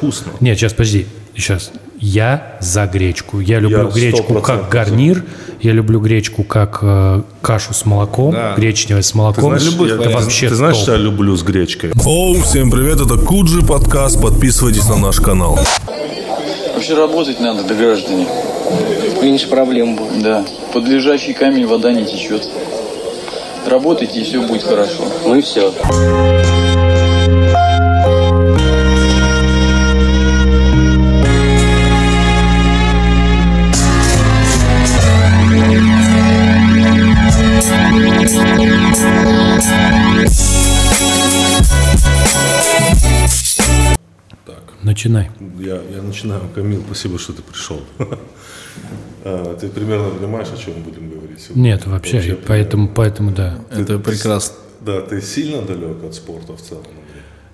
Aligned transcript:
вкусно. 0.00 0.30
Нет, 0.38 0.56
сейчас, 0.56 0.72
подожди. 0.74 1.06
Сейчас. 1.34 1.72
Я 1.98 2.56
за 2.60 2.86
гречку. 2.86 3.40
Я 3.40 3.58
люблю 3.58 3.86
Я 3.88 3.92
гречку 3.92 4.32
100% 4.34 4.42
как 4.42 4.68
гарнир. 4.68 5.24
Я 5.60 5.72
люблю 5.72 5.98
гречку 5.98 6.44
как 6.44 6.78
э, 6.82 7.22
кашу 7.42 7.74
с 7.74 7.84
молоком. 7.84 8.30
Да. 8.32 8.54
Гречневая 8.56 9.02
с 9.02 9.10
Ты 9.10 9.18
молоком. 9.18 9.58
знаешь, 9.58 9.64
я- 9.90 9.94
это 9.96 10.04
ты- 10.04 10.10
вообще 10.10 10.48
ты 10.50 10.54
знаешь, 10.54 10.76
топ. 10.76 10.82
что 10.84 10.92
я 10.92 10.98
люблю 10.98 11.36
с 11.36 11.42
гречкой? 11.42 11.90
Оу, 12.06 12.40
всем 12.42 12.70
привет, 12.70 13.00
это 13.00 13.18
Куджи 13.18 13.60
подкаст, 13.66 14.22
подписывайтесь 14.22 14.88
на 14.88 14.98
наш 14.98 15.16
канал. 15.18 15.58
Вообще 16.74 16.94
работать 16.94 17.40
надо, 17.40 17.64
да 17.64 17.74
граждане. 17.74 18.28
Меньше 19.20 19.48
проблем 19.48 19.96
будет. 19.96 20.22
Да. 20.22 20.44
Под 20.72 20.86
лежачий 20.86 21.32
камень 21.32 21.66
вода 21.66 21.90
не 21.90 22.04
течет. 22.04 22.48
Работайте, 23.66 24.20
и 24.20 24.22
все 24.22 24.40
будет 24.46 24.62
хорошо. 24.62 25.02
Ну 25.26 25.34
и 25.34 25.42
все. 25.42 25.72
Начинай. 44.98 45.30
Я, 45.60 45.80
я 45.94 46.02
начинаю. 46.02 46.40
Камил, 46.52 46.82
спасибо, 46.84 47.20
что 47.20 47.32
ты 47.32 47.40
пришел. 47.42 47.80
А, 49.24 49.56
Ты 49.56 49.68
примерно 49.68 50.10
понимаешь, 50.10 50.48
о 50.52 50.56
чем 50.56 50.74
мы 50.78 50.80
будем 50.82 51.10
говорить 51.10 51.40
сегодня? 51.40 51.62
Нет, 51.62 51.86
вообще, 51.86 52.18
и 52.18 52.32
поэтому, 52.32 52.88
поэтому 52.88 53.30
да. 53.30 53.60
Это 53.70 54.00
прекрасно. 54.00 54.56
Да, 54.80 55.00
ты 55.02 55.22
сильно 55.22 55.62
далек 55.62 56.02
от 56.02 56.14
спорта 56.14 56.56
в 56.56 56.62
целом, 56.62 56.82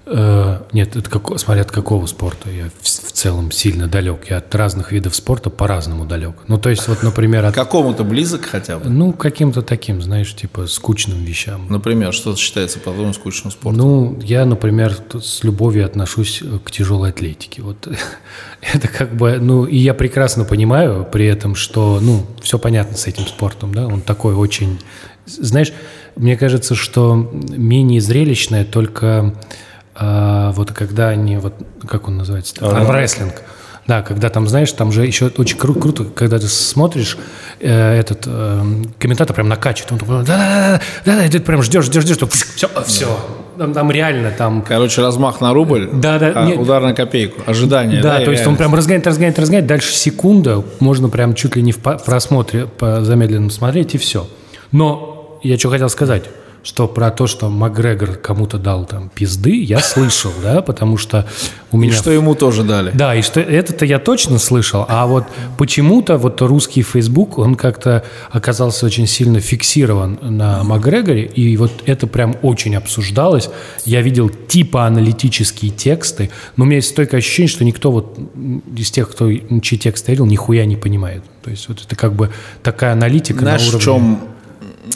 нет, 0.07 0.97
это 0.97 1.09
како- 1.09 1.39
смотря 1.39 1.63
от 1.63 1.71
какого 1.71 2.07
спорта. 2.07 2.51
Я 2.51 2.65
в, 2.83 2.85
в 2.85 3.12
целом 3.12 3.51
сильно 3.51 3.87
далек. 3.87 4.29
Я 4.29 4.39
от 4.39 4.55
разных 4.55 4.93
видов 4.93 5.17
спорта 5.17 5.49
по-разному 5.49 6.05
далек. 6.05 6.37
Ну, 6.47 6.59
то 6.59 6.69
есть, 6.69 6.87
вот, 6.89 7.03
например, 7.03 7.47
от, 7.47 7.55
какому-то 7.55 8.05
близок 8.05 8.45
хотя 8.45 8.78
бы? 8.78 8.91
ну, 8.91 9.12
каким-то 9.12 9.62
таким, 9.62 10.03
знаешь, 10.03 10.34
типа 10.34 10.67
скучным 10.67 11.25
вещам. 11.25 11.67
Например, 11.70 12.12
что 12.12 12.37
считается, 12.37 12.81
по-твоему, 12.81 13.15
скучным 13.15 13.51
спортом? 13.51 13.78
Ну, 13.78 14.20
я, 14.23 14.45
например, 14.45 14.95
с 15.20 15.43
любовью 15.43 15.87
отношусь 15.87 16.43
э, 16.43 16.59
к 16.62 16.71
тяжелой 16.71 17.11
атлетике. 17.11 17.62
Вот 17.62 17.89
это 18.61 18.89
как 18.89 19.17
бы, 19.17 19.39
ну, 19.41 19.65
и 19.65 19.77
я 19.78 19.95
прекрасно 19.95 20.45
понимаю 20.45 21.09
при 21.11 21.27
этом, 21.27 21.55
что, 21.55 21.98
ну, 22.00 22.27
все 22.43 22.59
понятно 22.59 22.98
с 22.98 23.06
этим 23.06 23.27
спортом, 23.27 23.73
да, 23.73 23.87
он 23.87 24.03
такой 24.03 24.34
очень, 24.34 24.81
знаешь, 25.27 25.73
мне 26.17 26.37
кажется, 26.37 26.75
что 26.75 27.15
менее 27.15 28.00
зрелищное 28.00 28.65
только 28.65 29.34
а, 29.97 30.53
вот 30.53 30.73
когда 30.73 31.09
они, 31.09 31.37
вот, 31.37 31.55
как 31.89 32.09
он 32.09 32.17
называется, 32.19 32.55
армрестлинг. 32.61 33.34
Да, 33.87 34.00
когда 34.00 34.31
там, 34.31 34.48
знаешь, 34.48 34.73
там 34.73 34.92
же 34.92 35.05
еще 35.05 35.27
очень 35.37 35.59
кру- 35.59 35.78
круто, 35.78 36.05
когда 36.05 36.39
ты 36.39 36.48
смотришь, 36.48 37.19
э, 37.61 37.98
этот 37.98 38.22
э, 38.27 38.62
комментатор 38.98 39.34
прям 39.37 39.50
накачивает, 39.50 39.92
он 39.92 39.98
такой, 39.98 40.25
да-да-да, 40.25 40.81
да-да, 41.05 41.27
и 41.27 41.28
ты 41.28 41.39
прям 41.41 41.62
ждешь, 41.62 41.84
ждешь, 41.84 42.05
ждешь, 42.05 42.17
все, 42.31 42.70
все. 42.87 43.19
Там, 43.59 43.75
там 43.75 43.91
реально 43.91 44.31
там 44.31 44.62
Короче, 44.62 45.03
размах 45.03 45.42
на 45.42 45.53
рубль, 45.53 45.91
Да, 45.92 46.19
да, 46.19 46.33
а 46.34 46.47
нет. 46.47 46.59
удар 46.59 46.81
на 46.83 46.95
копейку, 46.95 47.42
ожидание. 47.45 48.00
да, 48.00 48.22
и 48.22 48.25
то 48.25 48.31
есть 48.31 48.47
он 48.47 48.56
прям 48.56 48.75
разгоняет, 48.75 49.06
разгоняет, 49.06 49.39
разгоняет. 49.39 49.67
Дальше 49.67 49.92
секунда, 49.95 50.65
можно 50.81 51.11
прям 51.11 51.34
чуть 51.34 51.55
ли 51.55 51.62
не 51.62 51.72
в 51.72 51.78
просмотре 51.81 52.65
по 52.67 53.05
замедленном 53.05 53.50
смотреть, 53.50 53.95
и 53.95 53.98
все. 53.98 54.27
Но 54.72 55.39
я 55.42 55.59
что 55.59 55.69
хотел 55.69 55.91
сказать, 55.91 56.25
что 56.65 56.89
про 56.89 57.11
то, 57.11 57.27
что 57.27 57.51
Макгрегор 57.51 58.15
кому-то 58.15 58.59
дал 58.59 58.87
там 58.87 59.11
пизды, 59.15 59.62
я 59.62 59.81
слышал, 59.81 60.33
да, 60.43 60.62
потому 60.62 60.97
что 60.97 61.29
у 61.71 61.77
И 61.77 61.81
меня... 61.83 61.95
что 61.95 62.11
ему 62.11 62.34
тоже 62.34 62.65
дали. 62.65 62.91
Да, 62.95 63.15
и 63.15 63.21
что 63.21 63.39
это-то 63.39 63.84
я 63.84 63.98
точно 63.98 64.39
слышал, 64.39 64.87
а 64.89 65.06
вот 65.06 65.25
почему-то 65.59 66.17
вот 66.17 66.41
русский 66.41 66.83
Facebook, 66.83 67.37
он 67.39 67.55
как-то 67.55 68.03
оказался 68.31 68.87
очень 68.87 69.06
сильно 69.06 69.41
фиксирован 69.41 70.19
на 70.23 70.65
Макгрегоре, 70.65 71.27
и 71.27 71.55
вот 71.59 71.71
это 71.84 72.06
прям 72.06 72.34
очень 72.41 72.75
обсуждалось. 72.77 73.50
Я 73.84 74.00
видел 74.00 74.31
типа 74.31 74.87
аналитические 74.87 75.71
тексты, 75.71 76.31
но 76.56 76.65
у 76.65 76.67
меня 76.67 76.77
есть 76.77 76.88
стойкое 76.88 77.19
ощущение, 77.19 77.49
что 77.49 77.65
никто 77.65 77.93
вот 77.93 78.19
из 78.75 78.91
тех, 78.91 79.11
кто 79.11 79.31
чьи 79.61 79.78
тексты 79.78 80.12
видел, 80.12 80.25
нихуя 80.25 80.65
не 80.65 80.77
понимает. 80.77 81.22
То 81.43 81.50
есть 81.50 81.69
вот 81.69 81.83
это 81.84 81.94
как 81.94 82.15
бы 82.15 82.31
такая 82.62 82.93
аналитика 82.93 83.41
Знаешь, 83.41 83.71
на 83.71 83.78
в 83.78 83.87
уровне... 83.87 84.19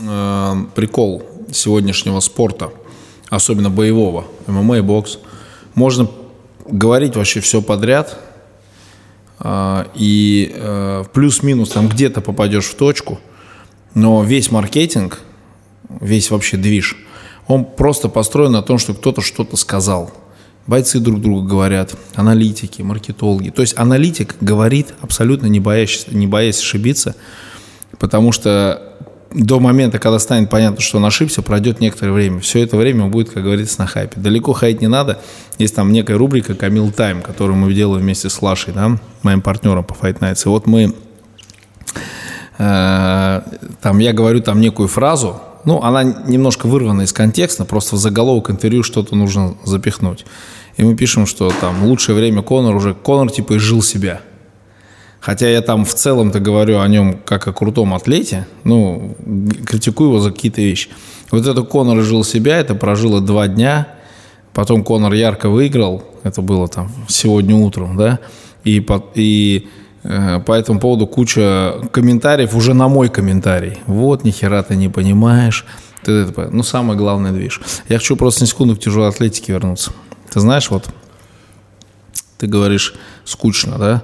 чем 0.01 0.09
э, 0.09 0.55
прикол 0.75 1.38
сегодняшнего 1.53 2.21
спорта, 2.21 2.71
особенно 3.29 3.71
боевого, 3.71 4.25
ММА 4.47 4.79
и 4.79 4.81
бокс? 4.81 5.19
Можно 5.75 6.09
говорить 6.67 7.17
вообще 7.17 7.41
все 7.41 7.63
подряд, 7.63 8.19
э, 9.41 9.85
и 9.95 10.53
э, 10.55 11.05
плюс-минус 11.13 11.71
там 11.71 11.89
где-то 11.89 12.21
попадешь 12.21 12.67
в 12.67 12.75
точку, 12.75 13.19
но 13.95 14.23
весь 14.23 14.51
маркетинг, 14.51 15.21
весь 16.01 16.31
вообще 16.31 16.57
движ, 16.57 16.97
он 17.47 17.65
просто 17.65 18.09
построен 18.09 18.53
на 18.53 18.63
том, 18.63 18.79
что 18.79 18.95
кто-то 18.95 19.23
что-то 19.23 19.57
сказал. 19.57 20.13
Бойцы 20.67 21.01
друг 21.01 21.23
другу 21.23 21.49
говорят, 21.49 21.95
аналитики, 22.15 22.83
маркетологи. 22.83 23.49
То 23.49 23.63
есть 23.63 23.79
аналитик 23.79 24.37
говорит 24.43 24.95
абсолютно 25.01 25.47
не 25.47 25.61
боясь, 25.61 26.07
не 26.09 26.27
боясь 26.27 26.59
ошибиться, 26.59 27.17
потому 27.99 28.33
что 28.33 28.98
до 29.33 29.61
момента, 29.61 29.99
когда 29.99 30.19
станет 30.19 30.49
понятно, 30.49 30.81
что 30.81 30.99
он 30.99 31.05
ошибся, 31.05 31.43
пройдет 31.43 31.81
некоторое 31.81 32.13
время. 32.13 32.41
Все 32.41 32.63
это 32.63 32.77
время 32.77 33.05
он 33.05 33.11
будет, 33.11 33.31
как 33.31 33.43
говорится, 33.43 33.81
на 33.81 33.87
хайпе. 33.87 34.21
Далеко 34.21 34.53
хаять 34.53 34.81
не 34.81 34.89
надо. 34.89 35.19
Есть 35.59 35.75
там 35.75 35.93
некая 35.93 36.17
рубрика 36.17 36.55
«Камил 36.55 36.91
Тайм», 36.91 37.21
которую 37.21 37.57
мы 37.57 37.73
делаем 37.75 38.03
вместе 38.03 38.31
с 38.31 38.41
Лашей, 38.41 38.73
да, 38.73 38.99
моим 39.23 39.43
партнером 39.43 39.85
по 39.85 39.93
Fight 39.93 40.21
Nights. 40.21 40.43
И 40.47 40.49
вот 40.49 40.67
мы 40.67 40.95
э, 42.59 43.41
там 43.83 43.99
я 43.99 44.13
говорю 44.13 44.41
там 44.41 44.61
некую 44.61 44.89
фразу, 44.89 45.41
ну, 45.65 45.83
она 45.83 46.03
немножко 46.03 46.67
вырвана 46.67 47.03
из 47.03 47.13
контекста, 47.13 47.67
просто 47.67 47.97
в 47.97 47.99
заголовок 47.99 48.51
интервью 48.51 48.83
что-то 48.83 49.15
нужно 49.15 49.55
запихнуть. 49.65 50.25
И 50.79 50.83
мы 50.85 50.97
пишем, 50.97 51.27
что 51.27 51.53
там 51.61 51.85
лучшее 51.85 52.17
время 52.17 52.41
Конор 52.43 52.75
уже, 52.75 52.95
Конор 52.95 53.31
типа 53.31 53.57
изжил 53.57 53.83
себя. 53.83 54.23
Хотя 55.21 55.49
я 55.49 55.63
там 55.63 55.85
в 55.85 55.95
целом-то 55.95 56.41
говорю 56.41 56.81
о 56.81 56.89
нем 56.89 57.19
как 57.25 57.49
о 57.49 57.53
крутом 57.53 57.93
атлете, 57.93 58.47
ну, 58.65 59.17
критикую 59.67 60.11
его 60.11 60.21
за 60.21 60.31
какие-то 60.31 60.61
вещи. 60.61 60.91
Вот 61.31 61.47
это 61.47 61.63
Конор 61.63 62.01
изжил 62.01 62.25
себя, 62.25 62.59
это 62.59 62.75
прожило 62.75 63.21
два 63.21 63.49
дня, 63.49 63.89
потом 64.55 64.85
Конор 64.85 65.13
ярко 65.13 65.49
выиграл, 65.49 66.05
это 66.23 66.41
было 66.41 66.69
там 66.69 66.91
сегодня 67.09 67.57
утром, 67.57 67.97
да, 67.97 68.21
и, 68.65 68.85
и 69.15 69.69
э, 70.05 70.41
по 70.41 70.53
этому 70.53 70.81
поводу 70.81 71.07
куча 71.07 71.75
комментариев 71.93 72.55
уже 72.55 72.75
на 72.75 72.89
мой 72.89 73.09
комментарий. 73.09 73.79
Вот, 73.87 74.25
нихера 74.25 74.63
ты 74.63 74.77
не 74.77 74.89
понимаешь. 74.89 75.67
Ну, 76.07 76.63
самый 76.63 76.97
главный 76.97 77.33
движ. 77.33 77.61
Я 77.89 77.99
хочу 77.99 78.17
просто 78.17 78.43
на 78.43 78.47
секунду 78.47 78.77
к 78.77 78.81
тяжелой 78.81 79.09
атлетике 79.09 79.53
вернуться. 79.53 79.93
Ты 80.33 80.41
знаешь, 80.41 80.71
вот 80.71 80.89
ты 82.39 82.47
говоришь 82.47 82.95
скучно, 83.25 83.79
да? 83.79 84.03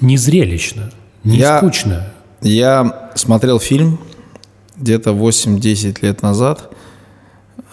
Не 0.00 0.16
зрелищно, 0.16 0.90
не 1.24 1.38
Я- 1.38 1.58
скучно. 1.58 2.06
Я 2.42 3.10
смотрел 3.14 3.58
фильм 3.58 3.98
где-то 4.76 5.12
8-10 5.12 6.02
лет 6.02 6.22
назад. 6.22 6.70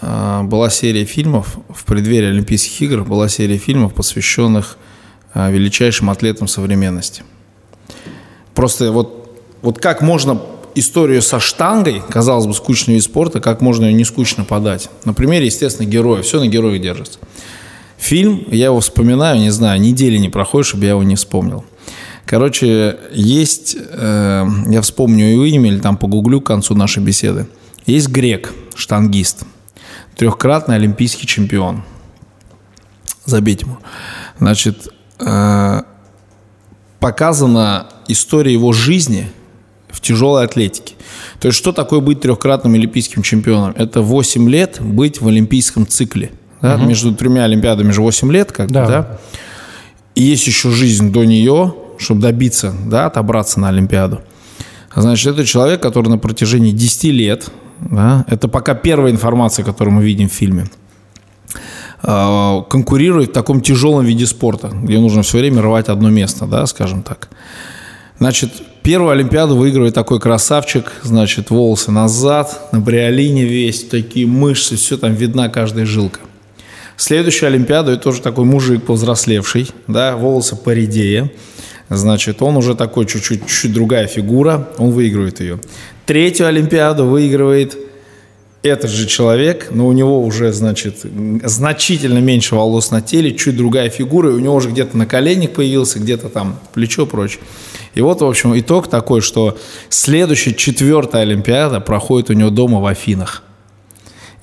А, 0.00 0.42
Была 0.42 0.70
серия 0.70 1.04
фильмов 1.04 1.58
в 1.68 1.84
преддверии 1.84 2.28
Олимпийских 2.28 2.80
игр, 2.82 3.04
была 3.04 3.28
серия 3.28 3.58
фильмов, 3.58 3.94
посвященных 3.94 4.78
а, 5.34 5.50
величайшим 5.50 6.08
атлетам 6.10 6.48
современности. 6.48 7.22
Просто 8.54 8.90
вот, 8.90 9.38
вот 9.62 9.78
как 9.78 10.00
можно 10.00 10.40
историю 10.74 11.20
со 11.22 11.38
штангой, 11.40 12.02
казалось 12.08 12.46
бы, 12.46 12.54
скучный 12.54 12.94
вид 12.94 13.04
спорта, 13.04 13.40
как 13.40 13.60
можно 13.60 13.84
ее 13.84 13.92
не 13.92 14.04
скучно 14.04 14.44
подать. 14.44 14.88
На 15.04 15.12
примере, 15.12 15.46
естественно, 15.46 15.86
героя. 15.86 16.22
Все 16.22 16.40
на 16.40 16.46
героях 16.48 16.80
держится. 16.80 17.18
Фильм, 18.04 18.44
я 18.50 18.66
его 18.66 18.80
вспоминаю, 18.80 19.38
не 19.38 19.48
знаю, 19.48 19.80
недели 19.80 20.18
не 20.18 20.28
проходит, 20.28 20.66
чтобы 20.66 20.84
я 20.84 20.90
его 20.90 21.02
не 21.02 21.16
вспомнил. 21.16 21.64
Короче, 22.26 22.98
есть, 23.14 23.78
э, 23.78 24.46
я 24.68 24.82
вспомню 24.82 25.24
его 25.24 25.44
имя 25.46 25.70
или 25.70 25.78
там 25.78 25.96
погуглю 25.96 26.42
к 26.42 26.46
концу 26.46 26.74
нашей 26.74 27.02
беседы. 27.02 27.46
Есть 27.86 28.08
грек, 28.08 28.52
штангист, 28.74 29.44
трехкратный 30.16 30.76
олимпийский 30.76 31.26
чемпион. 31.26 31.82
Забейте 33.24 33.64
ему. 33.64 33.78
Значит, 34.38 34.86
э, 35.20 35.82
показана 37.00 37.86
история 38.06 38.52
его 38.52 38.72
жизни 38.72 39.30
в 39.88 40.02
тяжелой 40.02 40.44
атлетике. 40.44 40.94
То 41.40 41.48
есть, 41.48 41.56
что 41.56 41.72
такое 41.72 42.00
быть 42.00 42.20
трехкратным 42.20 42.74
олимпийским 42.74 43.22
чемпионом? 43.22 43.72
Это 43.78 44.02
8 44.02 44.46
лет 44.50 44.76
быть 44.82 45.22
в 45.22 45.28
олимпийском 45.28 45.86
цикле. 45.86 46.32
Да? 46.64 46.76
Между 46.76 47.14
тремя 47.14 47.44
олимпиадами 47.44 47.90
же 47.92 48.00
8 48.00 48.32
лет, 48.32 48.52
как 48.52 48.70
Да. 48.70 48.86
да? 48.86 49.18
И 50.14 50.22
есть 50.22 50.46
еще 50.46 50.70
жизнь 50.70 51.12
до 51.12 51.24
нее, 51.24 51.74
чтобы 51.98 52.20
добиться, 52.22 52.72
да, 52.86 53.06
отобраться 53.06 53.60
на 53.60 53.68
Олимпиаду. 53.68 54.20
Значит, 54.94 55.34
это 55.34 55.44
человек, 55.44 55.82
который 55.82 56.08
на 56.08 56.18
протяжении 56.18 56.70
10 56.70 57.04
лет, 57.12 57.50
да, 57.80 58.24
это 58.28 58.48
пока 58.48 58.74
первая 58.74 59.12
информация, 59.12 59.64
которую 59.64 59.94
мы 59.94 60.04
видим 60.04 60.28
в 60.28 60.32
фильме, 60.32 60.66
э, 62.02 62.62
конкурирует 62.70 63.30
в 63.30 63.32
таком 63.32 63.60
тяжелом 63.60 64.04
виде 64.04 64.26
спорта, 64.26 64.68
где 64.68 64.98
нужно 64.98 65.22
все 65.22 65.38
время 65.38 65.62
рвать 65.62 65.88
одно 65.88 66.10
место, 66.10 66.46
да, 66.46 66.66
скажем 66.66 67.02
так. 67.02 67.28
Значит, 68.20 68.52
первую 68.82 69.10
Олимпиаду 69.10 69.56
выигрывает 69.56 69.94
такой 69.94 70.20
красавчик, 70.20 70.92
значит, 71.02 71.50
волосы 71.50 71.90
назад, 71.90 72.68
на 72.72 72.78
бриолине 72.80 73.44
весь, 73.44 73.84
такие 73.84 74.26
мышцы, 74.26 74.76
все 74.76 74.96
там 74.96 75.14
видна 75.14 75.48
каждая 75.48 75.86
жилка. 75.86 76.20
Следующую 76.96 77.48
Олимпиаду 77.48 77.92
это 77.92 78.02
тоже 78.02 78.20
такой 78.20 78.44
мужик 78.44 78.84
повзрослевший, 78.84 79.70
да, 79.88 80.16
волосы 80.16 80.56
поредее. 80.56 81.32
Значит, 81.88 82.40
он 82.40 82.56
уже 82.56 82.74
такой 82.74 83.06
чуть-чуть, 83.06 83.46
чуть 83.46 83.72
другая 83.72 84.06
фигура, 84.06 84.68
он 84.78 84.90
выигрывает 84.90 85.40
ее. 85.40 85.60
Третью 86.06 86.46
Олимпиаду 86.46 87.06
выигрывает 87.06 87.76
этот 88.64 88.90
же 88.90 89.06
человек, 89.06 89.68
но 89.70 89.86
у 89.86 89.92
него 89.92 90.24
уже, 90.24 90.50
значит, 90.50 91.04
значительно 91.44 92.18
меньше 92.18 92.54
волос 92.54 92.90
на 92.90 93.02
теле, 93.02 93.34
чуть 93.34 93.56
другая 93.56 93.90
фигура, 93.90 94.30
и 94.30 94.32
у 94.32 94.38
него 94.38 94.54
уже 94.54 94.70
где-то 94.70 94.96
на 94.96 95.04
коленник 95.04 95.52
появился, 95.52 95.98
где-то 95.98 96.30
там 96.30 96.58
плечо 96.72 97.04
прочее. 97.04 97.42
И 97.94 98.00
вот, 98.00 98.22
в 98.22 98.24
общем, 98.24 98.58
итог 98.58 98.88
такой, 98.88 99.20
что 99.20 99.58
следующая 99.90 100.54
четвертая 100.54 101.22
Олимпиада 101.22 101.80
проходит 101.80 102.30
у 102.30 102.32
него 102.32 102.48
дома 102.48 102.80
в 102.80 102.86
Афинах. 102.86 103.43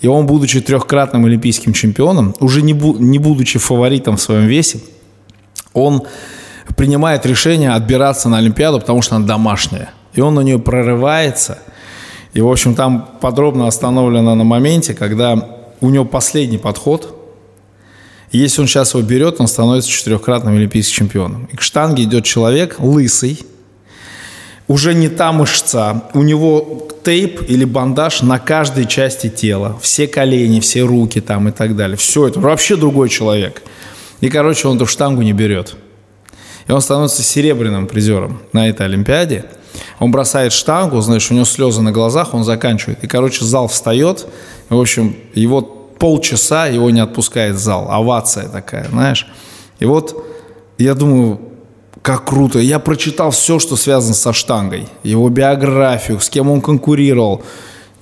И 0.01 0.07
он, 0.07 0.25
будучи 0.25 0.59
трехкратным 0.62 1.25
олимпийским 1.25 1.74
чемпионом, 1.74 2.36
уже 2.39 2.62
не, 2.62 2.74
бу- 2.74 2.98
не 2.98 3.19
будучи 3.19 3.59
фаворитом 3.59 4.18
в 4.18 4.21
своем 4.21 4.48
весе, 4.48 4.80
он 5.74 6.03
принимает 6.75 7.25
решение 7.25 7.71
отбираться 7.71 8.27
на 8.27 8.39
Олимпиаду, 8.39 8.80
потому 8.80 9.01
что 9.01 9.15
она 9.15 9.25
домашняя. 9.25 9.92
И 10.13 10.21
он 10.21 10.33
на 10.36 10.42
нее 10.42 10.59
прорывается. 10.59 11.59
И, 12.33 12.42
в 12.42 12.50
общем, 12.50 12.75
там 12.75 13.09
подробно 13.21 13.68
остановлено 13.68 14.36
на 14.36 14.44
моменте, 14.44 14.94
когда 14.94 15.57
у 15.80 15.89
него 15.89 16.06
последний 16.06 16.57
подход. 16.57 17.18
И 18.31 18.38
если 18.38 18.62
он 18.62 18.68
сейчас 18.68 18.94
его 18.94 19.04
берет, 19.04 19.39
он 19.39 19.47
становится 19.47 19.89
четырехкратным 19.89 20.56
олимпийским 20.56 20.95
чемпионом. 20.95 21.50
И 21.51 21.57
к 21.57 21.62
штанге 21.62 22.04
идет 22.04 22.24
человек 22.24 22.77
лысый, 22.80 23.39
уже 24.71 24.94
не 24.94 25.09
та 25.09 25.31
мышца, 25.33 26.03
у 26.13 26.23
него 26.23 26.88
тейп 27.03 27.41
или 27.50 27.65
бандаж 27.65 28.21
на 28.21 28.39
каждой 28.39 28.85
части 28.85 29.29
тела, 29.29 29.77
все 29.81 30.07
колени, 30.07 30.62
все 30.62 30.83
руки 30.83 31.19
там 31.19 31.50
и 31.50 31.51
так 31.51 31.75
далее. 31.75 31.97
Все 31.97 32.27
это 32.27 32.39
вообще 32.39 32.77
другой 32.77 33.09
человек. 33.09 33.62
И, 34.21 34.29
короче, 34.29 34.69
он 34.69 34.77
эту 34.77 34.85
штангу 34.85 35.23
не 35.23 35.33
берет. 35.33 35.75
И 36.68 36.71
он 36.71 36.79
становится 36.79 37.21
серебряным 37.21 37.85
призером 37.85 38.41
на 38.53 38.69
этой 38.69 38.85
Олимпиаде. 38.85 39.44
Он 40.00 40.12
бросает 40.12 40.53
штангу, 40.53 41.01
знаешь, 41.01 41.29
у 41.31 41.33
него 41.33 41.45
слезы 41.45 41.81
на 41.81 41.91
глазах, 41.91 42.33
он 42.33 42.45
заканчивает. 42.45 43.03
И, 43.03 43.07
короче, 43.07 43.44
зал 43.44 43.68
встает. 43.68 44.25
В 44.69 44.79
общем, 44.79 45.18
его 45.33 45.62
полчаса 45.62 46.68
его 46.68 46.89
не 46.91 47.01
отпускает 47.01 47.57
зал. 47.57 47.91
Овация 47.91 48.47
такая, 48.47 48.88
знаешь. 48.89 49.27
И 49.79 49.85
вот 49.85 50.25
я 50.77 50.94
думаю, 50.94 51.50
как 52.01 52.25
круто. 52.25 52.59
Я 52.59 52.80
прочитал 52.80 53.31
все, 53.31 53.59
что 53.59 53.75
связано 53.75 54.13
со 54.13 54.33
штангой. 54.33 54.88
Его 55.03 55.30
биографию, 55.30 56.19
с 56.19 56.30
кем 56.30 56.50
он 56.50 56.62
конкурировал. 56.62 57.44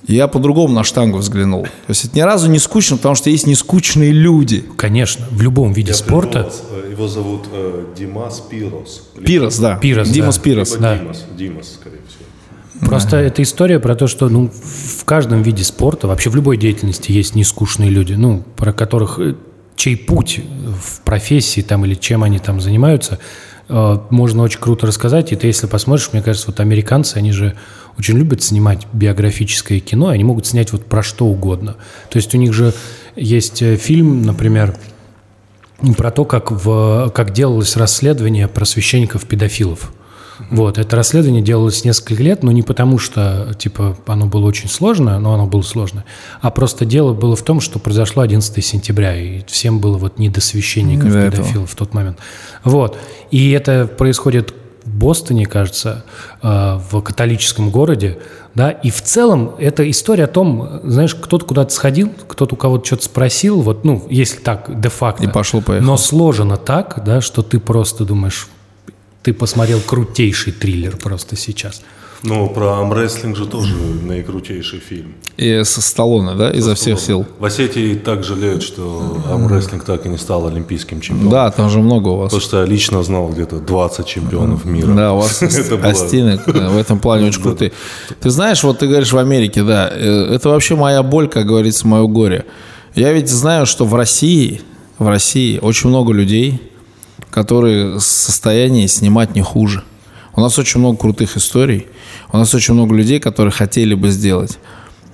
И 0.06 0.14
я 0.14 0.28
по-другому 0.28 0.74
на 0.74 0.82
штангу 0.82 1.18
взглянул. 1.18 1.64
То 1.64 1.70
есть 1.88 2.06
это 2.06 2.16
ни 2.16 2.22
разу 2.22 2.50
не 2.50 2.58
скучно, 2.58 2.96
потому 2.96 3.14
что 3.14 3.28
есть 3.28 3.46
нескучные 3.46 4.12
люди. 4.12 4.64
Конечно, 4.76 5.26
в 5.30 5.42
любом 5.42 5.72
виде 5.72 5.90
Я 5.90 5.94
спорта. 5.94 6.44
придумал, 6.44 6.86
э, 6.86 6.90
Его 6.90 7.08
зовут 7.08 7.48
э, 7.52 7.84
Димас 7.96 8.40
Пирос. 8.40 9.08
Пирос, 9.24 9.58
да. 9.58 9.76
Пирос, 9.76 10.08
Димас 10.08 10.36
да. 10.36 10.42
Пирос. 10.42 10.70
либо 10.70 10.82
да. 10.82 10.98
Димас, 10.98 11.24
Димас, 11.36 11.72
скорее 11.74 12.00
всего. 12.08 12.86
Просто 12.86 13.18
это 13.18 13.42
история 13.42 13.78
про 13.78 13.94
то, 13.94 14.06
что 14.06 14.30
ну, 14.30 14.50
в 14.50 15.04
каждом 15.04 15.42
виде 15.42 15.62
спорта, 15.62 16.08
вообще 16.08 16.30
в 16.30 16.34
любой 16.36 16.56
деятельности 16.56 17.12
есть 17.12 17.34
нескучные 17.34 17.90
люди, 17.90 18.14
ну, 18.14 18.42
про 18.56 18.72
которых 18.72 19.18
э, 19.18 19.34
чей 19.76 19.96
путь 19.96 20.40
в 20.82 21.02
профессии 21.02 21.60
там 21.60 21.84
или 21.84 21.94
чем 21.94 22.22
они 22.22 22.38
там 22.38 22.60
занимаются, 22.60 23.18
можно 23.70 24.42
очень 24.42 24.60
круто 24.60 24.86
рассказать. 24.86 25.32
И 25.32 25.36
ты, 25.36 25.46
если 25.46 25.66
посмотришь, 25.66 26.10
мне 26.12 26.22
кажется, 26.22 26.48
вот 26.48 26.60
американцы, 26.60 27.16
они 27.16 27.32
же 27.32 27.54
очень 27.98 28.16
любят 28.16 28.42
снимать 28.42 28.86
биографическое 28.92 29.80
кино, 29.80 30.08
они 30.08 30.24
могут 30.24 30.46
снять 30.46 30.72
вот 30.72 30.84
про 30.86 31.02
что 31.02 31.26
угодно. 31.26 31.76
То 32.10 32.16
есть 32.16 32.34
у 32.34 32.38
них 32.38 32.52
же 32.52 32.72
есть 33.16 33.62
э, 33.62 33.76
фильм, 33.76 34.22
например, 34.22 34.76
про 35.96 36.10
то, 36.10 36.24
как, 36.24 36.50
в, 36.50 37.10
как 37.14 37.32
делалось 37.32 37.76
расследование 37.76 38.48
про 38.48 38.64
священников-педофилов. 38.64 39.92
Вот, 40.50 40.78
это 40.78 40.96
расследование 40.96 41.42
делалось 41.42 41.84
несколько 41.84 42.22
лет, 42.22 42.42
но 42.42 42.52
не 42.52 42.62
потому, 42.62 42.98
что, 42.98 43.54
типа, 43.58 43.96
оно 44.06 44.26
было 44.26 44.46
очень 44.46 44.68
сложное, 44.68 45.18
но 45.18 45.34
оно 45.34 45.46
было 45.46 45.62
сложное, 45.62 46.04
а 46.40 46.50
просто 46.50 46.84
дело 46.84 47.12
было 47.12 47.36
в 47.36 47.42
том, 47.42 47.60
что 47.60 47.78
произошло 47.78 48.22
11 48.22 48.64
сентября, 48.64 49.16
и 49.16 49.42
всем 49.46 49.80
было 49.80 49.98
вот 49.98 50.18
не 50.18 50.28
до 50.28 50.40
священников, 50.40 51.12
До 51.12 51.18
этого. 51.18 51.30
педофилов 51.30 51.70
в 51.70 51.76
тот 51.76 51.94
момент. 51.94 52.18
Вот, 52.64 52.98
и 53.30 53.50
это 53.50 53.86
происходит 53.86 54.54
в 54.84 54.94
Бостоне, 54.96 55.46
кажется, 55.46 56.04
э, 56.42 56.78
в 56.90 57.00
католическом 57.02 57.70
городе, 57.70 58.18
да, 58.54 58.70
и 58.70 58.90
в 58.90 59.02
целом 59.02 59.52
это 59.58 59.88
история 59.88 60.24
о 60.24 60.28
том, 60.28 60.80
знаешь, 60.82 61.14
кто-то 61.14 61.44
куда-то 61.44 61.72
сходил, 61.72 62.10
кто-то 62.26 62.54
у 62.54 62.58
кого-то 62.58 62.86
что-то 62.86 63.04
спросил, 63.04 63.60
вот, 63.60 63.84
ну, 63.84 64.04
если 64.10 64.38
так, 64.38 64.80
де-факто. 64.80 65.22
И 65.22 65.28
пошло-поехало. 65.28 65.86
Но 65.86 65.96
сложено 65.96 66.56
так, 66.56 67.02
да, 67.04 67.20
что 67.20 67.42
ты 67.42 67.60
просто 67.60 68.04
думаешь, 68.04 68.48
ты 69.22 69.32
посмотрел 69.32 69.80
крутейший 69.80 70.52
триллер 70.52 70.96
просто 70.96 71.36
сейчас. 71.36 71.82
Ну, 72.22 72.48
про 72.50 72.80
армрестлинг 72.80 73.36
же 73.36 73.46
тоже 73.46 73.74
наикрутейший 73.74 74.78
фильм. 74.78 75.14
И 75.38 75.62
со 75.64 75.80
Сталлоне, 75.80 76.34
да, 76.34 76.50
изо 76.50 76.74
всех 76.74 77.00
сил. 77.00 77.26
В 77.38 77.44
Осетии 77.46 77.94
так 77.94 78.24
жалеют, 78.24 78.62
что 78.62 79.22
армрестлинг 79.26 79.84
так 79.84 80.04
и 80.04 80.10
не 80.10 80.18
стал 80.18 80.46
олимпийским 80.46 81.00
чемпионом. 81.00 81.30
Да, 81.30 81.50
там 81.50 81.70
же 81.70 81.78
много 81.78 82.08
у 82.08 82.16
вас. 82.16 82.30
Потому 82.30 82.42
что 82.42 82.60
я 82.60 82.66
лично 82.66 83.02
знал 83.02 83.28
где-то 83.28 83.58
20 83.60 84.06
чемпионов 84.06 84.66
мира. 84.66 84.92
Да, 84.92 85.14
у 85.14 85.20
вас 85.20 85.42
Астины 85.82 86.38
в 86.46 86.76
этом 86.76 86.98
плане 86.98 87.28
очень 87.28 87.42
крутые. 87.42 87.72
Ты 88.20 88.28
знаешь, 88.28 88.62
вот 88.64 88.80
ты 88.80 88.86
говоришь 88.86 89.12
в 89.12 89.18
Америке, 89.18 89.62
да, 89.62 89.90
э, 89.90 90.34
это 90.34 90.50
вообще 90.50 90.76
моя 90.76 91.02
боль, 91.02 91.28
как 91.28 91.46
говорится, 91.46 91.88
мое 91.88 92.06
горе. 92.06 92.44
Я 92.94 93.12
ведь 93.14 93.30
знаю, 93.30 93.64
что 93.64 93.86
в 93.86 93.94
России, 93.94 94.60
в 94.98 95.08
России 95.08 95.58
очень 95.58 95.88
много 95.88 96.12
людей, 96.12 96.69
которые 97.30 97.96
в 97.96 98.00
состоянии 98.00 98.86
снимать 98.86 99.34
не 99.34 99.42
хуже. 99.42 99.82
У 100.34 100.40
нас 100.40 100.58
очень 100.58 100.80
много 100.80 100.96
крутых 100.98 101.36
историй, 101.36 101.86
у 102.32 102.38
нас 102.38 102.54
очень 102.54 102.74
много 102.74 102.94
людей, 102.94 103.20
которые 103.20 103.52
хотели 103.52 103.94
бы 103.94 104.10
сделать. 104.10 104.58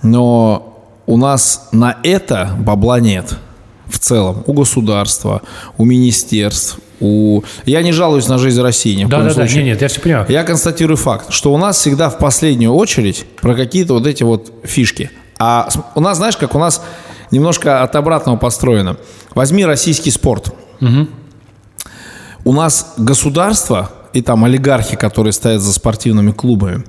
Но 0.02 0.76
у 1.06 1.16
нас 1.16 1.68
на 1.72 1.98
это 2.02 2.54
бабла 2.58 3.00
нет 3.00 3.36
в 3.86 3.98
целом. 3.98 4.42
У 4.46 4.52
государства, 4.52 5.42
у 5.78 5.84
министерств, 5.84 6.78
у... 7.00 7.42
Я 7.64 7.82
не 7.82 7.92
жалуюсь 7.92 8.28
на 8.28 8.38
жизнь 8.38 8.60
России 8.60 8.94
ни 8.94 9.04
в 9.04 9.08
коем 9.08 9.22
Да-да-да, 9.22 9.34
случае. 9.34 9.64
нет, 9.64 9.74
нет, 9.74 9.82
я 9.82 9.88
все 9.88 10.00
понимаю. 10.00 10.26
Я 10.28 10.44
констатирую 10.44 10.96
факт, 10.96 11.32
что 11.32 11.52
у 11.52 11.56
нас 11.56 11.78
всегда 11.78 12.10
в 12.10 12.18
последнюю 12.18 12.72
очередь 12.72 13.26
про 13.40 13.54
какие-то 13.54 13.94
вот 13.94 14.06
эти 14.06 14.22
вот 14.22 14.52
фишки. 14.64 15.10
А 15.38 15.68
у 15.94 16.00
нас, 16.00 16.16
знаешь, 16.16 16.36
как 16.36 16.54
у 16.54 16.58
нас 16.58 16.82
немножко 17.30 17.82
от 17.82 17.94
обратного 17.96 18.36
построено. 18.36 18.96
Возьми 19.34 19.64
российский 19.64 20.10
спорт. 20.10 20.54
У 22.46 22.52
нас 22.52 22.94
государство 22.96 23.90
и 24.12 24.22
там 24.22 24.44
олигархи, 24.44 24.94
которые 24.96 25.32
стоят 25.32 25.60
за 25.62 25.72
спортивными 25.72 26.30
клубами, 26.30 26.84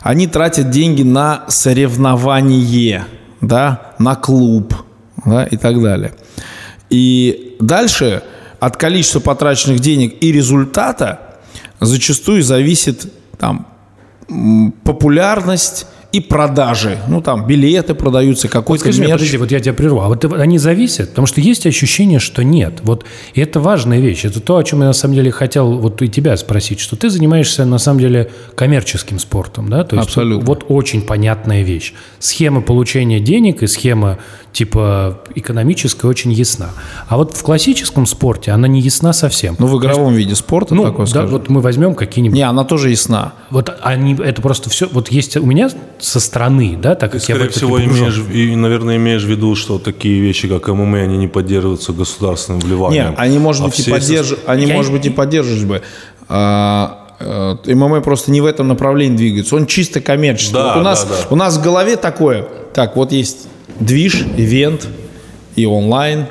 они 0.00 0.26
тратят 0.26 0.70
деньги 0.70 1.02
на 1.02 1.44
соревнование, 1.48 3.04
да, 3.42 3.92
на 3.98 4.14
клуб, 4.16 4.74
да, 5.26 5.44
и 5.44 5.58
так 5.58 5.82
далее. 5.82 6.14
И 6.88 7.58
дальше 7.60 8.22
от 8.58 8.78
количества 8.78 9.20
потраченных 9.20 9.80
денег 9.80 10.16
и 10.22 10.32
результата 10.32 11.36
зачастую 11.78 12.42
зависит 12.42 13.12
там 13.36 13.66
популярность 14.82 15.84
и 16.12 16.20
продажи. 16.20 16.98
Ну, 17.08 17.22
там 17.22 17.46
билеты 17.46 17.94
продаются, 17.94 18.48
какой-то 18.48 18.84
Скажи 18.84 19.00
мне, 19.00 19.08
мерч. 19.08 19.20
подожди, 19.20 19.36
вот 19.38 19.50
я 19.50 19.60
тебя 19.60 19.72
прерву. 19.72 20.00
А 20.00 20.08
вот 20.08 20.24
они 20.24 20.58
зависят? 20.58 21.10
Потому 21.10 21.26
что 21.26 21.40
есть 21.40 21.66
ощущение, 21.66 22.18
что 22.18 22.44
нет. 22.44 22.80
Вот 22.82 23.04
и 23.32 23.40
это 23.40 23.60
важная 23.60 23.98
вещь. 23.98 24.24
Это 24.24 24.40
то, 24.40 24.58
о 24.58 24.64
чем 24.64 24.80
я 24.80 24.86
на 24.86 24.92
самом 24.92 25.14
деле 25.14 25.30
хотел 25.30 25.78
вот 25.78 26.02
и 26.02 26.08
тебя 26.08 26.36
спросить, 26.36 26.80
что 26.80 26.96
ты 26.96 27.08
занимаешься 27.08 27.64
на 27.64 27.78
самом 27.78 28.00
деле 28.00 28.30
коммерческим 28.54 29.18
спортом, 29.18 29.70
да? 29.70 29.84
То 29.84 29.96
есть 29.96 30.08
Абсолютно. 30.08 30.44
Вот 30.44 30.66
очень 30.68 31.02
понятная 31.02 31.62
вещь. 31.62 31.94
Схема 32.18 32.60
получения 32.60 33.18
денег 33.18 33.62
и 33.62 33.66
схема 33.66 34.18
типа 34.52 35.18
экономическая 35.34 36.06
очень 36.06 36.32
ясна. 36.32 36.70
А 37.08 37.16
вот 37.16 37.34
в 37.34 37.42
классическом 37.42 38.06
спорте 38.06 38.50
она 38.50 38.68
не 38.68 38.80
ясна 38.80 39.12
совсем. 39.12 39.56
Ну, 39.58 39.66
в 39.66 39.78
игровом 39.78 40.14
виде 40.14 40.34
спорта, 40.34 40.74
ну, 40.74 40.84
такое 40.84 41.06
да, 41.06 41.10
скажем. 41.10 41.30
вот 41.30 41.48
мы 41.48 41.60
возьмем 41.60 41.94
какие-нибудь 41.94 42.36
Не, 42.36 42.42
она 42.42 42.64
тоже 42.64 42.90
ясна. 42.90 43.32
вот 43.50 43.72
они, 43.82 44.14
это 44.14 44.42
просто 44.42 44.68
все, 44.70 44.88
вот 44.92 45.08
есть 45.08 45.36
у 45.36 45.46
меня 45.46 45.70
со 45.98 46.20
стороны, 46.20 46.78
да, 46.80 46.94
так 46.94 47.12
как 47.12 47.22
я 47.28 47.34
в 47.34 47.38
Скорее 47.38 47.50
всего, 47.50 47.80
имеешь, 47.82 48.18
и, 48.32 48.54
наверное, 48.54 48.96
имеешь 48.96 49.22
в 49.22 49.28
виду, 49.28 49.54
что 49.54 49.78
такие 49.78 50.20
вещи, 50.20 50.48
как 50.48 50.68
ММА, 50.68 50.98
они 50.98 51.16
не 51.16 51.28
поддерживаются 51.28 51.92
государственным 51.92 52.60
вливанием. 52.60 53.10
Нет, 53.10 53.14
они, 53.16 53.38
может 53.38 53.62
А 53.62 53.66
быть, 53.66 53.86
и 53.86 53.90
поддерж... 53.90 54.34
они, 54.46 54.66
Я- 54.66 54.74
может 54.74 54.92
быть, 54.92 55.06
и 55.06 55.10
поддерживали 55.10 55.64
бы. 55.64 55.82
А, 56.28 56.98
э, 57.20 57.74
ММА 57.74 58.00
просто 58.00 58.30
не 58.30 58.40
в 58.40 58.46
этом 58.46 58.68
направлении 58.68 59.16
двигается. 59.16 59.56
Он 59.56 59.66
чисто 59.66 60.00
коммерческий. 60.00 60.54
Да, 60.54 60.74
Вот 60.74 60.80
у, 60.80 60.82
нас, 60.84 61.04
да, 61.04 61.10
да. 61.10 61.26
у 61.30 61.36
нас 61.36 61.56
в 61.56 61.62
голове 61.62 61.96
такое. 61.96 62.46
Так, 62.74 62.96
вот 62.96 63.12
есть 63.12 63.48
движ, 63.84 64.24
ивент 64.36 64.88
и 65.56 65.66
онлайн. 65.66 66.26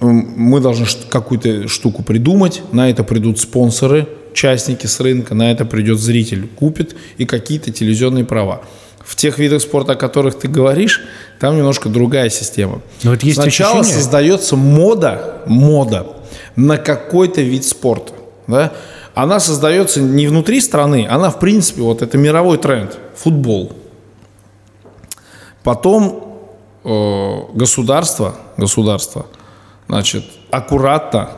мы 0.00 0.60
должны 0.60 0.86
какую-то 1.10 1.68
штуку 1.68 2.02
придумать, 2.02 2.62
на 2.72 2.88
это 2.88 3.04
придут 3.04 3.38
спонсоры, 3.38 4.06
участники 4.32 4.86
с 4.86 5.00
рынка, 5.00 5.34
на 5.34 5.50
это 5.50 5.64
придет 5.64 5.98
зритель, 5.98 6.46
купит 6.46 6.94
и 7.18 7.26
какие-то 7.26 7.70
телевизионные 7.72 8.24
права. 8.24 8.62
В 9.04 9.16
тех 9.16 9.38
видах 9.38 9.62
спорта, 9.62 9.92
о 9.92 9.96
которых 9.96 10.38
ты 10.38 10.48
говоришь, 10.48 11.02
там 11.40 11.56
немножко 11.56 11.88
другая 11.88 12.30
система. 12.30 12.80
Но 13.02 13.10
вот 13.10 13.22
есть 13.22 13.40
Сначала 13.40 13.80
ощущение- 13.80 14.00
создается 14.02 14.56
мода, 14.56 15.42
мода 15.46 16.06
на 16.56 16.76
какой-то 16.76 17.40
вид 17.40 17.64
спорта. 17.64 18.12
Да? 18.46 18.72
Она 19.14 19.40
создается 19.40 20.00
не 20.00 20.28
внутри 20.28 20.60
страны, 20.60 21.06
она 21.10 21.30
в 21.30 21.40
принципе, 21.40 21.82
вот 21.82 22.02
это 22.02 22.18
мировой 22.18 22.58
тренд, 22.58 22.96
футбол. 23.16 23.72
Потом 25.64 26.27
государство, 27.54 28.36
государство, 28.56 29.26
значит, 29.88 30.24
аккуратно 30.50 31.30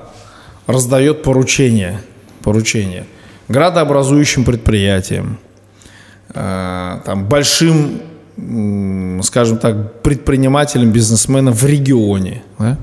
раздает 0.67 1.23
поручения, 1.23 2.01
поручения 2.43 3.07
градообразующим 3.49 4.45
предприятиям, 4.45 5.39
э, 6.33 7.01
там, 7.05 7.27
большим, 7.27 8.01
скажем 9.23 9.59
так, 9.59 10.03
предпринимателям, 10.03 10.93
бизнесменам 10.93 11.53
в 11.53 11.65
регионе, 11.65 12.43
да, 12.59 12.79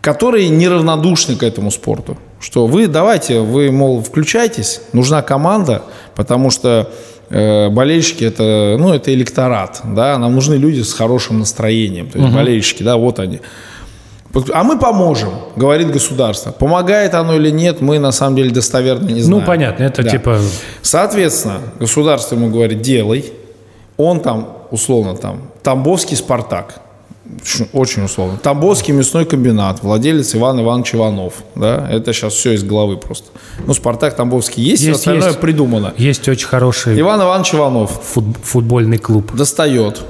которые 0.00 0.48
неравнодушны 0.48 1.36
к 1.36 1.42
этому 1.42 1.70
спорту. 1.70 2.16
Что 2.40 2.66
вы 2.66 2.88
давайте, 2.88 3.40
вы, 3.40 3.70
мол, 3.70 4.02
включайтесь, 4.02 4.80
нужна 4.94 5.20
команда, 5.20 5.82
потому 6.14 6.50
что 6.50 6.90
э, 6.90 7.19
болельщики 7.30 8.24
это, 8.24 8.76
ну, 8.78 8.92
это 8.92 9.14
электорат, 9.14 9.80
да, 9.84 10.18
нам 10.18 10.34
нужны 10.34 10.54
люди 10.54 10.80
с 10.80 10.92
хорошим 10.92 11.38
настроением, 11.38 12.08
то 12.10 12.18
есть 12.18 12.34
болельщики, 12.34 12.82
да, 12.82 12.96
вот 12.96 13.18
они. 13.18 13.40
А 14.52 14.62
мы 14.62 14.78
поможем, 14.78 15.30
говорит 15.56 15.90
государство. 15.90 16.52
Помогает 16.52 17.14
оно 17.14 17.34
или 17.34 17.50
нет, 17.50 17.80
мы 17.80 17.98
на 17.98 18.12
самом 18.12 18.36
деле 18.36 18.50
достоверно 18.50 19.08
не 19.08 19.22
знаем. 19.22 19.40
Ну, 19.40 19.46
понятно, 19.46 19.82
это 19.82 20.02
Да. 20.04 20.10
типа... 20.10 20.38
Соответственно, 20.82 21.60
государство 21.80 22.36
ему 22.36 22.48
говорит, 22.48 22.80
делай. 22.80 23.32
Он 23.96 24.20
там, 24.20 24.56
условно, 24.70 25.16
там, 25.16 25.50
Тамбовский 25.62 26.16
«Спартак». 26.16 26.80
Очень- 27.42 27.68
Очень 27.72 28.04
условно. 28.04 28.38
Тамбовский 28.42 28.92
мясной 28.92 29.24
комбинат, 29.24 29.82
владелец 29.82 30.34
Иван 30.34 30.60
Иванович 30.60 30.94
Иванов. 30.94 31.34
Да? 31.54 31.88
Это 31.90 32.12
сейчас 32.12 32.34
все 32.34 32.52
из 32.52 32.62
головы 32.64 32.96
просто. 32.96 33.28
Ну, 33.66 33.74
«Спартак» 33.74 34.14
Тамбовский 34.16 34.62
есть, 34.62 34.82
Есть, 34.82 34.98
остальное 35.00 35.28
есть. 35.28 35.40
придумано. 35.40 35.94
Есть 35.96 36.28
очень 36.28 36.46
хороший 36.46 36.98
Иван 37.00 37.20
Иванович 37.22 37.54
Иванов 37.54 38.00
фут- 38.14 38.36
футбольный 38.42 38.98
клуб. 38.98 39.32
достает, 39.34 40.00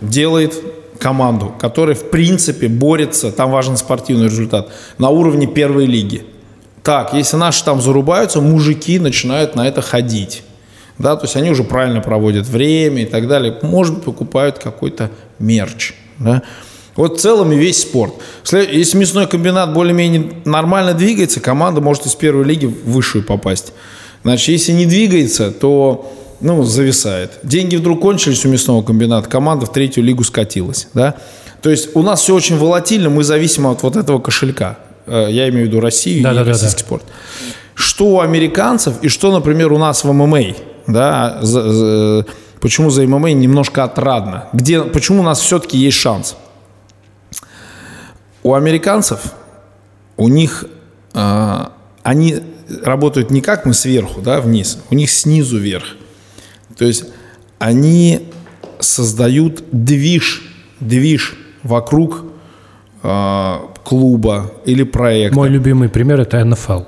делает 0.00 0.54
команду, 0.98 1.52
которая, 1.60 1.94
в 1.96 2.10
принципе, 2.10 2.68
борется, 2.68 3.32
там 3.32 3.50
важен 3.50 3.76
спортивный 3.76 4.26
результат, 4.26 4.68
на 4.98 5.08
уровне 5.08 5.46
первой 5.46 5.86
лиги. 5.86 6.24
Так, 6.82 7.14
если 7.14 7.36
наши 7.36 7.64
там 7.64 7.80
зарубаются, 7.80 8.40
мужики 8.40 8.98
начинают 8.98 9.54
на 9.56 9.66
это 9.66 9.82
ходить. 9.82 10.42
Да, 10.98 11.16
то 11.16 11.24
есть 11.24 11.36
они 11.36 11.50
уже 11.50 11.64
правильно 11.64 12.00
проводят 12.00 12.46
время 12.46 13.02
и 13.02 13.06
так 13.06 13.26
далее. 13.26 13.56
Может 13.62 14.02
покупают 14.04 14.58
какой-то 14.58 15.10
мерч. 15.38 15.94
Да? 16.22 16.42
Вот 16.96 17.18
в 17.18 17.20
целом 17.20 17.52
и 17.52 17.56
весь 17.56 17.82
спорт. 17.82 18.14
Если 18.50 18.98
мясной 18.98 19.26
комбинат 19.26 19.72
более-менее 19.72 20.32
нормально 20.44 20.92
двигается, 20.92 21.40
команда 21.40 21.80
может 21.80 22.06
из 22.06 22.14
первой 22.14 22.44
лиги 22.44 22.66
в 22.66 22.90
высшую 22.90 23.24
попасть. 23.24 23.72
Значит, 24.24 24.48
если 24.48 24.72
не 24.72 24.86
двигается, 24.86 25.50
то 25.50 26.12
ну, 26.40 26.62
зависает. 26.64 27.38
Деньги 27.42 27.76
вдруг 27.76 28.00
кончились 28.00 28.44
у 28.44 28.48
мясного 28.48 28.82
комбината, 28.82 29.28
команда 29.28 29.66
в 29.66 29.72
третью 29.72 30.04
лигу 30.04 30.22
скатилась. 30.24 30.88
Да? 30.92 31.14
То 31.62 31.70
есть 31.70 31.94
у 31.94 32.02
нас 32.02 32.20
все 32.20 32.34
очень 32.34 32.58
волатильно, 32.58 33.08
мы 33.08 33.24
зависимы 33.24 33.70
от 33.70 33.82
вот 33.82 33.96
этого 33.96 34.18
кошелька. 34.18 34.78
Э, 35.06 35.28
Я 35.30 35.48
имею 35.48 35.66
в 35.66 35.68
виду 35.68 35.80
Россию 35.80 36.20
и 36.20 36.22
Да-да-да-да. 36.22 36.50
российский 36.50 36.80
спорт. 36.80 37.04
Что 37.74 38.06
у 38.06 38.20
американцев 38.20 38.94
и 39.02 39.08
что, 39.08 39.32
например, 39.32 39.72
у 39.72 39.78
нас 39.78 40.04
в 40.04 40.12
ММА. 40.12 40.40
Да? 40.88 41.40
Почему 42.62 42.90
за 42.90 43.02
ММА 43.02 43.32
немножко 43.32 43.82
отрадно? 43.82 44.44
Где, 44.52 44.82
почему 44.82 45.20
у 45.20 45.24
нас 45.24 45.40
все-таки 45.40 45.76
есть 45.76 45.96
шанс? 45.96 46.36
У 48.44 48.54
американцев, 48.54 49.32
у 50.16 50.28
них, 50.28 50.64
э, 51.12 51.66
они 52.04 52.36
работают 52.84 53.32
не 53.32 53.40
как 53.40 53.66
мы 53.66 53.74
сверху, 53.74 54.20
да, 54.20 54.40
вниз, 54.40 54.78
у 54.90 54.94
них 54.94 55.10
снизу 55.10 55.58
вверх. 55.58 55.96
То 56.78 56.84
есть 56.84 57.06
они 57.58 58.30
создают 58.78 59.64
движ, 59.72 60.44
движ 60.78 61.34
вокруг 61.64 62.24
э, 63.02 63.54
клуба 63.82 64.52
или 64.64 64.84
проекта. 64.84 65.36
Мой 65.36 65.48
любимый 65.48 65.88
пример 65.88 66.20
это 66.20 66.44
НФЛ. 66.44 66.82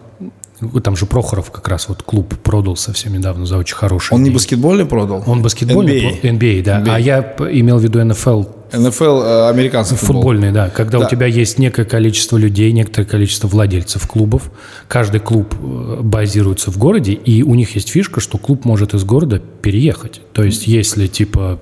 Там 0.83 0.97
же 0.97 1.07
Прохоров 1.07 1.51
как 1.51 1.69
раз 1.69 1.89
вот 1.89 2.03
клуб 2.03 2.35
продал 2.43 2.77
совсем 2.77 3.13
недавно 3.13 3.47
за 3.47 3.57
очень 3.59 3.77
хороший. 3.77 4.15
Он 4.15 4.23
не 4.23 4.31
баскетбольный 4.31 4.87
продал? 4.87 5.23
Он 5.27 5.43
баскетбольный, 5.43 6.21
NBA. 6.23 6.39
NBA, 6.39 6.63
да. 6.63 6.81
NBA. 6.81 6.95
А 6.95 6.99
я 7.01 7.23
п- 7.23 7.51
имел 7.61 7.79
в 7.79 7.83
виду 7.83 8.03
НФЛ 8.05 8.45
НФЛ 8.73 9.05
э, 9.23 9.49
американский 9.51 9.95
футбол. 9.95 10.17
футбольный, 10.23 10.51
да. 10.51 10.69
Когда 10.69 10.99
Да. 10.99 11.07
у 11.07 11.09
тебя 11.09 11.27
есть 11.27 11.59
некое 11.59 11.85
количество 11.85 12.37
людей, 12.37 12.73
некоторое 12.73 13.07
количество 13.07 13.47
владельцев 13.47 14.07
клубов. 14.09 14.51
Каждый 14.89 15.21
клуб 15.21 15.55
э, 15.61 15.99
базируется 16.03 16.71
в 16.73 16.79
городе, 16.79 17.13
и 17.13 17.43
у 17.45 17.55
них 17.55 17.75
есть 17.77 17.91
фишка, 17.91 18.21
что 18.21 18.37
клуб 18.39 18.65
может 18.65 18.95
из 18.95 19.05
города 19.05 19.39
переехать. 19.63 20.21
То 20.33 20.43
есть, 20.43 20.67
если 20.67 21.07
типа 21.07 21.61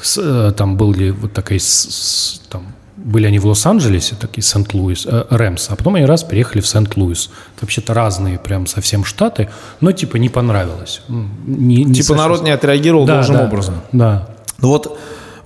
с- 0.00 0.18
э, 0.22 0.52
там 0.56 0.76
были 0.78 1.10
вот 1.10 1.32
такая 1.34 1.58
с- 1.58 1.64
с- 1.64 2.40
там 2.48 2.74
были 3.06 3.26
они 3.26 3.38
в 3.38 3.46
Лос-Анджелесе, 3.46 4.16
такие 4.20 4.42
Сент-Луис, 4.42 5.06
э, 5.06 5.24
Рэмс, 5.30 5.70
а 5.70 5.76
потом 5.76 5.94
они 5.94 6.04
раз 6.06 6.24
переехали 6.24 6.60
в 6.60 6.66
Сент-Луис. 6.66 7.30
Это 7.54 7.64
вообще-то 7.64 7.94
разные 7.94 8.36
прям 8.38 8.66
совсем 8.66 9.04
штаты, 9.04 9.48
но 9.80 9.92
типа 9.92 10.16
не 10.16 10.28
понравилось. 10.28 11.02
Не- 11.08 11.84
не 11.84 11.94
Типа 11.94 12.16
народ 12.16 12.42
не 12.42 12.50
отреагировал 12.50 13.06
Да, 13.06 13.14
должным 13.14 13.38
да, 13.38 13.44
образом. 13.44 13.74
Да. 13.92 14.28
Ну 14.58 14.68
вот 14.68 14.98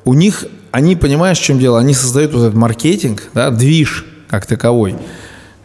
у 0.07 0.15
них, 0.15 0.47
они, 0.71 0.97
понимаешь, 0.97 1.39
в 1.39 1.43
чем 1.43 1.59
дело? 1.59 1.79
Они 1.79 1.93
создают 1.93 2.33
вот 2.33 2.41
этот 2.45 2.55
маркетинг, 2.55 3.29
да, 3.35 3.51
движ 3.51 4.07
как 4.29 4.47
таковой. 4.47 4.97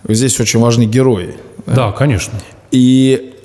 Здесь 0.06 0.38
очень 0.42 0.60
важны 0.60 0.84
герои. 0.84 1.38
Да, 1.66 1.94
конечно. 1.94 2.38
И 2.72 3.36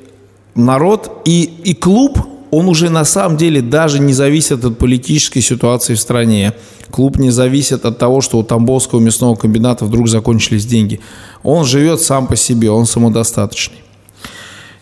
народ, 0.57 1.23
и, 1.25 1.43
и 1.43 1.75
клуб, 1.75 2.19
он 2.51 2.69
уже 2.69 2.91
на 2.91 3.05
самом 3.05 3.37
деле 3.37 3.63
даже 3.63 4.01
не 4.01 4.13
зависит 4.13 4.65
от 4.65 4.79
политической 4.79 5.41
ситуации 5.41 5.95
в 5.95 6.01
стране. 6.01 6.53
Клуб 6.91 7.19
не 7.19 7.31
зависит 7.31 7.85
от 7.85 7.99
того, 7.99 8.21
что 8.21 8.39
у 8.39 8.43
Тамбовского 8.43 8.99
мясного 9.01 9.37
комбината 9.37 9.85
вдруг 9.85 10.09
закончились 10.09 10.67
деньги. 10.67 11.01
Он 11.43 11.65
живет 11.65 12.01
сам 12.01 12.27
по 12.27 12.37
себе, 12.37 12.71
он 12.71 12.87
самодостаточный. 12.87 13.79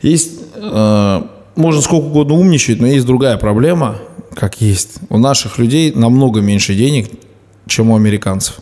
Есть, 0.00 0.30
э, 0.54 1.22
можно 1.56 1.82
сколько 1.82 2.06
угодно 2.06 2.34
умничать, 2.34 2.80
но 2.80 2.86
есть 2.86 3.04
другая 3.04 3.36
проблема, 3.36 3.98
как 4.34 4.60
есть. 4.60 4.98
У 5.10 5.18
наших 5.18 5.58
людей 5.58 5.92
намного 5.94 6.40
меньше 6.40 6.74
денег, 6.74 7.10
чем 7.66 7.90
у 7.90 7.96
американцев. 7.96 8.60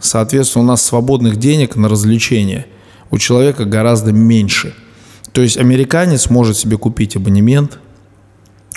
Соответственно, 0.00 0.64
у 0.64 0.68
нас 0.68 0.82
свободных 0.82 1.36
денег 1.36 1.76
на 1.76 1.88
развлечения 1.88 2.66
у 3.10 3.18
человека 3.18 3.64
гораздо 3.64 4.12
меньше. 4.12 4.74
То 5.32 5.42
есть 5.42 5.58
американец 5.58 6.30
может 6.30 6.56
себе 6.56 6.78
купить 6.78 7.16
абонемент, 7.16 7.78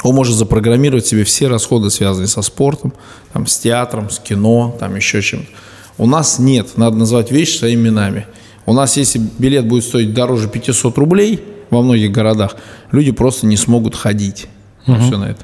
он 0.04 0.16
может 0.16 0.36
запрограммировать 0.36 1.06
себе 1.08 1.24
все 1.24 1.48
расходы, 1.48 1.90
связанные 1.90 2.28
со 2.28 2.42
спортом, 2.42 2.94
там, 3.34 3.48
с 3.48 3.58
театром, 3.58 4.10
с 4.10 4.20
кино, 4.20 4.76
там 4.80 4.96
еще 4.96 5.22
чем-то. 5.22 5.48
У 5.98 6.06
нас 6.06 6.40
нет, 6.40 6.78
надо 6.78 6.96
назвать 6.98 7.32
вещи 7.32 7.58
своими 7.58 7.82
именами. 7.90 8.26
У 8.66 8.74
нас, 8.74 8.96
если 8.98 9.20
билет 9.40 9.68
будет 9.68 9.84
стоить 9.84 10.14
дороже 10.14 10.48
500 10.48 10.98
рублей 10.98 11.44
во 11.70 11.82
многих 11.82 12.12
городах, 12.12 12.56
люди 12.92 13.12
просто 13.12 13.46
не 13.48 13.58
смогут 13.58 13.96
ходить. 13.96 14.48
на 14.88 15.00
Все 15.00 15.18
на 15.18 15.26
это. 15.26 15.44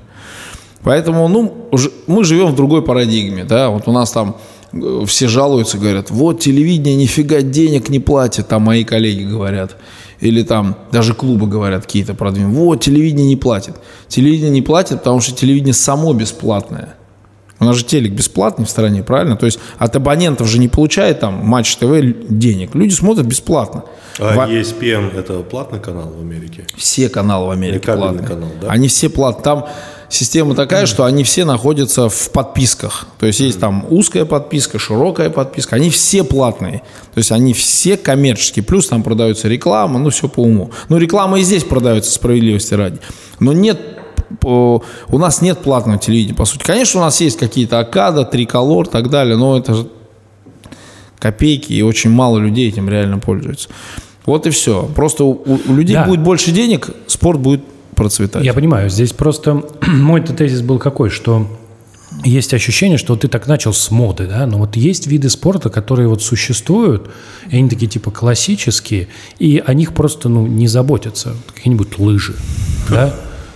Поэтому, 0.83 1.27
ну, 1.27 1.67
уже- 1.71 1.91
мы 2.07 2.23
живем 2.23 2.47
в 2.51 2.55
другой 2.55 2.81
парадигме, 2.83 3.43
да, 3.43 3.69
вот 3.69 3.87
у 3.87 3.91
нас 3.91 4.11
там 4.11 4.37
э, 4.71 5.03
все 5.07 5.27
жалуются, 5.27 5.77
говорят, 5.77 6.11
вот 6.11 6.39
телевидение 6.39 6.95
нифига 6.95 7.41
денег 7.41 7.89
не 7.89 7.99
платит, 7.99 8.47
там 8.47 8.61
мои 8.63 8.83
коллеги 8.83 9.23
говорят, 9.23 9.75
или 10.19 10.43
там 10.43 10.75
даже 10.91 11.13
клубы 11.13 11.47
говорят 11.47 11.85
какие-то 11.85 12.13
продвинутые, 12.13 12.57
вот 12.65 12.81
телевидение 12.81 13.27
не 13.27 13.35
платит. 13.35 13.75
Телевидение 14.07 14.51
не 14.51 14.61
платит, 14.61 14.99
потому 14.99 15.19
что 15.21 15.35
телевидение 15.35 15.73
само 15.73 16.13
бесплатное. 16.13 16.95
У 17.57 17.63
нас 17.63 17.77
же 17.77 17.85
телек 17.85 18.11
бесплатный 18.11 18.65
в 18.65 18.69
стране, 18.69 19.01
правильно? 19.01 19.37
То 19.37 19.45
есть 19.45 19.59
от 19.77 19.95
абонентов 19.95 20.45
же 20.47 20.59
не 20.59 20.67
получает 20.67 21.21
там 21.21 21.35
Матч 21.45 21.77
ТВ 21.77 21.85
денег. 22.27 22.75
Люди 22.75 22.93
смотрят 22.93 23.25
бесплатно. 23.25 23.85
А 24.19 24.35
Во- 24.35 24.45
ESPN 24.47 25.17
это 25.17 25.39
платный 25.39 25.79
канал 25.79 26.13
в 26.17 26.19
Америке? 26.19 26.65
все 26.77 27.07
каналы 27.09 27.47
в 27.47 27.51
Америке 27.51 27.79
платные. 27.93 28.27
канал, 28.27 28.49
да? 28.61 28.67
Они 28.69 28.89
все 28.89 29.09
платные. 29.09 29.43
Там 29.43 29.65
система 30.09 30.55
такая, 30.55 30.85
что 30.85 31.03
они 31.05 31.23
все 31.23 31.45
находятся 31.45 32.09
в 32.09 32.29
подписках. 32.31 33.07
То 33.19 33.25
есть 33.25 33.39
есть 33.39 33.59
там 33.59 33.85
узкая 33.89 34.25
подписка, 34.25 34.79
широкая 34.79 35.29
подписка. 35.29 35.75
Они 35.75 35.89
все 35.89 36.23
платные. 36.23 36.79
То 37.13 37.17
есть 37.19 37.31
они 37.31 37.53
все 37.53 37.97
коммерческие. 37.97 38.63
Плюс 38.63 38.87
там 38.87 39.03
продается 39.03 39.47
реклама, 39.47 39.99
ну 39.99 40.09
все 40.09 40.27
по 40.27 40.41
уму. 40.41 40.71
Ну 40.89 40.97
реклама 40.97 41.39
и 41.39 41.43
здесь 41.43 41.63
продается 41.63 42.11
справедливости 42.11 42.73
ради. 42.73 42.99
Но 43.39 43.53
нет 43.53 43.79
по- 44.39 44.83
у 45.09 45.17
нас 45.17 45.41
нет 45.41 45.59
платного 45.59 45.99
телевидения, 45.99 46.33
по 46.35 46.45
сути. 46.45 46.63
Конечно, 46.63 46.99
у 46.99 47.03
нас 47.03 47.19
есть 47.21 47.37
какие-то 47.37 47.79
Акада, 47.79 48.23
Триколор 48.25 48.87
и 48.87 48.89
так 48.89 49.09
далее, 49.09 49.37
но 49.37 49.57
это 49.57 49.73
же 49.73 49.87
копейки, 51.19 51.73
и 51.73 51.81
очень 51.81 52.09
мало 52.09 52.37
людей 52.37 52.67
этим 52.69 52.89
реально 52.89 53.19
пользуются. 53.19 53.69
Вот 54.25 54.47
и 54.47 54.49
все. 54.49 54.89
Просто 54.95 55.23
у, 55.23 55.39
у 55.67 55.73
людей 55.73 55.95
Да. 55.95 56.05
будет 56.05 56.21
больше 56.21 56.51
денег, 56.51 56.89
спорт 57.07 57.39
будет 57.39 57.61
процветать. 57.95 58.43
Я 58.43 58.53
понимаю, 58.53 58.89
здесь 58.89 59.13
просто 59.13 59.63
мой 59.87 60.21
тезис 60.21 60.61
был 60.61 60.77
какой, 60.79 61.09
что 61.09 61.47
есть 62.23 62.53
ощущение, 62.53 62.97
что 62.97 63.15
ты 63.15 63.27
так 63.27 63.47
начал 63.47 63.73
с 63.73 63.91
моды, 63.91 64.27
да, 64.27 64.45
но 64.45 64.57
вот 64.59 64.75
есть 64.75 65.07
виды 65.07 65.29
спорта, 65.29 65.69
которые 65.69 66.07
вот 66.07 66.21
существуют, 66.21 67.09
и 67.49 67.57
они 67.57 67.69
такие 67.69 67.87
типа 67.87 68.11
классические, 68.11 69.07
и 69.39 69.61
о 69.65 69.73
них 69.73 69.93
просто, 69.93 70.29
ну, 70.29 70.47
не 70.47 70.67
заботятся, 70.67 71.33
какие-нибудь 71.53 71.99
лыжи, 71.99 72.35
да, 72.89 73.13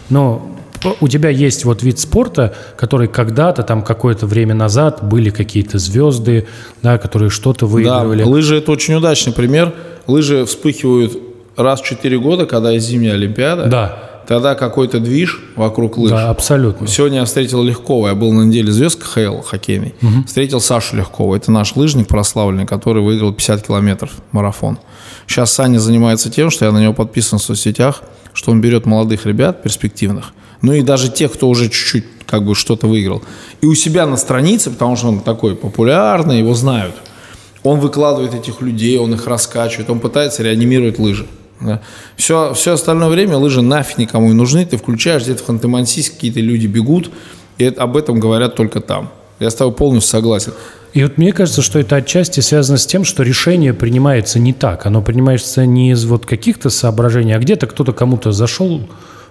но 0.10 0.56
у 1.02 1.08
тебя 1.08 1.30
есть 1.30 1.66
вот 1.66 1.84
вид 1.84 2.00
спорта, 2.00 2.54
который 2.78 3.08
когда-то, 3.08 3.64
там, 3.64 3.82
какое-то 3.82 4.26
время 4.26 4.56
назад 4.56 5.00
были 5.04 5.30
какие-то 5.30 5.78
звезды, 5.78 6.48
да, 6.82 6.98
которые 6.98 7.30
что-то 7.30 7.66
Да, 7.66 7.72
выигрывали. 7.72 8.24
лыжи 8.24 8.58
это 8.58 8.72
очень 8.72 8.94
удачный 8.94 9.34
пример. 9.34 9.74
Лыжи 10.08 10.46
вспыхивают 10.46 11.18
раз 11.58 11.82
в 11.82 11.86
4 11.86 12.20
года, 12.20 12.46
когда 12.46 12.72
есть 12.72 12.88
зимняя 12.88 13.14
Олимпиада. 13.16 13.66
Да, 13.66 14.09
Тогда 14.30 14.54
какой-то 14.54 15.00
движ 15.00 15.42
вокруг 15.56 15.98
лыж. 15.98 16.12
да, 16.12 16.30
абсолютно. 16.30 16.86
Сегодня 16.86 17.18
я 17.18 17.26
встретил 17.26 17.64
Легкова. 17.64 18.10
Я 18.10 18.14
был 18.14 18.32
на 18.32 18.44
неделе 18.44 18.72
звезд 18.72 19.02
КХЛ 19.02 19.42
хоккейный. 19.42 19.96
Встретил 20.28 20.62
Сашу 20.62 20.98
Легкова. 20.98 21.36
Это 21.36 21.52
наш 21.52 21.76
лыжник 21.76 22.08
прославленный, 22.08 22.68
который 22.68 23.02
выиграл 23.02 23.34
50 23.34 23.66
километров 23.66 24.12
марафон. 24.32 24.78
Сейчас 25.26 25.52
Саня 25.52 25.80
занимается 25.80 26.30
тем, 26.30 26.52
что 26.52 26.66
я 26.66 26.72
на 26.72 26.78
него 26.78 26.94
подписан 26.94 27.40
в 27.40 27.42
соцсетях, 27.42 28.04
что 28.34 28.52
он 28.52 28.62
берет 28.62 28.86
молодых 28.86 29.26
ребят, 29.26 29.64
перспективных, 29.64 30.34
ну 30.62 30.74
и 30.74 30.84
даже 30.84 31.10
тех, 31.10 31.34
кто 31.34 31.50
уже 31.50 31.68
чуть-чуть 31.68 32.06
как 32.28 32.46
бы 32.46 32.54
что-то 32.54 32.86
выиграл. 32.86 33.24
И 33.62 33.66
у 33.66 33.74
себя 33.74 34.06
на 34.06 34.16
странице, 34.16 34.70
потому 34.70 34.96
что 34.96 35.08
он 35.08 35.22
такой 35.22 35.56
популярный, 35.56 36.38
его 36.38 36.54
знают, 36.54 36.94
он 37.64 37.80
выкладывает 37.80 38.36
этих 38.36 38.62
людей, 38.62 39.00
он 39.00 39.12
их 39.12 39.26
раскачивает, 39.26 39.90
он 39.90 40.00
пытается 40.00 40.44
реанимировать 40.44 41.00
лыжи. 41.00 41.26
Да. 41.62 41.82
Все, 42.16 42.54
все 42.54 42.74
остальное 42.74 43.10
время 43.10 43.38
лыжи 43.38 43.62
нафиг 43.62 43.98
никому 43.98 44.28
не 44.28 44.34
нужны. 44.34 44.66
Ты 44.66 44.78
включаешь 44.78 45.24
где-то 45.24 45.44
в 45.44 45.46
какие-то 46.10 46.40
люди 46.40 46.68
бегут, 46.68 47.12
и 47.58 47.66
это- 47.66 47.84
об 47.84 47.98
этом 47.98 48.20
говорят 48.20 48.56
только 48.56 48.80
там. 48.80 49.12
Я 49.40 49.50
с 49.50 49.56
тобой 49.56 49.74
полностью 49.74 50.12
согласен. 50.12 50.54
И 50.94 51.04
вот 51.04 51.18
мне 51.18 51.32
кажется, 51.34 51.62
что 51.62 51.80
это 51.80 51.98
отчасти 51.98 52.40
связано 52.40 52.78
с 52.78 52.86
тем, 52.86 53.04
что 53.04 53.24
решение 53.24 53.74
принимается 53.74 54.40
не 54.40 54.54
так. 54.54 54.86
Оно 54.86 55.02
принимается 55.02 55.66
не 55.66 55.92
из 55.92 56.04
вот 56.06 56.26
каких-то 56.26 56.70
соображений, 56.70 57.34
а 57.34 57.40
где-то 57.40 57.68
кто-то 57.68 57.94
кому-то 57.94 58.32
зашел 58.32 58.88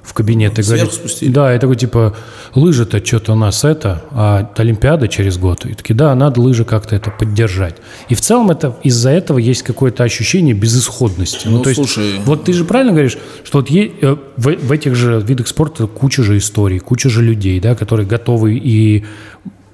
в 0.09 0.15
кабинет 0.15 0.59
и 0.59 0.63
Сверху 0.63 0.85
говорит, 0.85 0.95
спустили. 0.95 1.31
да, 1.31 1.55
и 1.55 1.59
такой 1.59 1.77
типа, 1.77 2.17
лыжи-то 2.55 3.05
что-то 3.05 3.33
у 3.35 3.37
нас 3.37 3.63
это, 3.65 4.03
а 4.11 4.51
Олимпиада 4.57 5.07
через 5.07 5.37
год. 5.37 5.67
И 5.67 5.75
такие, 5.75 5.95
да, 5.95 6.15
надо 6.15 6.41
лыжи 6.41 6.65
как-то 6.65 6.97
это 6.97 7.11
поддержать. 7.11 7.77
И 8.09 8.15
в 8.15 8.21
целом 8.21 8.51
это 8.51 8.75
из-за 8.83 9.11
этого 9.11 9.39
есть 9.39 9.63
какое-то 9.63 10.05
ощущение 10.05 10.55
безысходности. 10.55 11.47
Ну, 11.49 11.61
то 11.61 11.69
есть, 11.69 11.79
слушай. 11.81 12.21
вот 12.25 12.45
ты 12.45 12.53
же 12.55 12.65
правильно 12.65 12.93
говоришь, 12.93 13.19
что 13.45 13.59
вот 13.59 13.71
е- 13.71 13.93
э, 14.01 14.17
в, 14.37 14.57
в 14.57 14.73
этих 14.73 14.95
же 14.95 15.21
видах 15.21 15.47
спорта 15.47 15.87
куча 15.87 16.23
же 16.23 16.39
историй, 16.39 16.79
куча 16.79 17.11
же 17.11 17.23
людей, 17.23 17.61
да, 17.61 17.75
которые 17.75 18.07
готовы 18.07 18.55
и 18.57 19.05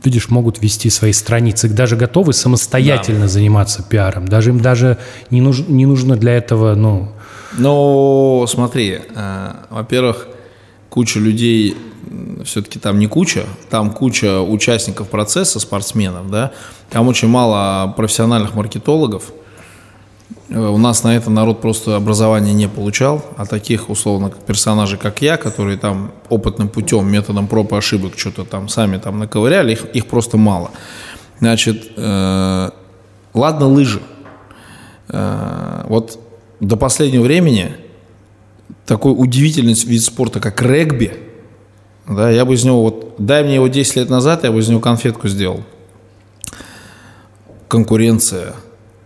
видишь, 0.04 0.28
могут 0.28 0.60
вести 0.62 0.90
свои 0.90 1.12
страницы, 1.12 1.66
даже 1.68 1.96
готовы 1.96 2.34
самостоятельно 2.34 3.26
заниматься 3.26 3.82
пиаром. 3.82 4.28
Даже 4.28 4.50
им 4.50 4.60
даже 4.60 4.98
не, 5.30 5.40
нуж- 5.40 5.64
не 5.66 5.86
нужно 5.86 6.16
для 6.16 6.32
этого, 6.32 6.74
ну, 6.74 7.12
Но 7.58 8.46
смотри, 8.48 9.00
э, 9.14 9.52
во-первых, 9.70 10.28
куча 10.90 11.20
людей, 11.20 11.76
все-таки 12.44 12.78
там 12.78 12.98
не 12.98 13.06
куча, 13.06 13.44
там 13.70 13.90
куча 13.90 14.40
участников 14.40 15.08
процесса, 15.08 15.60
спортсменов, 15.60 16.30
да, 16.30 16.52
там 16.90 17.08
очень 17.08 17.28
мало 17.28 17.92
профессиональных 17.96 18.54
маркетологов. 18.54 19.32
Э, 20.48 20.58
У 20.58 20.78
нас 20.78 21.04
на 21.04 21.16
это 21.16 21.30
народ 21.30 21.60
просто 21.60 21.96
образование 21.96 22.54
не 22.54 22.68
получал, 22.68 23.24
а 23.36 23.46
таких, 23.46 23.88
условно, 23.88 24.30
персонажей, 24.30 24.98
как 24.98 25.22
я, 25.22 25.36
которые 25.36 25.78
там 25.78 26.12
опытным 26.28 26.68
путем, 26.68 27.10
методом 27.10 27.46
проб 27.46 27.72
и 27.72 27.76
ошибок 27.76 28.18
что-то 28.18 28.44
там 28.44 28.68
сами 28.68 28.98
там 28.98 29.18
наковыряли, 29.18 29.72
их, 29.72 29.84
их 29.94 30.06
просто 30.06 30.36
мало. 30.36 30.70
Значит, 31.40 31.92
э, 31.96 32.70
ладно 33.32 33.66
лыжи. 33.66 34.00
Э, 35.08 35.84
вот 35.88 36.18
до 36.60 36.76
последнего 36.76 37.22
времени 37.22 37.72
такой 38.86 39.12
удивительный 39.12 39.74
вид 39.74 40.02
спорта, 40.02 40.40
как 40.40 40.62
регби, 40.62 41.12
да, 42.08 42.30
я 42.30 42.44
бы 42.44 42.54
из 42.54 42.64
него, 42.64 42.82
вот, 42.82 43.14
дай 43.18 43.44
мне 43.44 43.54
его 43.54 43.68
10 43.68 43.96
лет 43.96 44.10
назад, 44.10 44.44
я 44.44 44.52
бы 44.52 44.60
из 44.60 44.68
него 44.68 44.80
конфетку 44.80 45.28
сделал. 45.28 45.62
Конкуренция, 47.68 48.54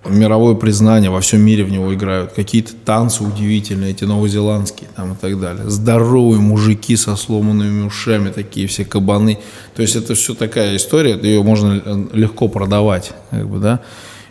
мировое 0.04 0.54
признание, 0.54 1.10
во 1.10 1.20
всем 1.20 1.40
мире 1.40 1.64
в 1.64 1.70
него 1.70 1.94
играют, 1.94 2.32
какие-то 2.32 2.74
танцы 2.74 3.22
удивительные, 3.22 3.92
эти 3.92 4.04
новозеландские 4.04 4.88
там 4.96 5.12
и 5.12 5.16
так 5.16 5.38
далее. 5.40 5.70
Здоровые 5.70 6.40
мужики 6.40 6.96
со 6.96 7.14
сломанными 7.14 7.86
ушами, 7.86 8.30
такие 8.30 8.66
все 8.66 8.84
кабаны. 8.84 9.38
То 9.74 9.82
есть 9.82 9.94
это 9.94 10.14
все 10.14 10.34
такая 10.34 10.76
история, 10.76 11.16
ее 11.16 11.42
можно 11.42 12.08
легко 12.12 12.48
продавать, 12.48 13.12
как 13.30 13.48
бы, 13.48 13.58
да. 13.58 13.80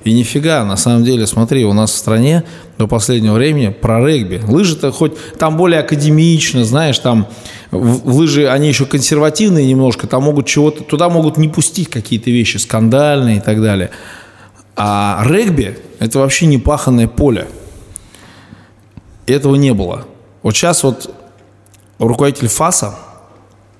И 0.08 0.14
нифига, 0.14 0.64
на 0.64 0.78
самом 0.78 1.04
деле, 1.04 1.28
смотри, 1.28 1.66
у 1.66 1.74
нас 1.74 1.92
в 1.92 1.98
стране 1.98 2.46
до 2.78 2.88
последнего 2.88 3.34
времени 3.34 3.68
про 3.68 4.00
регби. 4.00 4.42
Лыжи-то 4.48 4.90
хоть 4.94 5.12
там 5.38 5.58
более 5.58 5.82
академично, 5.82 6.64
знаешь, 6.64 6.98
там 7.00 7.28
в, 7.72 8.16
лыжи, 8.16 8.48
они 8.48 8.70
еще 8.70 8.86
консервативные 8.86 9.68
немножко, 9.68 10.08
там 10.08 10.24
могут 10.24 10.46
чего-то, 10.48 10.86
туда 10.86 11.10
могут 11.10 11.36
не 11.36 11.50
пустить 11.50 11.90
какие-то 11.90 12.32
вещи 12.32 12.56
скандальные 12.56 13.40
и 13.40 13.40
так 13.42 13.62
далее. 13.62 13.90
А 14.78 15.22
регби– 15.26 15.78
это 16.00 16.20
вообще 16.20 16.46
не 16.46 16.58
паханное 16.58 17.10
поле. 17.10 17.50
Этого 19.26 19.56
не 19.56 19.74
было. 19.74 20.06
Вот 20.42 20.56
сейчас 20.56 20.84
вот 20.84 21.14
руководитель 22.00 22.48
ФАСа 22.48 22.98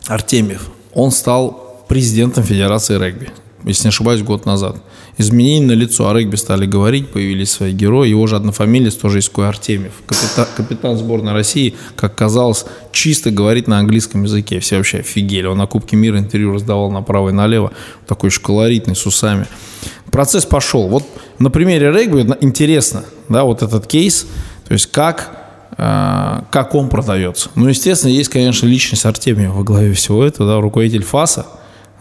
Артемьев, 0.08 0.72
он 0.94 1.12
стал 1.12 1.86
президентом 1.88 2.44
Федерации 2.44 2.98
регби, 2.98 3.30
если 3.68 3.84
не 3.84 3.90
ошибаюсь, 3.90 4.22
год 4.22 4.46
назад. 4.46 4.78
Изменения 5.18 5.68
на 5.68 5.72
лицо 5.74 6.10
о 6.10 6.14
регби 6.14 6.36
стали 6.36 6.66
говорить, 6.66 7.10
появились 7.10 7.52
свои 7.52 7.74
герои. 7.74 8.10
Его 8.10 8.28
же 8.28 8.36
однофамилец 8.36 8.96
тоже 8.96 9.20
есть 9.20 9.32
Артемьев. 9.38 9.94
Капитан, 10.06 10.48
капитан 10.56 10.98
сборной 10.98 11.34
России, 11.34 11.76
как 11.96 12.16
казалось, 12.16 12.66
чисто 12.92 13.32
говорит 13.32 13.68
на 13.68 13.80
английском 13.80 14.24
языке. 14.24 14.60
Все 14.60 14.78
вообще 14.78 15.00
офигели. 15.00 15.46
Он 15.46 15.58
на 15.58 15.68
Кубке 15.68 15.96
мира 15.96 16.18
интервью 16.20 16.54
раздавал 16.54 16.92
направо 16.92 17.30
и 17.30 17.32
налево. 17.34 17.72
Такой 18.08 18.30
еще 18.30 18.42
колоритный, 18.42 18.96
с 18.96 19.06
усами. 19.06 19.48
Процесс 20.12 20.46
пошел. 20.46 20.88
Вот 20.88 21.04
на 21.40 21.50
примере 21.50 21.92
регби 21.92 22.28
интересно, 22.42 23.04
да, 23.30 23.44
вот 23.44 23.62
этот 23.62 23.88
кейс, 23.88 24.26
то 24.68 24.74
есть 24.74 24.88
как 24.88 25.32
э, 25.78 26.42
как 26.50 26.76
он 26.76 26.90
продается. 26.90 27.50
Ну, 27.56 27.68
естественно, 27.68 28.12
есть, 28.12 28.30
конечно, 28.30 28.66
личность 28.66 29.06
Артемия 29.06 29.50
во 29.50 29.64
главе 29.64 29.94
всего 29.94 30.24
этого, 30.24 30.50
да, 30.50 30.62
руководитель 30.62 31.04
ФАСа, 31.04 31.46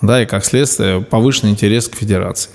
да, 0.03 0.23
и 0.23 0.27
как 0.27 0.45
следствие 0.45 1.01
повышенный 1.01 1.53
интерес 1.53 1.89
к 1.89 1.95
федерации. 1.97 2.51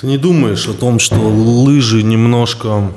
Ты 0.00 0.06
не 0.06 0.18
думаешь 0.18 0.68
о 0.68 0.74
том, 0.74 0.98
что 0.98 1.16
лыжи 1.16 2.02
немножко 2.02 2.90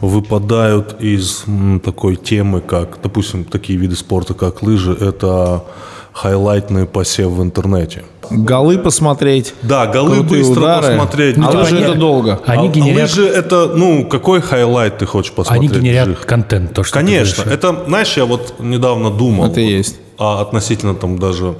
выпадают 0.00 1.00
из 1.00 1.44
такой 1.84 2.16
темы, 2.16 2.60
как, 2.60 2.98
допустим, 3.02 3.44
такие 3.44 3.78
виды 3.78 3.96
спорта, 3.96 4.34
как 4.34 4.62
лыжи, 4.62 4.92
это 4.92 5.64
хайлайтный 6.12 6.86
посев 6.86 7.28
в 7.30 7.42
интернете. 7.42 8.04
Голы 8.30 8.76
посмотреть. 8.78 9.54
Да, 9.62 9.86
голы 9.86 10.22
быстро 10.22 10.60
удары. 10.60 10.86
посмотреть. 10.88 11.36
А 11.38 11.40
Ну, 11.40 11.50
лыжи 11.50 11.76
они- 11.76 11.84
это 11.84 11.94
долго. 11.94 12.40
Они 12.46 12.68
а, 12.68 12.70
генерят- 12.70 12.98
а 12.98 13.02
лыжи 13.02 13.26
это, 13.26 13.72
ну, 13.74 14.04
какой 14.06 14.40
highlight 14.40 14.98
ты 14.98 15.06
хочешь 15.06 15.32
посмотреть? 15.32 15.70
они 15.70 15.80
генерят 15.80 16.06
Жих? 16.08 16.20
контент, 16.26 16.74
то, 16.74 16.82
что 16.84 16.94
Конечно. 16.94 17.42
Это, 17.42 17.84
знаешь, 17.86 18.16
я 18.16 18.24
вот 18.26 18.54
недавно 18.60 19.10
думал. 19.10 19.46
Это 19.46 19.60
и 19.60 19.66
есть. 19.66 19.96
А 20.18 20.40
относительно 20.40 20.94
там 20.94 21.18
даже... 21.18 21.54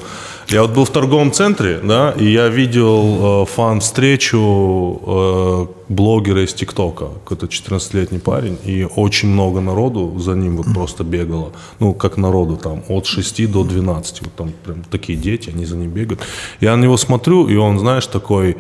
Я 0.51 0.63
вот 0.63 0.71
был 0.71 0.87
в 0.87 0.91
торговом 0.91 1.31
центре, 1.31 1.79
да, 1.83 2.15
и 2.19 2.25
я 2.25 2.49
видел 2.49 3.43
э, 3.43 3.47
фан-встречу 3.47 5.03
э, 5.07 5.67
блогера 5.91 6.43
из 6.43 6.55
ТикТока. 6.55 7.09
Какой-то 7.25 7.47
14-летний 7.47 8.19
парень, 8.19 8.57
и 8.65 8.89
очень 8.97 9.29
много 9.29 9.61
народу 9.61 10.19
за 10.19 10.33
ним 10.33 10.57
вот 10.57 10.73
просто 10.73 11.05
бегало. 11.05 11.53
Ну, 11.81 11.93
как 11.93 12.17
народу 12.17 12.57
там, 12.57 12.83
от 12.89 13.05
6 13.05 13.53
до 13.53 13.63
12. 13.63 14.23
Вот 14.23 14.35
там 14.37 14.53
прям 14.65 14.85
такие 14.91 15.19
дети, 15.19 15.51
они 15.51 15.67
за 15.67 15.77
ним 15.77 15.91
бегают. 15.91 16.23
Я 16.61 16.75
на 16.77 16.83
него 16.83 16.97
смотрю, 16.97 17.47
и 17.49 17.57
он, 17.57 17.79
знаешь, 17.79 18.07
такой... 18.07 18.57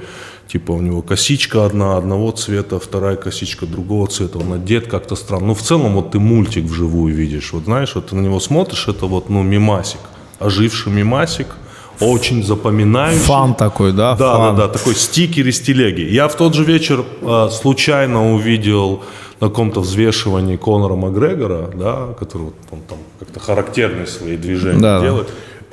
Типа 0.52 0.72
у 0.72 0.80
него 0.80 1.02
косичка 1.02 1.66
одна 1.66 1.98
одного 1.98 2.30
цвета, 2.30 2.78
вторая 2.78 3.16
косичка 3.16 3.66
другого 3.66 4.06
цвета. 4.06 4.38
Он 4.38 4.54
одет 4.54 4.86
как-то 4.86 5.14
странно. 5.14 5.48
Ну, 5.48 5.54
в 5.54 5.60
целом, 5.60 5.94
вот 5.94 6.12
ты 6.12 6.18
мультик 6.18 6.64
вживую 6.64 7.14
видишь. 7.14 7.52
Вот 7.52 7.64
знаешь, 7.64 7.94
вот 7.94 8.06
ты 8.06 8.16
на 8.16 8.22
него 8.22 8.40
смотришь, 8.40 8.88
это 8.88 9.04
вот, 9.06 9.28
ну, 9.28 9.42
мимасик. 9.42 10.00
Оживший 10.38 10.90
мимасик, 10.90 11.48
очень 12.00 12.44
запоминающий. 12.44 13.20
Фан 13.20 13.54
такой, 13.54 13.92
да? 13.92 14.14
Да, 14.16 14.36
фан. 14.36 14.56
да, 14.56 14.66
да, 14.66 14.72
такой 14.72 14.94
стикер 14.94 15.46
из 15.46 15.60
телеги. 15.60 16.02
Я 16.02 16.28
в 16.28 16.36
тот 16.36 16.54
же 16.54 16.64
вечер 16.64 17.04
э, 17.22 17.48
случайно 17.50 18.34
увидел 18.34 19.02
на 19.40 19.48
каком-то 19.48 19.80
взвешивании 19.80 20.56
Конора 20.56 20.94
Макгрегора, 20.94 21.70
да, 21.74 22.08
который 22.18 22.42
вот 22.42 22.54
он 22.70 22.80
там 22.88 22.98
как-то 23.18 23.40
характерные 23.40 24.06
свои 24.06 24.36
движения 24.36 24.80
Да, 24.80 25.00
да. 25.00 25.24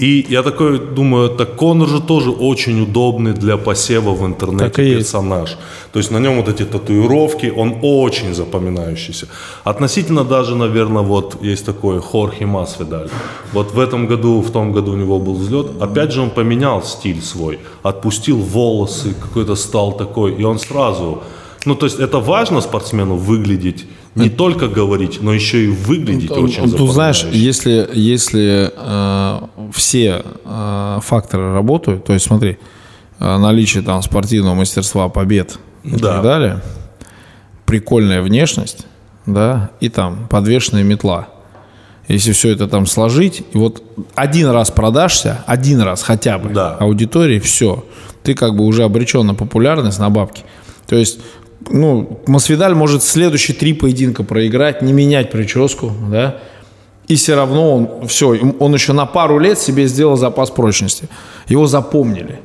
И 0.01 0.25
я 0.29 0.43
такой 0.43 0.79
думаю, 0.79 1.29
так 1.29 1.55
Конор 1.55 1.87
же 1.87 2.01
тоже 2.01 2.29
очень 2.31 2.81
удобный 2.81 3.33
для 3.33 3.55
посева 3.57 4.11
в 4.11 4.25
интернете 4.25 4.69
Так 4.69 4.79
и 4.79 4.83
есть. 4.83 4.97
персонаж. 4.97 5.57
То 5.93 5.99
есть 5.99 6.11
на 6.11 6.19
нем 6.19 6.35
вот 6.35 6.49
эти 6.49 6.65
татуировки, 6.65 7.53
он 7.55 7.77
очень 7.81 8.33
запоминающийся. 8.33 9.27
Относительно 9.63 10.23
даже, 10.25 10.55
наверное, 10.55 11.03
вот 11.03 11.37
есть 11.43 11.65
такой 11.65 12.01
Хорхе 12.01 12.45
Масвидаль. 12.45 13.09
Вот 13.53 13.73
в 13.73 13.79
этом 13.79 14.07
году, 14.07 14.41
в 14.41 14.51
том 14.51 14.73
году 14.73 14.91
у 14.91 14.97
него 14.97 15.19
был 15.19 15.35
взлет. 15.35 15.67
Опять 15.81 16.11
же 16.11 16.21
он 16.21 16.29
поменял 16.29 16.83
стиль 16.83 17.21
свой. 17.21 17.59
Отпустил 17.83 18.37
волосы, 18.37 19.13
какой-то 19.13 19.55
стал 19.55 19.97
такой. 19.97 20.33
И 20.33 20.43
он 20.43 20.59
сразу... 20.59 21.23
Ну, 21.65 21.75
то 21.75 21.85
есть 21.87 21.99
это 21.99 22.19
важно 22.19 22.61
спортсмену 22.61 23.15
выглядеть, 23.15 23.85
не 24.15 24.29
только 24.29 24.67
говорить, 24.69 25.21
но 25.21 25.33
еще 25.33 25.65
и 25.65 25.67
выглядеть 25.67 26.31
очень 26.31 26.63
Ну, 26.63 26.77
Тут 26.77 26.91
знаешь, 26.91 27.17
запоминающе. 27.17 27.45
если, 27.45 27.89
если 27.93 28.71
э, 28.75 29.39
все 29.73 30.23
э, 30.45 30.99
факторы 31.01 31.53
работают, 31.53 32.05
то 32.05 32.13
есть 32.13 32.25
смотри, 32.25 32.57
э, 33.19 33.37
наличие 33.37 33.83
там 33.83 34.01
спортивного 34.01 34.55
мастерства, 34.55 35.09
побед 35.09 35.57
и 35.83 35.91
Да. 35.97 36.13
так 36.13 36.23
далее, 36.23 36.61
прикольная 37.65 38.21
внешность, 38.21 38.85
да, 39.25 39.71
и 39.79 39.89
там 39.89 40.27
подвешенная 40.29 40.83
метла. 40.83 41.27
Если 42.07 42.33
все 42.33 42.49
это 42.51 42.67
там 42.67 42.85
сложить, 42.85 43.43
и 43.51 43.57
вот 43.57 43.81
один 44.13 44.49
раз 44.49 44.69
продашься, 44.69 45.43
один 45.47 45.81
раз 45.81 46.03
хотя 46.03 46.37
бы 46.37 46.49
Да. 46.49 46.75
аудитории, 46.79 47.39
все, 47.39 47.83
ты 48.23 48.35
как 48.35 48.55
бы 48.55 48.63
уже 48.63 48.83
обречен 48.83 49.25
на 49.25 49.33
популярность, 49.33 49.99
на 49.99 50.09
бабки. 50.11 50.43
То 50.87 50.95
есть, 50.95 51.19
ну, 51.69 52.19
Масвидаль 52.27 52.73
может 52.75 53.03
следующие 53.03 53.55
три 53.55 53.73
поединка 53.73 54.23
проиграть, 54.23 54.81
не 54.81 54.93
менять 54.93 55.31
прическу, 55.31 55.91
да, 56.11 56.37
и 57.07 57.15
все 57.15 57.35
равно 57.35 57.75
он, 57.75 58.07
все, 58.07 58.37
он 58.59 58.73
еще 58.73 58.93
на 58.93 59.05
пару 59.05 59.37
лет 59.39 59.59
себе 59.59 59.87
сделал 59.87 60.15
запас 60.17 60.49
прочности. 60.49 61.07
Его 61.47 61.67
запомнили. 61.67 62.39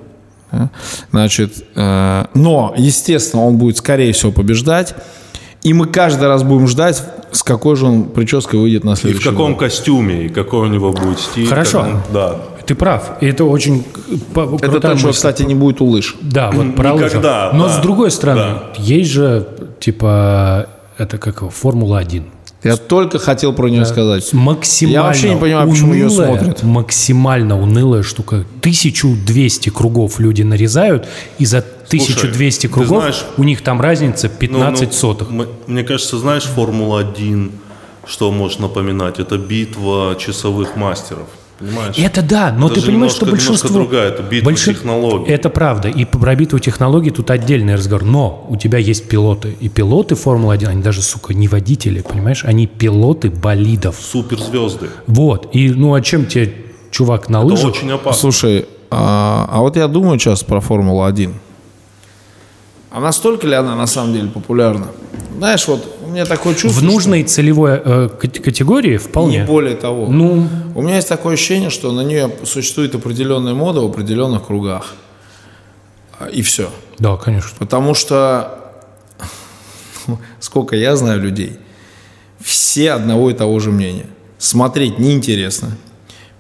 да. 0.52 0.70
Значит, 1.12 1.64
э, 1.74 2.24
но, 2.35 2.74
естественно, 2.76 3.44
он 3.46 3.56
будет, 3.56 3.78
скорее 3.78 4.12
всего, 4.12 4.33
побеждать. 4.33 4.94
И 5.62 5.72
мы 5.74 5.87
каждый 5.87 6.26
раз 6.28 6.42
будем 6.42 6.66
ждать, 6.68 7.02
с 7.33 7.42
какой 7.42 7.76
же 7.76 7.87
он 7.87 8.04
прической 8.04 8.59
выйдет 8.59 8.83
на 8.85 8.92
И 8.92 8.94
в 8.94 8.98
следующий 8.98 9.28
каком 9.30 9.52
год. 9.52 9.61
костюме, 9.61 10.26
и 10.26 10.28
какой 10.28 10.68
у 10.68 10.72
него 10.72 10.92
будет 10.92 11.20
стиль. 11.20 11.46
Хорошо. 11.46 11.80
он- 11.80 12.00
да. 12.12 12.37
Ты 12.70 12.76
прав. 12.76 13.14
И 13.20 13.26
это 13.26 13.42
очень 13.46 13.85
Это 14.33 14.46
крутая 14.59 14.92
то, 14.92 14.96
что, 14.98 15.11
кстати, 15.11 15.42
не 15.42 15.56
будет 15.56 15.80
у 15.80 15.87
лыж. 15.87 16.14
Да, 16.20 16.52
вот 16.52 16.76
про 16.76 16.92
лыжи. 16.92 17.06
Никогда, 17.06 17.50
Но 17.52 17.66
да, 17.66 17.74
с 17.76 17.83
другой 17.83 18.12
стороны, 18.12 18.40
да. 18.40 18.72
есть 18.78 19.11
же, 19.11 19.48
типа, 19.80 20.68
это 20.96 21.18
как 21.18 21.38
его, 21.40 21.50
Формула-1. 21.50 22.22
Я 22.62 22.76
только 22.76 23.18
хотел 23.18 23.52
про 23.54 23.66
нее 23.66 23.85
сказать. 23.85 24.33
Максимально 24.33 24.94
Я 24.94 25.02
вообще 25.02 25.35
не 25.35 25.40
понимаю, 25.40 25.68
почему 25.68 25.94
ее 25.94 26.06
унылая, 26.06 26.38
смотрят. 26.38 26.62
Максимально 26.62 27.61
унылая 27.61 28.04
штука. 28.04 28.44
1200 28.61 29.70
кругов 29.70 30.20
люди 30.20 30.42
нарезают, 30.42 31.09
и 31.40 31.46
за 31.46 31.64
1200 31.88 32.68
ты 32.68 32.72
кругов 32.72 33.00
знаешь- 33.00 33.24
у 33.37 33.42
них 33.42 33.62
там 33.62 33.80
разница 33.80 34.28
15 34.28 34.80
Ну, 34.80 34.87
ну, 34.87 34.92
сотых. 34.92 35.28
Мне 35.66 35.83
кажется, 35.83 36.18
знаешь, 36.18 36.44
Формула-1, 36.44 37.50
что 38.06 38.30
может 38.30 38.61
напоминать? 38.61 39.18
Это 39.18 39.38
битва 39.38 40.14
часовых 40.16 40.76
мастеров. 40.76 41.26
Понимаешь? 41.61 41.94
Это 41.99 42.23
да, 42.23 42.53
но 42.57 42.66
Это 42.66 42.77
ты 42.77 42.81
же 42.81 42.87
понимаешь, 42.87 43.12
что 43.12 43.27
немножко- 43.27 43.44
немножко 43.46 43.66
большинство... 43.66 43.68
другая, 43.81 44.09
это 44.09 44.23
битва 44.23 44.55
технологий. 44.55 45.31
Это 45.31 45.51
правда. 45.51 45.88
И 45.88 46.05
про 46.07 46.35
битву 46.35 46.59
технологий 46.59 47.11
тут 47.11 47.31
отдельный 47.31 47.75
разговор. 47.75 48.05
Но 48.05 48.46
у 48.49 48.57
тебя 48.57 48.79
есть 48.79 49.09
пилоты. 49.09 49.55
И 49.61 49.68
пилоты 49.68 50.14
Формулы-1, 50.14 50.66
они 50.68 50.83
даже, 50.83 51.03
сука, 51.03 51.35
не 51.35 51.49
водители, 51.49 52.01
понимаешь? 52.01 52.44
Они 52.44 52.66
пилоты 52.66 53.31
болидов. 53.31 53.96
Суперзвезды. 54.01 54.88
Вот. 55.07 55.55
И 55.55 55.68
ну 55.70 55.94
а 55.94 56.01
чем 56.01 56.27
тебе 56.27 56.53
чувак 56.90 57.29
на 57.29 57.38
Это 57.38 57.46
лыжах? 57.46 57.70
очень 57.75 57.90
опасно. 57.92 58.20
Слушай, 58.20 58.66
а, 58.90 59.46
а 59.53 59.61
вот 59.61 59.77
я 59.77 59.87
думаю 59.87 60.18
сейчас 60.18 60.42
про 60.42 60.61
Формулу-1. 60.61 61.31
А 62.90 63.00
настолько 63.00 63.46
ли 63.46 63.55
она 63.55 63.76
на 63.76 63.87
самом 63.87 64.12
деле 64.14 64.29
популярна? 64.29 64.88
Знаешь, 65.38 65.66
вот 65.68 65.87
у 66.05 66.09
меня 66.09 66.26
такое 66.26 66.55
чувство, 66.55 66.81
В 66.81 66.83
нужной 66.83 67.22
целевой 67.22 67.81
э, 67.85 68.09
кат- 68.20 68.40
категории 68.40 68.98
что 68.98 69.09
вполне. 69.09 69.38
не 69.38 69.44
более 69.44 69.76
того. 69.76 70.07
Ну, 70.09 70.48
У 70.74 70.83
меня 70.83 70.96
есть 70.96 71.09
такое 71.09 71.35
ощущение, 71.35 71.70
что 71.70 71.92
на 71.92 72.00
нее 72.03 72.31
существует 72.44 72.94
определенная 72.94 73.55
мода 73.55 73.81
в 73.81 73.85
определенных 73.87 74.46
кругах. 74.46 74.94
А, 76.18 76.26
И 76.29 76.42
все. 76.42 76.70
да, 76.98 77.16
конечно. 77.16 77.50
Потому 77.59 77.94
что, 77.94 78.59
сколько 80.40 80.74
я 80.76 80.96
знаю 80.96 81.20
людей, 81.20 81.59
все 82.40 82.92
одного 82.92 83.31
и 83.31 83.35
того 83.35 83.59
же 83.61 83.70
мнения. 83.70 84.07
Смотреть 84.38 84.98
неинтересно. 84.98 85.76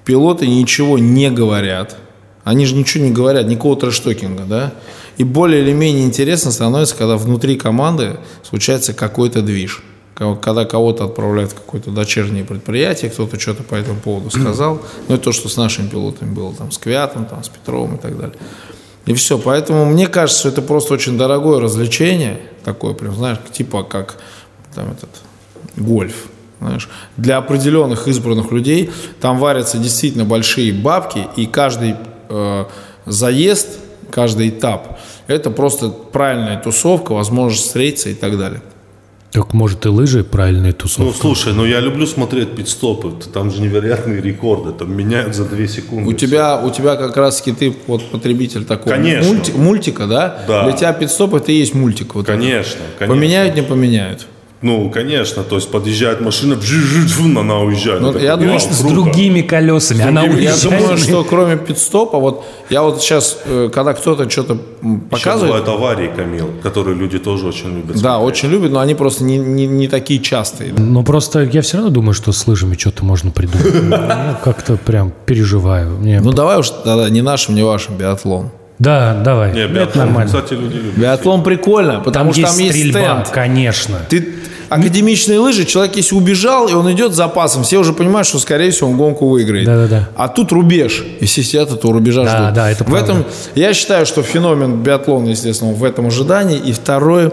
Пилоты 0.04 0.46
ничего 0.48 0.98
не 0.98 1.30
говорят. 1.30 1.96
Они 2.42 2.66
же 2.66 2.74
ничего 2.74 3.04
не 3.04 3.10
говорят, 3.12 3.46
никакого 3.46 3.76
трэштокинга, 3.76 4.44
да? 4.44 4.72
И 5.20 5.24
более 5.24 5.60
или 5.60 5.74
менее 5.74 6.06
интересно 6.06 6.50
становится, 6.50 6.96
когда 6.96 7.18
внутри 7.18 7.56
команды 7.56 8.16
случается 8.42 8.94
какой-то 8.94 9.42
движ. 9.42 9.82
Ко- 10.14 10.34
Когда 10.34 10.64
кого-то 10.64 11.04
отправляют 11.04 11.52
в 11.52 11.56
какое-то 11.56 11.90
дочернее 11.90 12.42
предприятие, 12.42 13.10
кто-то 13.10 13.38
что-то 13.38 13.62
по 13.62 13.74
этому 13.74 14.00
поводу 14.00 14.30
сказал. 14.40 14.80
Ну, 15.08 15.14
это 15.14 15.24
то, 15.24 15.32
что 15.32 15.50
с 15.50 15.58
нашими 15.58 15.88
пилотами 15.88 16.32
было, 16.32 16.54
там, 16.54 16.72
с 16.72 16.78
Квятом, 16.78 17.26
там, 17.26 17.44
с 17.44 17.50
Петровым 17.50 17.96
и 17.96 17.98
так 17.98 18.16
далее. 18.16 18.34
И 19.04 19.12
все. 19.12 19.36
Поэтому 19.36 19.84
мне 19.84 20.06
кажется, 20.06 20.40
что 20.40 20.48
это 20.48 20.62
просто 20.62 20.94
очень 20.94 21.18
дорогое 21.18 21.60
развлечение, 21.60 22.40
такое 22.64 22.94
прям, 22.94 23.14
знаешь, 23.14 23.36
типа 23.52 23.82
как 23.82 24.16
там 24.74 24.90
этот 24.90 25.10
гольф. 25.76 26.28
Знаешь, 26.60 26.88
для 27.18 27.36
определенных 27.36 28.08
избранных 28.08 28.52
людей 28.52 28.90
там 29.20 29.38
варятся 29.38 29.76
действительно 29.76 30.24
большие 30.24 30.72
бабки, 30.72 31.26
и 31.36 31.44
каждый 31.44 31.96
э, 32.30 32.64
заезд, 33.04 33.80
каждый 34.10 34.48
этап 34.50 34.98
это 35.28 35.50
просто 35.50 35.88
правильная 35.88 36.58
тусовка, 36.58 37.12
возможность 37.12 37.64
встретиться 37.66 38.10
и 38.10 38.14
так 38.14 38.38
далее. 38.38 38.60
Так 39.32 39.54
может 39.54 39.86
и 39.86 39.88
лыжи 39.88 40.24
правильные 40.24 40.72
Ну, 40.72 40.78
тусовки. 40.78 41.20
слушай, 41.20 41.52
ну 41.52 41.64
я 41.64 41.78
люблю 41.78 42.04
смотреть 42.04 42.56
пидстопы. 42.56 43.12
Там 43.32 43.52
же 43.52 43.62
невероятные 43.62 44.20
рекорды. 44.20 44.72
Там 44.72 44.92
меняют 44.92 45.36
за 45.36 45.44
2 45.44 45.68
секунды. 45.68 46.10
У 46.10 46.12
тебя, 46.14 46.60
у 46.60 46.68
тебя 46.70 46.96
как 46.96 47.16
раз-таки 47.16 47.52
ты 47.52 47.76
вот 47.86 48.10
потребитель 48.10 48.64
такого 48.64 48.92
Конечно. 48.96 49.32
мульти- 49.32 49.56
мультика, 49.56 50.06
да? 50.08 50.44
Да. 50.48 50.64
Для 50.64 50.72
тебя 50.72 50.92
пидстоп 50.92 51.34
это 51.34 51.52
и 51.52 51.54
есть 51.54 51.74
мультик. 51.74 52.16
Вот 52.16 52.28
этот. 52.28 52.40
Конечно, 52.40 52.80
конечно. 52.98 53.14
Поменяют, 53.16 53.54
не 53.54 53.62
поменяют. 53.62 54.26
Ну, 54.62 54.90
конечно. 54.90 55.42
То 55.42 55.54
есть 55.56 55.70
подъезжает 55.70 56.20
машина, 56.20 56.56
она 57.40 57.58
уезжает. 57.60 58.02
Ну, 58.02 58.10
Это 58.10 58.18
я 58.18 58.36
думаю, 58.36 58.60
что 58.60 58.74
С 58.74 58.80
другими 58.82 59.40
колесами. 59.40 60.02
Она 60.02 60.22
другими- 60.22 60.42
Я 60.42 60.50
уезжает. 60.52 60.80
думаю, 60.82 60.98
что 60.98 61.24
кроме 61.24 61.56
пидстопа, 61.56 62.18
вот 62.18 62.44
я 62.68 62.82
вот 62.82 63.00
сейчас, 63.00 63.38
э, 63.46 63.70
когда 63.72 63.94
кто-то 63.94 64.28
что-то 64.28 64.58
м, 64.82 64.96
Еще 64.96 65.00
показывает, 65.10 65.64
бывают 65.64 65.68
аварии, 65.68 66.10
Камил, 66.14 66.50
которые 66.62 66.94
люди 66.96 67.18
тоже 67.18 67.46
очень 67.46 67.74
любят. 67.74 68.02
да, 68.02 68.18
очень 68.18 68.50
любят, 68.50 68.70
но 68.70 68.80
они 68.80 68.94
просто 68.94 69.24
не, 69.24 69.38
не, 69.38 69.66
не 69.66 69.88
такие 69.88 70.20
частые. 70.20 70.74
Но 70.76 71.02
просто 71.04 71.40
я 71.44 71.62
все 71.62 71.78
равно 71.78 71.90
думаю, 71.90 72.12
что 72.12 72.30
с 72.32 72.46
лыжами 72.46 72.76
что-то 72.76 73.02
можно 73.04 73.30
придумать. 73.30 73.74
Я 73.90 74.38
как-то 74.44 74.76
прям 74.76 75.10
переживаю. 75.26 75.96
Мне- 75.98 76.20
Ну 76.20 76.32
давай 76.32 76.58
уж 76.58 76.68
тогда 76.68 77.08
не 77.08 77.22
нашим, 77.22 77.54
не 77.54 77.62
вашим 77.62 77.96
биатлон. 77.96 78.50
Да, 78.78 79.20
давай. 79.22 79.52
Не, 79.52 79.60
Это 79.64 79.74
биатлон, 79.74 80.06
нормально. 80.06 80.26
кстати, 80.32 80.54
люди 80.54 80.76
любят. 80.76 80.96
Биатлон 80.96 81.42
прикольно, 81.42 82.00
потому 82.00 82.26
Там 82.26 82.32
что 82.32 82.40
есть 82.40 82.52
там 82.56 82.64
есть 82.66 82.78
стрельба, 82.78 83.00
стенд. 83.00 83.28
конечно. 83.28 83.98
Ты 84.08 84.26
академичные 84.70 85.38
лыжи, 85.38 85.64
человек 85.66 85.96
если 85.96 86.14
убежал, 86.14 86.68
и 86.68 86.72
он 86.72 86.90
идет 86.92 87.12
с 87.12 87.16
запасом, 87.16 87.64
все 87.64 87.78
уже 87.78 87.92
понимают, 87.92 88.26
что, 88.26 88.38
скорее 88.38 88.70
всего, 88.70 88.88
он 88.90 88.96
гонку 88.96 89.28
выиграет. 89.28 89.66
Да-да-да. 89.66 90.08
А 90.16 90.28
тут 90.28 90.52
рубеж, 90.52 91.04
и 91.20 91.26
все 91.26 91.42
сидят 91.42 91.70
этого 91.72 91.92
рубежа 91.92 92.24
Да, 92.24 92.38
ждут. 92.44 92.54
да, 92.54 92.70
это 92.70 92.84
в 92.84 92.86
правда. 92.86 93.12
этом, 93.12 93.24
Я 93.54 93.74
считаю, 93.74 94.06
что 94.06 94.22
феномен 94.22 94.76
биатлона, 94.82 95.28
естественно, 95.30 95.72
в 95.72 95.84
этом 95.84 96.06
ожидании. 96.06 96.56
И 96.58 96.72
второе, 96.72 97.32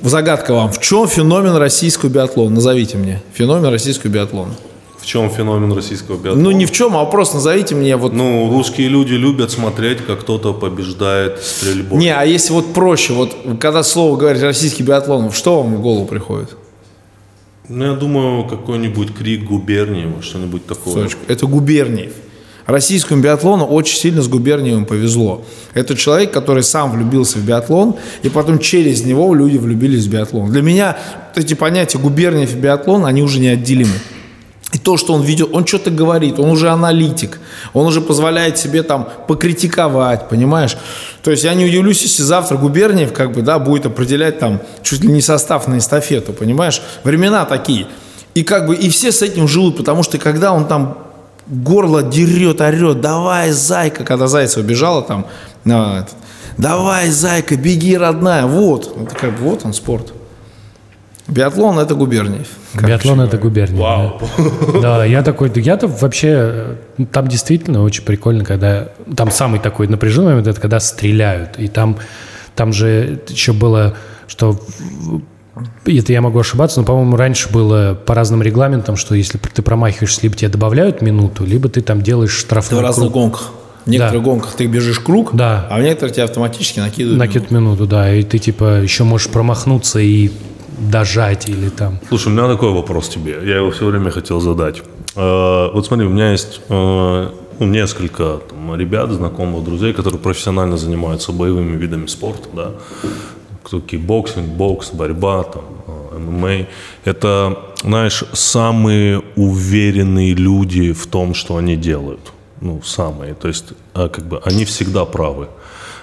загадка 0.00 0.54
вам, 0.54 0.70
в 0.72 0.80
чем 0.80 1.08
феномен 1.08 1.56
российского 1.56 2.08
биатлона? 2.08 2.50
Назовите 2.54 2.96
мне 2.96 3.20
феномен 3.34 3.68
российского 3.70 4.10
биатлона. 4.10 4.52
В 5.00 5.06
чем 5.08 5.30
феномен 5.30 5.72
российского 5.72 6.16
биатлона? 6.16 6.42
Ну, 6.42 6.50
не 6.52 6.66
в 6.66 6.72
чем, 6.72 6.96
а 6.96 7.04
просто 7.04 7.36
назовите 7.36 7.74
мне 7.74 7.96
вот... 7.96 8.12
Ну, 8.12 8.50
русские 8.50 8.88
люди 8.88 9.12
любят 9.14 9.50
смотреть, 9.52 10.04
как 10.06 10.20
кто-то 10.20 10.52
побеждает 10.52 11.40
стрельбой. 11.42 11.98
Не, 11.98 12.10
а 12.14 12.24
если 12.24 12.52
вот 12.52 12.72
проще, 12.72 13.12
вот 13.12 13.36
когда 13.60 13.82
слово 13.82 14.16
говорит 14.16 14.42
российский 14.42 14.82
биатлон, 14.82 15.30
что 15.32 15.62
вам 15.62 15.76
в 15.76 15.80
голову 15.80 16.06
приходит? 16.06 16.50
Ну, 17.68 17.84
я 17.84 17.92
думаю, 17.94 18.44
какой-нибудь 18.44 19.14
крик 19.14 19.44
губернии, 19.44 20.06
что-нибудь 20.20 20.66
такое. 20.66 20.94
Сочку. 20.94 21.20
Это 21.26 21.46
Губерниев. 21.46 22.12
Российскому 22.66 23.22
биатлону 23.22 23.64
очень 23.64 23.96
сильно 23.96 24.22
с 24.22 24.28
Губерниевым 24.28 24.86
повезло. 24.86 25.44
Это 25.74 25.96
человек, 25.96 26.32
который 26.32 26.64
сам 26.64 26.90
влюбился 26.90 27.38
в 27.38 27.44
биатлон, 27.44 27.94
и 28.22 28.28
потом 28.28 28.58
через 28.58 29.04
него 29.04 29.32
люди 29.34 29.56
влюбились 29.56 30.04
в 30.06 30.10
биатлон. 30.10 30.50
Для 30.50 30.62
меня 30.62 30.96
эти 31.36 31.54
понятия 31.54 31.98
Губерниев 31.98 32.54
и 32.54 32.58
биатлон, 32.58 33.06
они 33.06 33.22
уже 33.22 33.38
неотделимы. 33.38 33.94
И 34.72 34.78
то, 34.78 34.96
что 34.96 35.14
он 35.14 35.22
ведет, 35.22 35.50
он 35.52 35.64
что-то 35.64 35.90
говорит, 35.90 36.38
он 36.40 36.50
уже 36.50 36.70
аналитик, 36.70 37.38
он 37.72 37.86
уже 37.86 38.00
позволяет 38.00 38.58
себе 38.58 38.82
там 38.82 39.08
покритиковать, 39.28 40.28
понимаешь? 40.28 40.76
То 41.22 41.30
есть 41.30 41.44
я 41.44 41.54
не 41.54 41.64
удивлюсь, 41.64 42.02
если 42.02 42.22
завтра 42.24 42.56
Губерниев 42.56 43.12
как 43.12 43.32
бы, 43.32 43.42
да, 43.42 43.58
будет 43.58 43.86
определять 43.86 44.40
там 44.40 44.60
чуть 44.82 45.02
ли 45.02 45.12
не 45.12 45.20
состав 45.20 45.68
на 45.68 45.78
эстафету, 45.78 46.32
понимаешь? 46.32 46.82
Времена 47.04 47.44
такие. 47.44 47.86
И 48.34 48.42
как 48.42 48.66
бы 48.66 48.74
и 48.74 48.90
все 48.90 49.12
с 49.12 49.22
этим 49.22 49.46
живут, 49.46 49.76
потому 49.76 50.02
что 50.02 50.18
когда 50.18 50.52
он 50.52 50.66
там 50.66 50.98
горло 51.46 52.02
дерет, 52.02 52.60
орет, 52.60 53.00
давай, 53.00 53.52
зайка, 53.52 54.04
когда 54.04 54.26
Зайцева 54.26 54.64
бежала 54.64 55.02
там, 55.02 55.26
давай, 56.58 57.08
зайка, 57.08 57.56
беги, 57.56 57.96
родная, 57.96 58.46
вот, 58.46 58.96
это 59.00 59.14
как 59.14 59.38
бы 59.38 59.44
вот 59.44 59.64
он 59.64 59.72
спорт. 59.72 60.12
Биатлон 61.28 61.78
это 61.78 61.94
губерния. 61.94 62.44
Биатлон 62.74 63.20
это 63.20 63.36
губерния. 63.36 63.80
Вау. 63.80 64.20
Да. 64.74 64.80
Да, 64.98 65.04
я 65.04 65.22
такой, 65.22 65.50
я-то 65.56 65.88
вообще, 65.88 66.28
э, 66.98 67.04
там 67.10 67.26
действительно 67.26 67.82
очень 67.82 68.04
прикольно, 68.04 68.44
когда, 68.44 68.88
там 69.16 69.30
самый 69.30 69.58
такой 69.58 69.88
напряженный 69.88 70.30
момент, 70.30 70.46
это 70.46 70.60
когда 70.60 70.78
стреляют, 70.78 71.58
и 71.58 71.66
там, 71.68 71.98
там 72.54 72.72
же 72.72 73.20
еще 73.28 73.52
было, 73.52 73.94
что, 74.28 74.60
это 75.84 76.12
я 76.12 76.20
могу 76.20 76.38
ошибаться, 76.38 76.80
но, 76.80 76.86
по-моему, 76.86 77.16
раньше 77.16 77.50
было 77.50 77.94
по 78.06 78.14
разным 78.14 78.42
регламентам, 78.42 78.94
что 78.96 79.14
если 79.16 79.38
ты 79.38 79.62
промахиваешься, 79.62 80.20
либо 80.22 80.36
тебе 80.36 80.48
добавляют 80.48 81.02
минуту, 81.02 81.44
либо 81.44 81.68
ты 81.68 81.80
там 81.80 82.02
делаешь 82.02 82.30
Это 82.30 82.38
в 82.38 82.40
штрафной 82.46 82.82
разных 82.82 83.10
круг. 83.10 83.14
гонках. 83.14 83.50
В 83.84 83.88
некоторых 83.90 84.22
Да. 84.22 84.30
гонках 84.30 84.52
ты 84.54 84.66
бежишь 84.66 85.00
круг, 85.00 85.30
Да. 85.34 85.66
а 85.70 85.78
в 85.78 85.82
некоторых 85.82 86.14
тебя 86.14 86.24
автоматически 86.24 86.78
накидывают. 86.80 87.18
Накид 87.18 87.50
минуту, 87.50 87.86
да, 87.86 88.12
и 88.14 88.22
ты 88.22 88.38
типа 88.38 88.80
еще 88.82 89.04
можешь 89.04 89.28
промахнуться 89.28 89.98
и 90.00 90.30
дожать 90.76 91.48
или 91.48 91.68
там. 91.68 91.98
Слушай, 92.08 92.28
у 92.28 92.30
меня 92.30 92.48
такой 92.48 92.72
вопрос 92.72 93.08
тебе. 93.08 93.32
Я 93.44 93.56
его 93.56 93.70
все 93.70 93.86
время 93.86 94.10
хотел 94.10 94.40
задать. 94.40 94.82
Э, 95.14 95.70
Вот 95.72 95.86
смотри, 95.86 96.06
у 96.06 96.10
меня 96.10 96.32
есть 96.32 96.60
э, 96.68 97.30
ну, 97.58 97.66
несколько 97.66 98.40
там, 98.48 98.76
ребят, 98.76 99.10
знакомых, 99.10 99.64
друзей, 99.64 99.92
которые 99.92 100.20
профессионально 100.20 100.76
занимаются 100.76 101.32
боевыми 101.32 101.76
видами 101.76 102.06
спорта, 102.06 102.48
да. 102.52 102.70
Кто 103.62 103.80
кикбоксинг, 103.80 104.46
бокс, 104.46 104.90
борьба, 104.90 105.42
там, 105.44 105.64
э, 105.86 106.18
ММА. 106.18 106.66
Это, 107.04 107.58
знаешь, 107.82 108.24
самые 108.32 109.22
уверенные 109.36 110.34
люди 110.34 110.92
в 110.92 111.06
том, 111.06 111.34
что 111.34 111.56
они 111.56 111.76
делают. 111.76 112.32
Ну, 112.60 112.80
самые. 112.82 113.34
То 113.34 113.48
есть, 113.48 113.72
а, 113.94 114.08
как 114.08 114.24
бы, 114.26 114.40
они 114.44 114.64
всегда 114.64 115.04
правы 115.04 115.48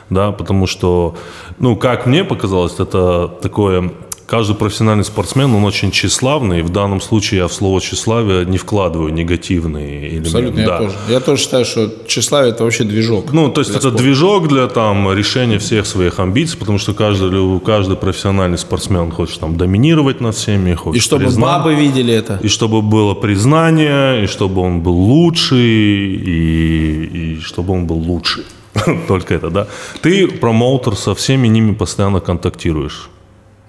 да, 0.10 0.32
потому 0.32 0.68
что, 0.68 1.16
ну, 1.60 1.76
как 1.76 2.06
мне 2.06 2.24
показалось, 2.24 2.80
это 2.80 3.28
такое, 3.42 3.92
каждый 4.26 4.56
профессиональный 4.56 5.04
спортсмен, 5.04 5.54
он 5.54 5.64
очень 5.66 5.92
тщеславный, 5.92 6.60
и 6.60 6.62
в 6.62 6.70
данном 6.70 7.02
случае 7.02 7.42
я 7.42 7.48
в 7.48 7.54
слово 7.54 7.82
тщеславие 7.82 8.46
не 8.46 8.58
вкладываю 8.58 9.14
негативные 9.14 10.08
элементы. 10.10 10.28
Абсолютно, 10.28 10.66
да. 10.66 10.72
я 10.74 10.78
тоже. 10.78 10.96
Я 11.10 11.20
тоже 11.20 11.42
считаю, 11.42 11.66
что 11.66 11.92
тщеславие 12.08 12.52
это 12.54 12.64
вообще 12.64 12.84
движок. 12.84 13.32
Ну, 13.34 13.50
то 13.52 13.62
есть 13.62 13.72
это 13.72 13.82
спорта. 13.82 13.98
движок 13.98 14.48
для 14.48 14.68
там 14.68 15.12
решения 15.14 15.60
всех 15.60 15.86
своих 15.86 16.20
амбиций, 16.20 16.58
потому 16.58 16.78
что 16.78 16.94
каждый, 16.94 17.60
каждый 17.60 17.98
профессиональный 17.98 18.58
спортсмен 18.58 19.12
хочет 19.12 19.40
там 19.40 19.58
доминировать 19.58 20.22
над 20.22 20.36
всеми, 20.36 20.74
хочет 20.74 21.02
И 21.02 21.04
чтобы 21.04 21.26
призна- 21.26 21.42
бабы 21.42 21.76
видели 21.76 22.14
это. 22.14 22.40
и 22.42 22.48
чтобы 22.48 22.82
было 22.82 23.14
признание, 23.14 24.24
и 24.24 24.28
чтобы 24.28 24.62
он 24.62 24.82
был 24.82 24.96
лучший, 24.96 25.60
и, 25.60 27.36
и 27.36 27.40
чтобы 27.42 27.74
он 27.74 27.86
был 27.86 27.98
лучший. 27.98 28.44
Только 29.08 29.36
это, 29.36 29.50
да. 29.50 29.68
Ты 30.02 30.28
промоутер 30.28 30.96
со 30.96 31.14
всеми 31.14 31.48
ними 31.48 31.74
постоянно 31.74 32.20
контактируешь. 32.20 33.10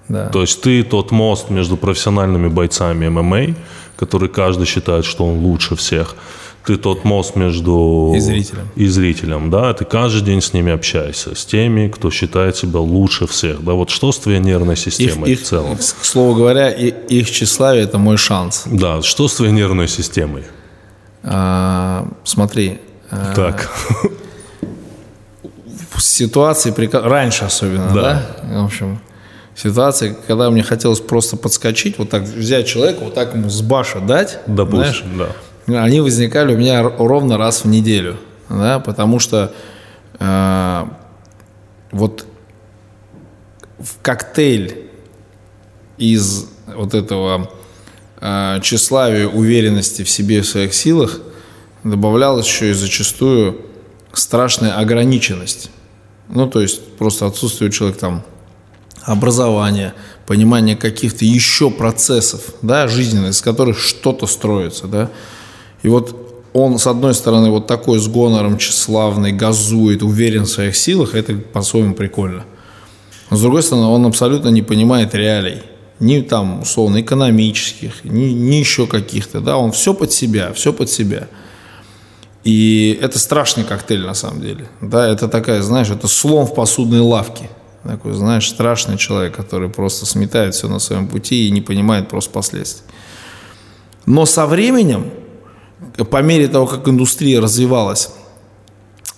Да. 0.09 0.29
То 0.29 0.41
есть 0.41 0.61
ты 0.61 0.83
тот 0.83 1.11
мост 1.11 1.49
между 1.49 1.77
профессиональными 1.77 2.47
бойцами 2.47 3.07
ММА, 3.09 3.55
который 3.95 4.29
каждый 4.29 4.65
считает, 4.65 5.05
что 5.05 5.25
он 5.25 5.39
лучше 5.39 5.75
всех. 5.75 6.15
Ты 6.65 6.77
тот 6.77 7.03
мост 7.05 7.35
между... 7.35 8.13
И 8.15 8.19
зрителем. 8.19 8.67
И 8.75 8.87
зрителем, 8.87 9.49
да. 9.51 9.73
Ты 9.73 9.85
каждый 9.85 10.21
день 10.21 10.41
с 10.41 10.51
ними 10.53 10.71
общаешься. 10.73 11.35
С 11.35 11.45
теми, 11.45 11.89
кто 11.89 12.09
считает 12.09 12.57
себя 12.57 12.79
лучше 12.79 13.27
всех. 13.27 13.63
Да, 13.63 13.73
вот 13.73 13.91
что 13.91 14.11
с 14.11 14.17
твоей 14.17 14.39
нервной 14.39 14.73
Их, 14.73 14.79
системой 14.79 15.31
их, 15.31 15.41
в 15.41 15.43
целом? 15.43 15.77
к 15.77 15.81
слову 15.81 16.33
говоря, 16.35 16.71
и- 16.71 16.91
их 17.09 17.29
тщеславие 17.29 17.83
это 17.83 17.99
мой 17.99 18.17
шанс. 18.17 18.63
Да, 18.65 19.01
что 19.03 19.27
с 19.27 19.35
твоей 19.35 19.51
нервной 19.53 19.87
системой? 19.87 20.43
А, 21.23 22.07
смотри, 22.23 22.79
а, 23.11 23.33
Так. 23.35 23.69
в 25.93 26.01
ситуации, 26.01 26.73
раньше 26.93 27.45
особенно, 27.45 27.91
да. 27.93 28.25
Да. 28.43 28.61
В 28.61 28.65
общем, 28.65 28.99
ситуация, 29.55 30.15
когда 30.27 30.49
мне 30.49 30.63
хотелось 30.63 30.99
просто 30.99 31.37
подскочить, 31.37 31.97
вот 31.97 32.09
так 32.09 32.23
взять 32.23 32.67
человека, 32.67 32.99
вот 33.03 33.13
так 33.13 33.33
ему 33.33 33.49
с 33.49 33.61
баша 33.61 33.99
дать, 33.99 34.39
знаешь, 34.45 35.03
Допустим, 35.03 35.27
да. 35.67 35.83
они 35.83 36.01
возникали 36.01 36.53
у 36.53 36.57
меня 36.57 36.83
ровно 36.83 37.37
раз 37.37 37.63
в 37.63 37.67
неделю, 37.67 38.17
да, 38.49 38.79
потому 38.79 39.19
что 39.19 39.53
э, 40.19 40.85
вот 41.91 42.25
в 43.79 44.01
коктейль 44.01 44.89
из 45.97 46.49
вот 46.67 46.93
этого 46.93 47.49
э, 48.19 48.59
тщеславия, 48.61 49.27
уверенности 49.27 50.03
в 50.03 50.09
себе, 50.09 50.41
в 50.41 50.47
своих 50.47 50.73
силах 50.73 51.19
добавлялась 51.83 52.45
еще 52.45 52.71
и 52.71 52.73
зачастую 52.73 53.61
страшная 54.11 54.73
ограниченность. 54.77 55.69
Ну, 56.27 56.47
то 56.47 56.61
есть 56.61 56.95
просто 56.97 57.27
отсутствие 57.27 57.69
у 57.69 57.71
человека 57.71 57.99
там 57.99 58.23
образования, 59.05 59.93
понимания 60.25 60.75
каких-то 60.75 61.25
еще 61.25 61.69
процессов, 61.69 62.41
да, 62.61 62.87
жизненных, 62.87 63.31
из 63.31 63.41
которых 63.41 63.79
что-то 63.79 64.27
строится, 64.27 64.87
да. 64.87 65.09
И 65.83 65.87
вот 65.87 66.25
он, 66.53 66.79
с 66.79 66.87
одной 66.87 67.13
стороны, 67.13 67.49
вот 67.49 67.67
такой 67.67 67.99
с 67.99 68.07
гонором 68.07 68.57
тщеславный, 68.57 69.31
газует, 69.31 70.01
уверен 70.01 70.43
в 70.43 70.49
своих 70.49 70.75
силах, 70.75 71.13
это 71.13 71.35
по-своему 71.35 71.93
прикольно. 71.93 72.45
Но, 73.29 73.37
с 73.37 73.41
другой 73.41 73.61
стороны, 73.61 73.87
он 73.87 74.05
абсолютно 74.05 74.49
не 74.49 74.61
понимает 74.61 75.13
реалий. 75.13 75.61
Ни 75.99 76.21
там, 76.21 76.61
условно, 76.61 77.01
экономических, 77.01 78.03
ни, 78.03 78.25
ни 78.31 78.55
еще 78.55 78.85
каких-то, 78.87 79.39
да, 79.39 79.57
он 79.57 79.71
все 79.71 79.93
под 79.93 80.11
себя, 80.11 80.51
все 80.53 80.73
под 80.73 80.89
себя. 80.89 81.27
И 82.43 82.97
это 83.01 83.17
страшный 83.17 83.63
коктейль 83.63 84.05
на 84.05 84.13
самом 84.13 84.41
деле. 84.41 84.69
Да, 84.81 85.07
это 85.07 85.27
такая, 85.27 85.61
знаешь, 85.61 85.89
это 85.89 86.07
слон 86.07 86.45
в 86.45 86.53
посудной 86.53 86.99
лавке. 86.99 87.49
Такой, 87.85 88.13
знаешь, 88.13 88.49
страшный 88.49 88.97
человек, 88.97 89.35
который 89.35 89.69
просто 89.69 90.07
сметает 90.07 90.55
все 90.55 90.67
на 90.67 90.79
своем 90.79 91.07
пути 91.07 91.47
и 91.47 91.51
не 91.51 91.61
понимает 91.61 92.09
просто 92.09 92.31
последствий. 92.31 92.83
Но 94.07 94.25
со 94.25 94.47
временем, 94.47 95.11
по 96.09 96.21
мере 96.23 96.47
того, 96.47 96.65
как 96.65 96.87
индустрия 96.87 97.39
развивалась, 97.39 98.09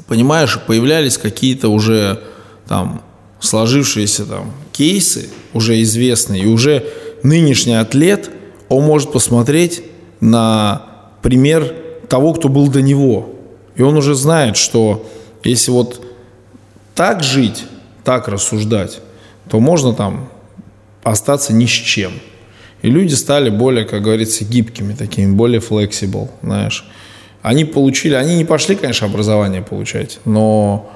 понимаешь, 0.07 0.59
появлялись 0.67 1.17
какие-то 1.17 1.69
уже 1.69 2.23
там 2.67 3.01
сложившиеся 3.39 4.25
там 4.25 4.51
кейсы, 4.73 5.29
уже 5.53 5.81
известные, 5.81 6.43
и 6.43 6.47
уже 6.47 6.85
нынешний 7.23 7.75
атлет, 7.75 8.29
он 8.67 8.83
может 8.83 9.13
посмотреть 9.13 9.83
на 10.19 10.85
пример 11.21 11.73
того, 12.09 12.33
кто 12.33 12.49
был 12.49 12.67
до 12.67 12.81
него. 12.81 13.29
И 13.75 13.81
он 13.81 13.95
уже 13.95 14.13
знает, 14.13 14.57
что 14.57 15.07
если 15.43 15.71
вот 15.71 16.01
так 16.95 17.23
жить, 17.23 17.63
так 18.07 18.29
рассуждать, 18.29 19.01
то 19.49 19.59
можно 19.59 19.91
там 19.91 20.29
остаться 21.03 21.51
ни 21.51 21.65
с 21.65 21.69
чем. 21.69 22.13
И 22.81 22.89
люди 22.89 23.13
стали 23.15 23.49
более, 23.49 23.83
как 23.83 24.01
говорится, 24.01 24.45
гибкими 24.45 24.93
такими, 24.93 25.33
более 25.33 25.59
flexible, 25.59 26.29
знаешь. 26.41 26.85
Они 27.41 27.65
получили, 27.65 28.13
они 28.13 28.37
не 28.37 28.45
пошли, 28.45 28.77
конечно, 28.77 29.07
образование 29.07 29.61
получать, 29.61 30.19
но 30.23 30.89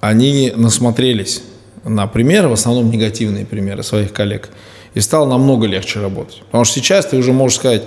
они 0.00 0.52
насмотрелись 0.56 1.44
на 1.84 2.08
примеры, 2.08 2.48
в 2.48 2.52
основном 2.52 2.90
негативные 2.90 3.46
примеры 3.46 3.84
своих 3.84 4.12
коллег, 4.12 4.48
и 4.94 5.00
стало 5.00 5.28
намного 5.28 5.68
легче 5.68 6.00
работать. 6.00 6.42
Потому 6.46 6.64
что 6.64 6.80
сейчас 6.80 7.06
ты 7.06 7.16
уже 7.16 7.32
можешь 7.32 7.58
сказать, 7.58 7.84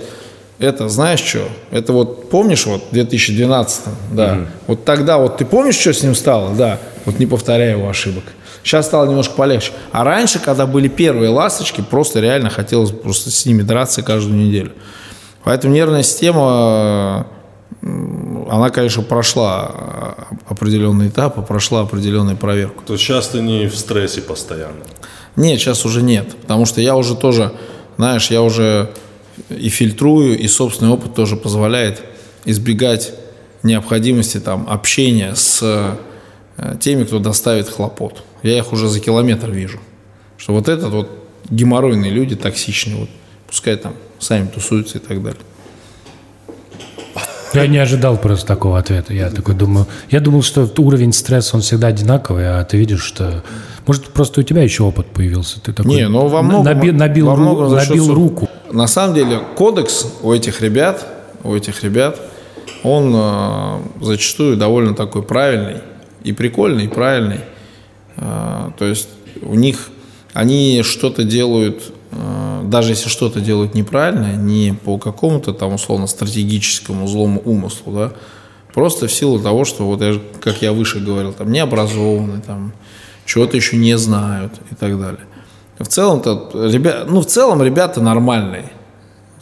это 0.58 0.88
знаешь 0.88 1.20
что, 1.20 1.50
это 1.70 1.92
вот 1.92 2.30
помнишь 2.30 2.64
вот 2.64 2.84
в 2.90 2.94
2012, 2.94 3.80
да, 4.12 4.46
вот 4.66 4.86
тогда 4.86 5.18
вот 5.18 5.36
ты 5.36 5.44
помнишь, 5.44 5.74
что 5.74 5.92
с 5.92 6.02
ним 6.02 6.14
стало, 6.14 6.54
да, 6.54 6.78
вот 7.04 7.18
не 7.18 7.26
повторяй 7.26 7.72
его 7.72 7.90
ошибок. 7.90 8.24
Сейчас 8.64 8.86
стало 8.86 9.06
немножко 9.06 9.34
полегче. 9.34 9.72
А 9.92 10.04
раньше, 10.04 10.38
когда 10.38 10.66
были 10.66 10.88
первые 10.88 11.28
ласточки, 11.28 11.82
просто 11.82 12.20
реально 12.20 12.48
хотелось 12.48 12.90
просто 12.90 13.30
с 13.30 13.44
ними 13.44 13.62
драться 13.62 14.02
каждую 14.02 14.36
неделю. 14.36 14.72
Поэтому 15.44 15.74
нервная 15.74 16.02
система, 16.02 17.26
она, 17.82 18.70
конечно, 18.70 19.02
прошла 19.02 19.70
а, 19.70 20.26
определенный 20.48 21.08
этап, 21.08 21.46
прошла 21.46 21.82
определенную 21.82 22.38
проверку. 22.38 22.82
То 22.86 22.94
есть 22.94 23.04
сейчас 23.04 23.28
ты 23.28 23.42
не 23.42 23.66
в 23.66 23.76
стрессе 23.76 24.22
постоянно. 24.22 24.84
Нет, 25.36 25.60
сейчас 25.60 25.84
уже 25.84 26.00
нет, 26.00 26.34
потому 26.40 26.64
что 26.64 26.80
я 26.80 26.96
уже 26.96 27.14
тоже, 27.14 27.52
знаешь, 27.98 28.30
я 28.30 28.40
уже 28.40 28.90
и 29.50 29.68
фильтрую, 29.68 30.38
и 30.38 30.48
собственный 30.48 30.92
опыт 30.92 31.14
тоже 31.14 31.36
позволяет 31.36 32.02
избегать 32.46 33.12
необходимости 33.62 34.40
там 34.40 34.66
общения 34.70 35.34
с 35.34 35.60
э, 36.56 36.76
теми, 36.80 37.04
кто 37.04 37.18
доставит 37.18 37.68
хлопот. 37.68 38.22
Я 38.44 38.58
их 38.58 38.72
уже 38.72 38.88
за 38.88 39.00
километр 39.00 39.50
вижу. 39.50 39.80
Что 40.36 40.52
вот 40.52 40.68
этот 40.68 40.92
вот 40.92 41.10
геморройные 41.48 42.10
люди, 42.10 42.36
токсичные, 42.36 42.96
вот, 42.96 43.08
пускай 43.48 43.74
там 43.76 43.94
сами 44.18 44.46
тусуются 44.46 44.98
и 44.98 45.00
так 45.00 45.22
далее. 45.22 45.40
Я 47.54 47.66
не 47.68 47.78
ожидал 47.78 48.16
просто 48.18 48.46
такого 48.46 48.78
ответа. 48.78 49.14
Я 49.14 49.30
такой 49.30 49.54
думаю, 49.54 49.86
я 50.10 50.20
думал, 50.20 50.42
что 50.42 50.68
уровень 50.78 51.12
стресса 51.12 51.56
он 51.56 51.62
всегда 51.62 51.86
одинаковый, 51.86 52.46
а 52.48 52.64
ты 52.64 52.76
видишь, 52.76 53.02
что 53.02 53.44
может 53.86 54.08
просто 54.08 54.40
у 54.40 54.42
тебя 54.42 54.62
еще 54.62 54.82
опыт 54.82 55.06
появился. 55.06 55.60
Ты 55.60 55.72
такой 55.72 55.94
Не, 55.94 56.08
ну 56.08 56.26
во 56.26 56.42
многом, 56.42 56.66
наби- 56.66 56.90
набил, 56.92 57.26
во 57.26 57.34
ру- 57.34 57.36
многом 57.36 57.78
счет 57.80 57.88
набил 57.90 58.12
руку. 58.12 58.48
На 58.72 58.88
самом 58.88 59.14
деле 59.14 59.38
кодекс 59.56 60.06
у 60.22 60.32
этих 60.32 60.60
ребят, 60.60 61.06
у 61.44 61.54
этих 61.54 61.84
ребят 61.84 62.20
он 62.82 63.12
э, 63.14 63.78
зачастую 64.02 64.56
довольно 64.56 64.94
такой 64.94 65.22
правильный, 65.22 65.80
и 66.24 66.32
прикольный, 66.32 66.86
и 66.86 66.88
правильный. 66.88 67.40
Э, 68.16 68.70
то 68.78 68.84
есть 68.84 69.08
у 69.42 69.54
них, 69.54 69.90
они 70.32 70.82
что-то 70.82 71.24
делают, 71.24 71.92
э, 72.10 72.62
даже 72.64 72.92
если 72.92 73.08
что-то 73.08 73.40
делают 73.40 73.74
неправильно, 73.74 74.36
не 74.36 74.72
по 74.72 74.98
какому-то 74.98 75.52
там 75.52 75.74
условно 75.74 76.06
стратегическому 76.06 77.06
злому 77.06 77.40
умыслу, 77.44 77.92
да, 77.92 78.12
просто 78.72 79.06
в 79.06 79.12
силу 79.12 79.38
того, 79.38 79.64
что 79.64 79.84
вот 79.86 80.00
я, 80.00 80.20
как 80.40 80.62
я 80.62 80.72
выше 80.72 81.00
говорил, 81.00 81.32
там 81.32 81.50
не 81.52 81.60
образованы, 81.60 82.40
там 82.40 82.72
чего-то 83.24 83.56
еще 83.56 83.76
не 83.76 83.96
знают 83.96 84.52
и 84.70 84.74
так 84.74 85.00
далее. 85.00 85.20
В 85.78 85.88
целом-то, 85.88 86.50
ребят, 86.54 87.06
ну, 87.08 87.20
в 87.20 87.26
целом 87.26 87.62
ребята 87.62 88.00
нормальные. 88.00 88.70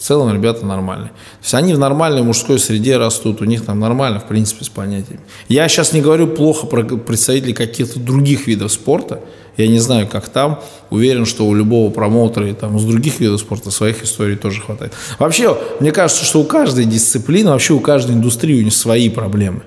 В 0.02 0.04
целом 0.04 0.34
ребята 0.34 0.66
нормальные. 0.66 1.10
То 1.10 1.42
есть 1.42 1.54
они 1.54 1.74
в 1.74 1.78
нормальной 1.78 2.24
мужской 2.24 2.58
среде 2.58 2.96
растут, 2.96 3.40
у 3.40 3.44
них 3.44 3.64
там 3.64 3.78
нормально, 3.78 4.18
в 4.18 4.24
принципе, 4.24 4.64
с 4.64 4.68
понятиями. 4.68 5.20
Я 5.48 5.68
сейчас 5.68 5.92
не 5.92 6.00
говорю 6.00 6.26
плохо 6.26 6.66
про 6.66 6.82
представителей 6.82 7.52
каких-то 7.52 8.00
других 8.00 8.48
видов 8.48 8.72
спорта. 8.72 9.20
Я 9.56 9.68
не 9.68 9.78
знаю, 9.78 10.08
как 10.08 10.28
там. 10.28 10.60
Уверен, 10.90 11.24
что 11.24 11.46
у 11.46 11.54
любого 11.54 11.92
промоутера 11.92 12.48
и 12.48 12.52
там 12.52 12.80
с 12.80 12.84
других 12.84 13.20
видов 13.20 13.38
спорта 13.38 13.70
своих 13.70 14.02
историй 14.02 14.34
тоже 14.34 14.60
хватает. 14.60 14.92
Вообще, 15.20 15.56
мне 15.78 15.92
кажется, 15.92 16.24
что 16.24 16.40
у 16.40 16.44
каждой 16.44 16.84
дисциплины, 16.84 17.50
вообще 17.50 17.72
у 17.72 17.78
каждой 17.78 18.16
индустрии 18.16 18.60
у 18.60 18.64
них 18.64 18.74
свои 18.74 19.08
проблемы. 19.08 19.62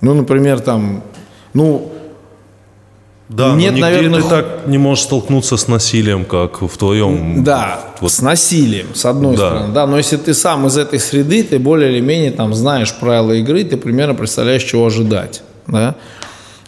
Ну, 0.00 0.14
например, 0.14 0.60
там, 0.60 1.04
ну, 1.52 1.92
Да, 3.30 3.54
Нет, 3.54 3.70
нигде 3.74 3.80
наверное, 3.82 4.22
ты 4.22 4.28
так 4.28 4.66
не 4.66 4.76
можешь 4.76 5.04
столкнуться 5.04 5.56
с 5.56 5.68
насилием, 5.68 6.24
как 6.24 6.62
в 6.62 6.76
твоем. 6.76 7.44
Да, 7.44 7.94
Вот. 8.00 8.10
с 8.10 8.20
насилием, 8.22 8.88
с 8.92 9.04
одной 9.04 9.36
Да. 9.36 9.50
стороны. 9.50 9.72
Да, 9.72 9.86
но 9.86 9.98
если 9.98 10.16
ты 10.16 10.34
сам 10.34 10.66
из 10.66 10.76
этой 10.76 10.98
среды, 10.98 11.44
ты 11.44 11.60
более 11.60 11.92
или 11.92 12.00
менее 12.00 12.32
там 12.32 12.52
знаешь 12.54 12.92
правила 12.98 13.30
игры, 13.32 13.62
ты 13.62 13.76
примерно 13.76 14.14
представляешь, 14.16 14.64
чего 14.64 14.84
ожидать. 14.84 15.42
Да? 15.68 15.94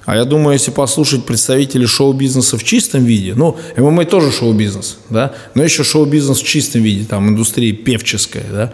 А 0.05 0.15
я 0.15 0.25
думаю, 0.25 0.53
если 0.55 0.71
послушать 0.71 1.25
представителей 1.27 1.87
шоу-бизнеса 1.87 2.57
в 2.57 2.63
чистом 2.63 3.03
виде, 3.05 3.35
ну, 3.35 3.57
ММА 3.77 4.05
тоже 4.05 4.31
шоу-бизнес, 4.31 4.99
да, 5.11 5.33
но 5.55 5.65
еще 5.65 5.83
шоу-бизнес 5.83 6.39
в 6.41 6.47
чистом 6.47 6.83
виде, 6.83 7.05
там, 7.05 7.29
индустрия 7.29 7.73
певческая, 7.73 8.45
да, 8.53 8.73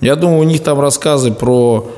я 0.00 0.16
думаю, 0.16 0.40
у 0.40 0.44
них 0.44 0.60
там 0.62 0.80
рассказы 0.80 1.32
про 1.32 1.88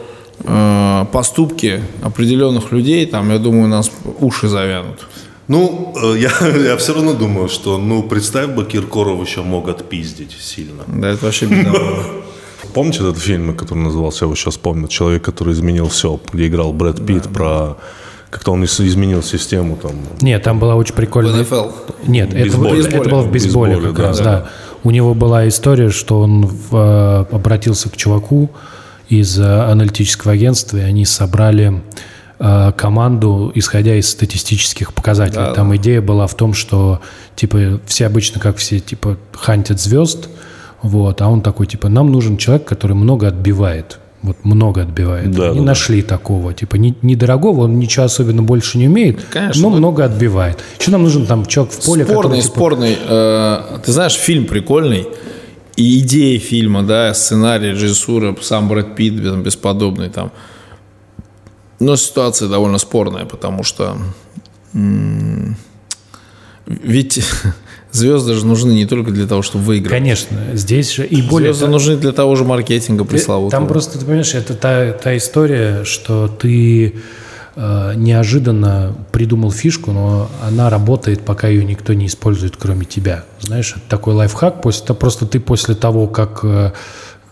э, 0.45 1.05
поступки 1.13 1.83
определенных 2.03 2.73
людей, 2.73 3.05
там, 3.07 3.31
я 3.31 3.39
думаю, 3.39 3.65
у 3.65 3.69
нас 3.69 3.91
уши 4.21 4.49
завянут. 4.49 5.07
Ну, 5.51 5.93
э, 6.01 6.19
я, 6.19 6.31
я 6.57 6.77
все 6.77 6.95
равно 6.95 7.13
думаю, 7.13 7.49
что, 7.49 7.77
ну, 7.77 8.05
представь 8.05 8.51
бы, 8.51 8.65
Киркоров 8.65 9.21
еще 9.27 9.43
мог 9.43 9.69
отпиздить 9.69 10.37
сильно. 10.41 10.85
Да, 10.87 11.09
это 11.09 11.25
вообще 11.25 11.47
беда. 11.47 11.73
Помните 12.73 13.01
этот 13.01 13.19
фильм, 13.19 13.57
который 13.57 13.81
назывался, 13.81 14.25
я 14.25 14.27
его 14.27 14.37
сейчас 14.37 14.57
помню, 14.57 14.87
«Человек, 14.87 15.25
который 15.25 15.53
изменил 15.53 15.89
все», 15.89 16.21
где 16.33 16.47
играл 16.47 16.73
Брэд 16.73 17.05
Питт 17.05 17.29
про... 17.29 17.77
Как-то 18.31 18.53
он 18.53 18.63
из- 18.63 18.81
изменил 18.81 19.25
систему 19.25 19.77
там. 19.77 19.91
Нет, 20.21 20.45
там 20.45 20.61
была 20.61 20.77
очень 20.77 20.95
прикольная... 20.95 21.33
В 21.33 21.41
НФЛ. 21.41 21.71
Нет, 22.07 22.33
это, 22.33 22.57
Бейсболе. 22.57 22.81
это 22.83 23.11
было 23.11 23.23
в 23.23 23.33
бейсболе, 23.33 23.73
Бейсболе, 23.73 23.93
как 23.93 23.97
да. 23.97 24.07
раз, 24.07 24.21
да. 24.21 24.51
У 24.85 24.93
него 24.93 25.15
была 25.15 25.49
история, 25.49 25.91
что 25.91 26.21
он 26.21 26.47
в, 26.47 26.77
э, 26.77 27.35
обратился 27.35 27.91
к 27.91 27.97
чуваку 27.97 28.53
из 29.09 29.37
э, 29.37 29.43
аналитического 29.45 30.35
агентства, 30.35 30.77
и 30.77 30.83
они 30.83 31.05
собрали 31.07 31.83
команду, 32.77 33.53
исходя 33.55 33.95
из 33.97 34.09
статистических 34.09 34.95
показателей. 34.95 35.55
Там 35.55 35.77
идея 35.77 36.01
была 36.01 36.27
в 36.27 36.35
том, 36.35 36.55
что 36.55 37.01
типа 37.37 37.81
все 37.87 38.07
обычно, 38.07 38.41
как 38.41 38.57
все, 38.57 38.81
типа 38.81 39.19
хантят 39.33 39.79
звезд, 39.81 40.29
вот, 40.83 41.21
а 41.21 41.29
он 41.29 41.43
такой, 41.43 41.67
типа, 41.67 41.91
нам 41.91 42.11
нужен 42.11 42.39
человек, 42.39 42.65
который 42.65 42.95
много 42.95 43.29
отбивает. 43.29 43.99
Вот 44.23 44.45
много 44.45 44.81
отбивает. 44.83 45.31
Да, 45.31 45.49
Они 45.49 45.55
да, 45.57 45.61
да. 45.61 45.67
нашли 45.67 46.01
такого. 46.01 46.55
Типа, 46.55 46.77
не- 46.77 46.95
недорогого, 47.03 47.65
он 47.65 47.79
ничего 47.79 48.07
особенно 48.07 48.43
больше 48.43 48.79
не 48.79 48.87
умеет, 48.89 49.21
Конечно, 49.31 49.63
но 49.63 49.71
да. 49.71 49.77
много 49.77 50.05
отбивает. 50.07 50.59
Еще 50.79 50.91
нам 50.91 51.03
нужен 51.03 51.27
там 51.27 51.45
человек 51.45 51.75
в 51.75 51.85
поле, 51.85 52.05
спорный, 52.05 52.23
который, 52.23 52.41
типа, 52.43 52.55
спорный. 52.55 52.97
э, 52.99 53.79
ты 53.85 53.93
знаешь, 53.93 54.15
фильм 54.15 54.47
прикольный. 54.47 55.07
И 55.77 55.99
идея 56.01 56.39
фильма, 56.39 56.83
да, 56.83 57.13
сценарий, 57.15 57.71
режиссура, 57.73 58.35
сам 58.41 58.69
Брэд 58.69 58.95
Питт 58.95 59.23
там, 59.23 59.43
бесподобный 59.43 60.09
там. 60.09 60.33
Но 61.81 61.97
ситуация 61.97 62.49
довольно 62.49 62.79
спорная, 62.79 63.25
потому 63.25 63.63
что 63.65 63.97
ведь 66.67 67.25
звезды 67.91 68.35
же 68.35 68.47
нужны 68.47 68.73
не 68.73 68.87
только 68.87 69.11
для 69.11 69.27
того, 69.27 69.43
чтобы 69.43 69.65
выиграть. 69.65 69.93
Конечно, 69.93 70.39
здесь 70.53 70.93
же 70.93 71.07
и 71.07 71.23
более 71.23 71.53
Звезды 71.53 71.73
нужны 71.73 71.97
для 71.97 72.13
того 72.13 72.37
же 72.37 72.45
маркетинга 72.45 73.05
пресловутого. 73.05 73.51
Там 73.51 73.67
просто, 73.67 73.99
ты 73.99 74.05
понимаешь, 74.05 74.35
это 74.35 74.55
та, 74.55 74.93
та 74.93 75.17
история, 75.17 75.85
что 75.85 76.29
ты 76.29 76.95
э, 77.57 77.93
неожиданно 77.97 78.95
придумал 79.11 79.51
фишку, 79.51 79.91
но 79.91 80.31
она 80.47 80.71
работает, 80.71 81.23
пока 81.23 81.49
ее 81.49 81.65
никто 81.65 81.95
не 81.95 82.07
использует, 82.07 82.57
кроме 82.57 82.85
тебя. 82.85 83.25
Знаешь, 83.41 83.73
это 83.73 83.83
такой 83.89 84.15
лайфхак. 84.15 84.63
После, 84.63 84.85
это 84.85 84.95
просто 84.95 85.27
ты 85.27 85.41
после 85.41 85.75
того, 85.75 86.07
как... 86.07 86.41
э, 86.45 86.73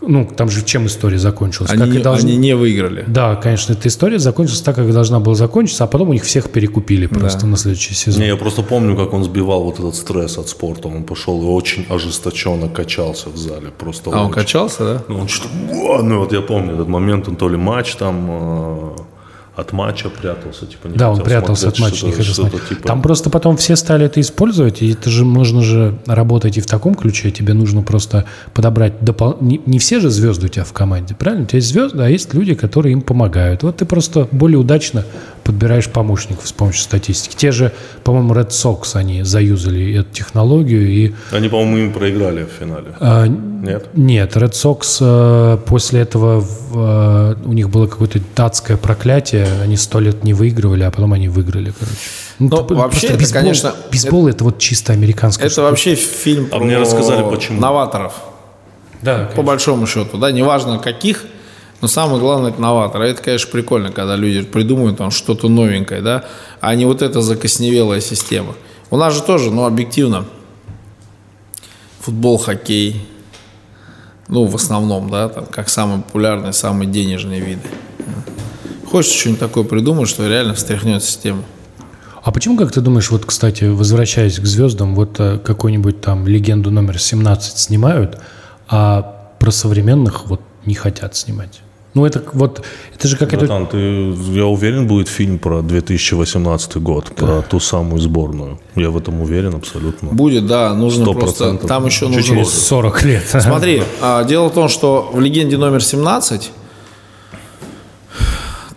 ну, 0.01 0.25
там 0.35 0.49
же 0.49 0.63
чем 0.63 0.87
история 0.87 1.17
закончилась? 1.19 1.71
они, 1.71 1.79
как 1.81 1.93
и 1.95 1.97
должна- 2.01 2.27
они 2.29 2.37
не 2.37 2.55
выиграли. 2.55 3.03
Да, 3.07 3.35
конечно, 3.35 3.73
эта 3.73 3.87
история 3.87 4.19
закончилась 4.19 4.61
так, 4.61 4.75
как 4.75 4.91
должна 4.91 5.19
была 5.19 5.35
закончиться, 5.35 5.83
а 5.83 5.87
потом 5.87 6.09
у 6.09 6.13
них 6.13 6.23
всех 6.23 6.49
перекупили 6.49 7.05
просто 7.07 7.45
на 7.47 7.57
следующий 7.57 7.93
сезон. 7.93 8.21
Не, 8.21 8.27
я 8.27 8.35
просто 8.35 8.61
помню, 8.63 8.95
как 8.95 9.13
он 9.13 9.23
сбивал 9.23 9.63
вот 9.63 9.79
этот 9.79 9.95
стресс 9.95 10.37
от 10.37 10.47
спорта. 10.49 10.87
Он 10.87 11.03
пошел 11.03 11.41
и 11.41 11.45
очень 11.45 11.85
ожесточенно 11.89 12.69
качался 12.69 13.29
в 13.29 13.37
зале. 13.37 13.69
Просто 13.77 14.09
А 14.11 14.19
он 14.21 14.25
очень. 14.27 14.33
качался, 14.35 14.83
да? 14.83 15.03
Ну, 15.07 15.19
он 15.19 15.27
что-то... 15.27 15.49
Ну, 16.03 16.19
вот 16.19 16.31
я 16.33 16.41
помню 16.41 16.73
этот 16.75 16.87
момент, 16.87 17.27
он 17.27 17.35
то 17.35 17.49
ли 17.49 17.57
матч 17.57 17.95
там 17.95 18.27
э, 18.29 18.95
от 19.59 19.73
матча 19.73 20.09
прятался, 20.09 20.65
типа 20.65 20.87
не 20.87 20.95
Да, 20.97 21.09
он 21.11 21.21
прятался 21.21 21.67
от 21.69 21.77
смотреть, 21.77 22.01
матча, 22.03 22.05
не 22.07 22.11
хотел 22.13 22.33
смотреть. 22.33 22.69
типа- 22.69 22.87
Там 22.87 23.01
просто 23.01 23.29
потом 23.29 23.57
все 23.57 23.75
стали 23.75 24.05
это 24.05 24.19
использовать, 24.21 24.81
и 24.81 24.91
это 24.93 25.09
же 25.09 25.25
можно 25.25 25.61
же 25.61 25.95
работать 26.05 26.57
и 26.57 26.61
в 26.61 26.65
таком 26.65 26.95
ключе. 26.95 27.31
Тебе 27.31 27.53
нужно 27.53 27.81
просто 27.81 28.25
подобрать 28.53 28.93
допол- 29.01 29.37
не, 29.41 29.61
не 29.65 29.79
все 29.79 29.99
же 29.99 30.09
звезды 30.09 30.45
у 30.47 30.49
тебя 30.49 30.63
в 30.63 30.73
команде, 30.73 31.15
правильно? 31.15 31.43
У 31.43 31.47
тебя 31.47 31.57
есть 31.57 31.69
звезды, 31.69 32.01
а 32.03 32.09
есть 32.09 32.33
люди, 32.33 32.53
которые 32.55 32.93
им 32.93 33.01
помогают. 33.01 33.63
Вот 33.63 33.77
ты 33.77 33.85
просто 33.85 34.27
более 34.31 34.57
удачно 34.57 35.03
подбираешь 35.49 35.89
помощников 35.89 36.47
с 36.47 36.51
помощью 36.51 36.83
статистики. 36.83 37.35
Те 37.35 37.51
же, 37.51 37.71
по-моему, 38.03 38.33
Red 38.35 38.49
Sox, 38.49 38.91
они 38.95 39.23
заюзали 39.23 39.99
эту 39.99 40.13
технологию 40.13 40.87
и 40.87 41.13
Они, 41.31 41.49
по-моему, 41.49 41.77
им 41.77 41.91
проиграли 41.93 42.43
в 42.43 42.49
финале. 42.59 42.85
а, 42.99 43.25
Нет? 43.25 43.87
нет, 43.95 44.35
Red 44.37 44.51
Sox 44.51 44.97
э, 45.01 45.57
после 45.65 46.01
этого 46.01 46.43
э, 46.73 47.35
у 47.43 47.53
них 47.53 47.69
было 47.71 47.87
какое-то 47.87 48.19
датское 48.35 48.77
проклятие, 48.77 49.47
они 49.63 49.75
сто 49.75 49.99
лет 49.99 50.23
не 50.23 50.33
выигрывали, 50.35 50.83
а 50.83 50.91
потом 50.91 51.13
они 51.13 51.29
выиграли, 51.29 51.73
короче. 51.77 51.97
Ну, 52.37 52.49
т- 52.49 52.73
вообще 52.75 53.07
это, 53.07 53.17
бейсбол, 53.17 53.41
конечно, 53.41 53.73
бейсбол 53.91 54.27
это, 54.27 54.43
вот 54.43 54.59
чисто 54.59 54.93
американская 54.93 55.47
Это 55.49 55.61
вообще 55.63 55.95
фильм 55.95 56.45
А 56.51 56.57
про 56.57 56.63
мне 56.63 56.77
рассказали, 56.77 57.27
почему. 57.27 57.59
новаторов. 57.59 58.13
Да, 59.01 59.29
По 59.35 59.41
большому 59.41 59.87
счету, 59.87 60.17
да, 60.17 60.31
неважно 60.31 60.77
каких, 60.77 61.25
но 61.81 61.87
самое 61.87 62.19
главное 62.19 62.51
это 62.51 62.61
новаторы. 62.61 63.07
Это, 63.07 63.21
конечно, 63.21 63.49
прикольно, 63.51 63.91
когда 63.91 64.15
люди 64.15 64.41
придумывают 64.43 64.97
там 64.97 65.11
что-то 65.11 65.47
новенькое, 65.47 66.01
да, 66.01 66.25
а 66.59 66.75
не 66.75 66.85
вот 66.85 67.01
эта 67.01 67.21
закосневелая 67.21 68.01
система. 68.01 68.55
У 68.89 68.97
нас 68.97 69.13
же 69.13 69.21
тоже, 69.21 69.51
ну, 69.51 69.65
объективно, 69.65 70.25
футбол, 71.99 72.37
хоккей, 72.37 73.07
ну, 74.27 74.45
в 74.45 74.55
основном, 74.55 75.09
да, 75.09 75.29
там, 75.29 75.45
как 75.45 75.69
самые 75.69 76.01
популярные, 76.01 76.53
самые 76.53 76.89
денежные 76.89 77.39
виды. 77.39 77.61
Хочется 78.89 79.17
что-нибудь 79.17 79.39
такое 79.39 79.63
придумать, 79.63 80.09
что 80.09 80.27
реально 80.27 80.55
встряхнет 80.55 81.03
систему. 81.03 81.43
А 82.23 82.31
почему, 82.31 82.57
как 82.57 82.71
ты 82.71 82.81
думаешь, 82.81 83.11
вот, 83.11 83.25
кстати, 83.25 83.65
возвращаясь 83.65 84.39
к 84.39 84.45
звездам, 84.45 84.95
вот 84.95 85.19
э, 85.19 85.37
какую-нибудь 85.37 86.01
там 86.01 86.27
легенду 86.27 86.69
номер 86.69 86.99
17 86.99 87.57
снимают, 87.57 88.19
а 88.67 89.33
про 89.39 89.51
современных 89.51 90.27
вот 90.27 90.41
не 90.65 90.73
хотят 90.73 91.15
снимать? 91.15 91.61
Ну, 91.99 92.05
это 92.05 92.23
вот, 92.31 92.61
это 92.95 93.07
же 93.09 93.17
как 93.17 93.33
это... 93.33 93.45
Братан, 93.45 93.67
ты, 93.67 93.77
я 94.31 94.45
уверен, 94.45 94.87
будет 94.87 95.09
фильм 95.09 95.37
про 95.37 95.61
2018 95.61 96.77
год, 96.77 97.13
про 97.13 97.41
ту 97.41 97.59
самую 97.59 97.99
сборную. 97.99 98.57
Я 98.75 98.89
в 98.89 98.95
этом 98.95 99.19
уверен 99.19 99.55
абсолютно. 99.55 100.11
Будет, 100.13 100.47
да, 100.47 100.73
нужно 100.73 101.03
Сто 101.03 101.13
просто... 101.13 101.43
процентов. 101.43 101.67
Там 101.67 101.85
еще 101.85 102.05
Чуть 102.05 102.15
нужно... 102.15 102.35
через 102.35 102.49
40 102.51 103.03
лет. 103.03 103.23
Смотри, 103.27 103.83
а, 104.01 104.23
дело 104.23 104.47
в 104.47 104.53
том, 104.53 104.69
что 104.69 105.09
в 105.11 105.19
легенде 105.19 105.57
номер 105.57 105.83
17 105.83 106.51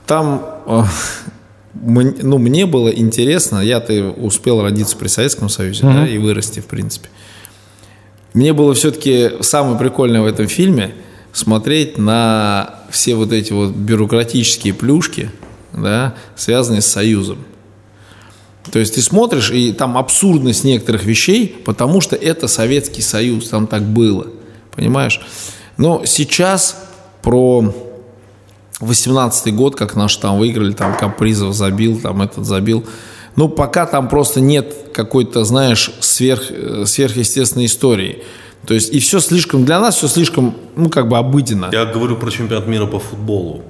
там 0.04 0.44
а, 0.66 0.86
ну, 1.74 2.38
мне 2.38 2.66
было 2.66 2.88
интересно, 2.88 3.60
я-то 3.60 4.10
успел 4.10 4.62
родиться 4.62 4.96
при 4.96 5.06
Советском 5.06 5.48
Союзе, 5.48 5.84
да, 5.84 6.08
и 6.08 6.18
вырасти, 6.18 6.58
в 6.58 6.66
принципе. 6.66 7.08
Мне 8.34 8.52
было 8.52 8.74
все-таки 8.74 9.30
самое 9.42 9.78
прикольное 9.78 10.22
в 10.22 10.26
этом 10.26 10.48
фильме 10.48 10.94
смотреть 11.32 11.98
на 11.98 12.81
все 12.92 13.14
вот 13.14 13.32
эти 13.32 13.52
вот 13.52 13.70
бюрократические 13.70 14.74
плюшки, 14.74 15.30
да, 15.72 16.14
связанные 16.36 16.82
с 16.82 16.86
Союзом. 16.86 17.38
То 18.70 18.78
есть 18.78 18.94
ты 18.94 19.02
смотришь, 19.02 19.50
и 19.50 19.72
там 19.72 19.98
абсурдность 19.98 20.62
некоторых 20.62 21.04
вещей, 21.04 21.56
потому 21.64 22.00
что 22.00 22.14
это 22.14 22.46
Советский 22.46 23.02
Союз, 23.02 23.48
там 23.48 23.66
так 23.66 23.82
было. 23.82 24.28
Понимаешь? 24.76 25.20
Но 25.76 26.04
сейчас 26.04 26.76
про 27.22 27.74
18 28.80 29.54
год, 29.54 29.74
как 29.74 29.96
наши 29.96 30.20
там 30.20 30.38
выиграли, 30.38 30.72
там 30.72 30.96
Капризов 30.96 31.54
забил, 31.54 31.98
там 32.00 32.22
этот 32.22 32.44
забил. 32.46 32.84
Ну, 33.36 33.48
пока 33.48 33.86
там 33.86 34.08
просто 34.08 34.40
нет 34.40 34.74
какой-то, 34.92 35.44
знаешь, 35.44 35.90
сверх, 36.00 36.50
э, 36.50 36.84
сверхъестественной 36.86 37.66
истории. 37.66 38.22
То 38.66 38.74
есть, 38.74 38.92
и 38.94 39.00
все 39.00 39.20
слишком, 39.20 39.64
для 39.64 39.80
нас 39.80 39.96
все 39.96 40.06
слишком, 40.08 40.54
ну, 40.76 40.88
как 40.88 41.08
бы 41.08 41.18
обыденно. 41.18 41.68
Я 41.72 41.84
говорю 41.84 42.16
про 42.16 42.30
чемпионат 42.30 42.66
мира 42.68 42.86
по 42.86 42.98
футболу. 43.00 43.62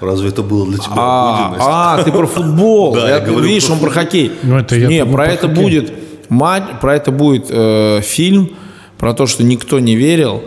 Разве 0.00 0.30
это 0.30 0.42
было 0.42 0.66
для 0.66 0.78
тебя 0.78 0.92
А, 0.96 1.46
обыденность? 1.46 1.66
а, 1.68 2.02
ты 2.02 2.10
про 2.10 2.26
футбол. 2.26 2.94
Да, 2.94 3.08
Я- 3.08 3.14
я 3.16 3.20
говорю 3.20 3.46
видишь, 3.46 3.66
про 3.66 3.74
он 3.74 3.80
про 3.80 3.90
хоккей. 3.90 4.32
Ну, 4.42 4.56
это 4.58 4.74
я 4.76 4.88
Не, 4.88 5.04
про 5.04 5.12
про 5.12 5.26
это 5.28 5.46
хоккей. 5.48 5.62
будет 5.62 5.92
матч, 6.30 6.64
про 6.80 6.96
это 6.96 7.10
будет 7.12 7.46
э, 7.50 8.00
фильм, 8.02 8.50
про 8.98 9.12
то, 9.14 9.26
что 9.26 9.44
никто 9.44 9.78
не 9.78 9.94
верил, 9.96 10.42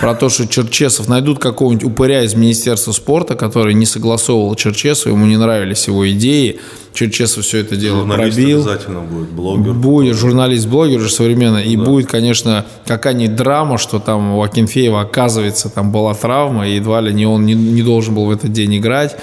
про 0.00 0.14
то, 0.14 0.28
что 0.28 0.46
Черчесов 0.46 1.08
найдут 1.08 1.38
какого-нибудь 1.38 1.84
упыря 1.84 2.22
из 2.22 2.34
Министерства 2.34 2.92
спорта, 2.92 3.34
который 3.34 3.74
не 3.74 3.86
согласовывал 3.86 4.54
Черчесова, 4.54 5.12
ему 5.12 5.26
не 5.26 5.36
нравились 5.36 5.86
его 5.86 6.08
идеи. 6.10 6.60
Черчесов 6.92 7.44
все 7.44 7.58
это 7.58 7.76
дело 7.76 8.00
Журналист 8.00 8.36
пробил. 8.36 8.58
обязательно 8.60 9.00
будет, 9.00 9.28
блогер. 9.30 9.72
Будет 9.74 10.16
журналист-блогер 10.16 10.98
уже 10.98 11.10
современно. 11.10 11.58
И 11.58 11.76
будет, 11.76 12.08
конечно, 12.08 12.64
какая-нибудь 12.86 13.36
драма, 13.36 13.78
что 13.78 13.98
там 13.98 14.34
у 14.36 14.42
Акинфеева, 14.42 15.00
оказывается, 15.02 15.68
там 15.68 15.92
была 15.92 16.14
травма, 16.14 16.66
и 16.66 16.76
едва 16.76 17.00
ли 17.00 17.12
не 17.12 17.26
он 17.26 17.44
не, 17.44 17.54
не 17.54 17.82
должен 17.82 18.14
был 18.14 18.26
в 18.26 18.30
этот 18.30 18.52
день 18.52 18.76
играть. 18.78 19.16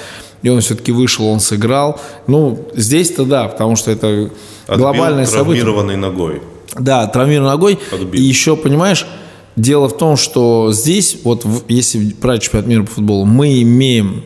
И 0.44 0.50
он 0.50 0.60
все-таки 0.62 0.92
вышел, 0.92 1.26
он 1.28 1.40
сыграл. 1.40 2.00
Ну, 2.28 2.68
здесь-то 2.76 3.24
да, 3.26 3.48
потому 3.48 3.76
что 3.76 3.92
это 3.92 4.30
Отбил 4.68 4.78
глобальное 4.78 5.26
событие. 5.26 5.64
травмированной 5.64 5.96
ногой. 5.96 6.42
Да, 6.78 7.08
травмированной 7.08 7.52
ногой. 7.54 7.80
Отбил. 7.92 8.22
И 8.22 8.24
еще, 8.24 8.56
понимаешь, 8.56 9.08
дело 9.56 9.90
в 9.90 9.98
том, 9.98 10.18
что 10.18 10.72
здесь, 10.72 11.18
вот 11.24 11.46
если 11.68 12.14
брать 12.22 12.44
чемпионат 12.44 12.68
мира 12.68 12.84
по 12.84 12.92
футболу, 12.92 13.26
мы 13.26 13.62
имеем 13.62 14.24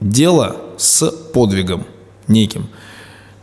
дело 0.00 0.56
с 0.76 1.10
подвигом 1.32 1.84
неким. 2.28 2.68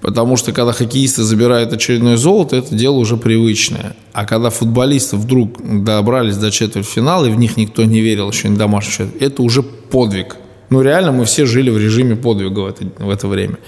Потому 0.01 0.36
что 0.36 0.51
когда 0.51 0.74
хоккеисты 0.74 1.24
забирают 1.24 1.71
очередное 1.71 2.17
золото, 2.17 2.57
это 2.57 2.76
дело 2.76 2.95
уже 2.95 3.15
привычное. 3.15 3.95
А 4.11 4.26
когда 4.26 4.49
футболисты 4.49 5.15
вдруг 5.15 5.61
добрались 5.86 6.36
до 6.36 6.51
четвертьфинала, 6.51 7.26
и 7.26 7.32
в 7.32 7.39
них 7.39 7.55
никто 7.55 7.86
не 7.86 8.01
верил, 8.01 8.30
еще 8.30 8.49
не 8.49 8.57
домашний 8.57 8.91
счет, 8.91 9.07
это 9.21 9.41
уже 9.41 9.63
подвиг. 9.63 10.36
Ну, 10.69 10.82
реально, 10.82 11.13
мы 11.13 11.24
все 11.24 11.45
жили 11.45 11.69
в 11.69 11.78
режиме 11.78 12.17
подвига 12.17 12.59
в 12.59 12.65
это, 12.65 12.86
в 12.99 13.09
это 13.09 13.30
время. 13.30 13.59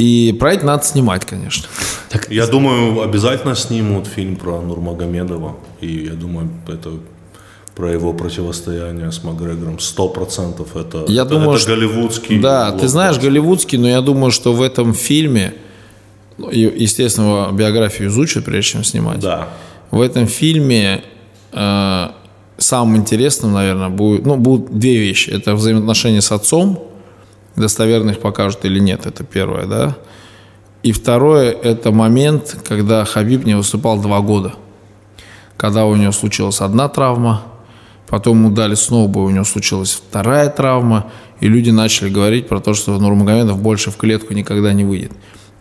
И 0.00 0.32
про 0.32 0.54
это 0.54 0.64
надо 0.64 0.82
снимать, 0.84 1.26
конечно. 1.26 1.68
Я 2.30 2.46
думаю, 2.46 3.02
обязательно 3.02 3.54
снимут 3.54 4.06
фильм 4.06 4.36
про 4.36 4.60
Нурмагомедова. 4.62 5.56
И 5.82 6.06
я 6.06 6.14
думаю, 6.14 6.48
это 6.68 6.90
про 7.74 7.92
его 7.92 8.14
противостояние 8.14 9.12
с 9.12 9.22
Макгрегором. 9.22 9.78
Сто 9.78 10.08
процентов 10.08 10.74
это, 10.74 11.04
Я 11.08 11.22
это, 11.22 11.30
думаю, 11.32 11.50
это 11.50 11.60
что- 11.60 11.70
голливудский. 11.74 12.40
Да, 12.40 12.72
ты 12.72 12.88
знаешь, 12.88 13.18
голливудский, 13.18 13.78
но 13.78 13.88
я 13.88 14.00
думаю, 14.00 14.30
что 14.30 14.54
в 14.54 14.62
этом 14.62 14.94
фильме, 14.94 15.52
ну, 16.38 16.50
естественно, 16.50 17.50
биографию 17.52 18.08
изучат, 18.08 18.44
прежде 18.46 18.72
чем 18.72 18.84
снимать. 18.84 19.20
Да. 19.20 19.48
В 19.90 20.00
этом 20.00 20.26
фильме 20.26 21.02
э, 21.52 22.08
самым 22.56 22.96
интересным, 22.96 23.52
наверное, 23.52 23.88
будет, 23.90 24.24
ну, 24.26 24.36
будут 24.36 24.78
две 24.78 24.96
вещи. 24.96 25.28
Это 25.30 25.54
взаимоотношения 25.54 26.20
с 26.22 26.32
отцом, 26.32 26.78
достоверно 27.56 28.10
их 28.10 28.20
покажут 28.20 28.64
или 28.64 28.78
нет, 28.78 29.06
это 29.06 29.24
первое, 29.24 29.66
да. 29.66 29.96
И 30.82 30.92
второе, 30.92 31.50
это 31.50 31.90
момент, 31.90 32.56
когда 32.66 33.04
Хабиб 33.04 33.44
не 33.44 33.56
выступал 33.56 34.00
два 34.00 34.20
года. 34.20 34.54
Когда 35.56 35.84
у 35.84 35.94
него 35.94 36.12
случилась 36.12 36.60
одна 36.60 36.88
травма, 36.88 37.42
потом 38.08 38.38
ему 38.38 38.50
дали 38.50 38.74
снова 38.74 39.06
бой, 39.08 39.24
у 39.26 39.30
него 39.30 39.44
случилась 39.44 39.92
вторая 39.92 40.48
травма, 40.48 41.12
и 41.40 41.48
люди 41.48 41.70
начали 41.70 42.08
говорить 42.08 42.48
про 42.48 42.60
то, 42.60 42.72
что 42.72 42.98
Нурмагомедов 42.98 43.60
больше 43.60 43.90
в 43.90 43.96
клетку 43.96 44.32
никогда 44.32 44.72
не 44.72 44.84
выйдет. 44.84 45.12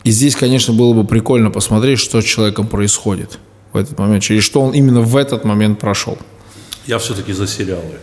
И 0.05 0.11
здесь, 0.11 0.35
конечно, 0.35 0.73
было 0.73 0.93
бы 0.93 1.05
прикольно 1.05 1.51
посмотреть, 1.51 1.99
что 1.99 2.21
с 2.21 2.23
человеком 2.23 2.67
происходит 2.67 3.39
в 3.73 3.77
этот 3.77 3.99
момент, 3.99 4.23
через 4.23 4.43
что 4.43 4.61
он 4.61 4.73
именно 4.73 5.01
в 5.01 5.17
этот 5.17 5.43
момент 5.43 5.79
прошел. 5.79 6.17
Я 6.87 6.97
все-таки 6.97 7.33
за 7.33 7.45
сериалы. 7.45 7.99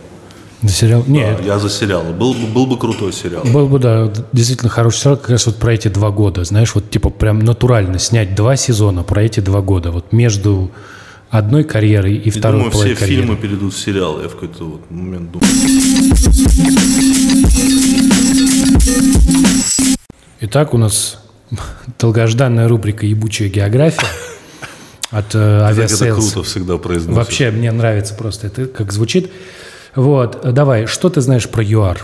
Да, 0.61 0.69
сериал? 0.69 1.03
Нет, 1.07 1.37
Да, 1.37 1.43
я 1.43 1.59
за 1.59 1.69
сериалы. 1.69 2.13
Был, 2.13 2.33
бы- 2.33 2.47
был 2.47 2.65
бы 2.65 2.77
крутой 2.79 3.13
сериал. 3.13 3.43
Был 3.45 3.67
бы, 3.67 3.77
да, 3.79 4.11
действительно 4.33 4.69
хороший 4.69 4.97
сериал 5.01 5.17
как 5.17 5.29
раз 5.29 5.45
вот 5.45 5.57
про 5.57 5.73
эти 5.73 5.87
два 5.87 6.09
года. 6.09 6.43
Знаешь, 6.43 6.73
вот 6.73 6.89
типа 6.89 7.09
прям 7.11 7.39
натурально 7.39 7.99
снять 7.99 8.33
два 8.33 8.55
сезона 8.55 9.03
про 9.03 9.21
эти 9.23 9.39
два 9.39 9.61
года. 9.61 9.91
Вот 9.91 10.11
между 10.13 10.71
одной 11.29 11.63
карьерой 11.63 12.15
и 12.15 12.31
второй 12.31 12.63
думаю, 12.63 12.71
все 12.71 12.95
карьеры. 12.95 13.21
фильмы 13.21 13.35
перейдут 13.37 13.73
в 13.73 13.79
сериалы. 13.79 14.23
Я 14.23 14.29
в 14.29 14.33
какой-то 14.33 14.63
вот 14.63 14.89
момент 14.89 15.31
думаю. 15.31 15.47
Итак, 20.39 20.73
у 20.73 20.77
нас 20.77 21.19
долгожданная 21.99 22.67
рубрика 22.67 23.05
«Ебучая 23.05 23.49
география» 23.49 24.07
от 25.09 25.33
э, 25.35 25.59
Так 25.75 25.77
это 25.79 26.13
круто 26.13 26.43
всегда 26.43 26.77
произносит. 26.77 27.15
Вообще, 27.15 27.51
мне 27.51 27.71
нравится 27.71 28.13
просто 28.13 28.47
это, 28.47 28.65
как 28.65 28.91
звучит. 28.91 29.31
Вот, 29.97 30.53
давай, 30.53 30.85
что 30.85 31.09
ты 31.09 31.21
знаешь 31.21 31.49
про 31.49 31.63
ЮАР? 31.63 32.03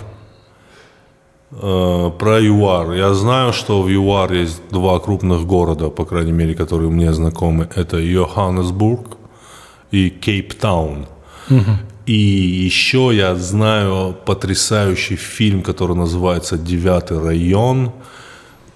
Э, 1.52 2.12
Про 2.20 2.40
ЮАР. 2.40 2.94
Я 2.94 3.14
знаю, 3.14 3.54
что 3.54 3.84
в 3.84 3.88
ЮАР 3.88 4.34
есть 4.34 4.62
два 4.72 5.00
крупных 5.00 5.46
города, 5.46 5.90
по 5.90 6.06
крайней 6.06 6.32
мере, 6.32 6.56
которые 6.56 6.90
мне 6.90 7.14
знакомы. 7.14 7.68
Это 7.76 7.98
Йоханнесбург 7.98 9.18
и 9.92 10.10
Кейптаун. 10.10 11.06
И 12.08 12.66
еще 12.66 13.12
я 13.14 13.36
знаю 13.36 14.16
потрясающий 14.26 15.16
фильм, 15.16 15.62
который 15.62 15.96
называется 15.96 16.58
«Девятый 16.58 17.20
район», 17.20 17.92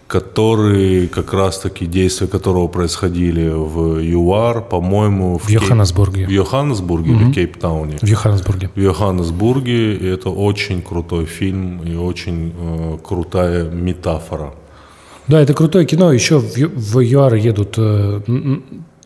который 0.08 1.08
как 1.08 1.34
раз-таки 1.34 1.86
действия 1.86 2.28
которого 2.28 2.68
происходили 2.68 3.49
в 3.49 3.99
ЮАР, 4.01 4.70
по-моему, 4.70 5.38
В 5.38 5.49
Йоханнесбурге. 5.49 6.26
В 6.26 6.32
Йоханнесбурге 6.32 7.12
или 7.12 7.34
Кейптауне. 7.34 7.97
В 8.01 8.08
Йоханнесбурге. 8.08 8.70
В 8.76 8.80
Йоханнесбурге. 8.80 9.95
И 9.95 10.05
это 10.05 10.30
очень 10.30 10.82
крутой 10.82 11.26
фильм 11.26 11.82
и 11.84 11.95
очень 11.95 12.53
э, 12.58 12.97
крутая 13.03 13.70
метафора. 13.70 14.53
Да, 15.28 15.41
это 15.41 15.53
крутое 15.53 15.86
кино. 15.86 16.14
Еще 16.14 16.39
в, 16.39 16.55
в 16.55 16.99
ЮАР 17.01 17.36
едут 17.36 17.76
э, 17.78 18.22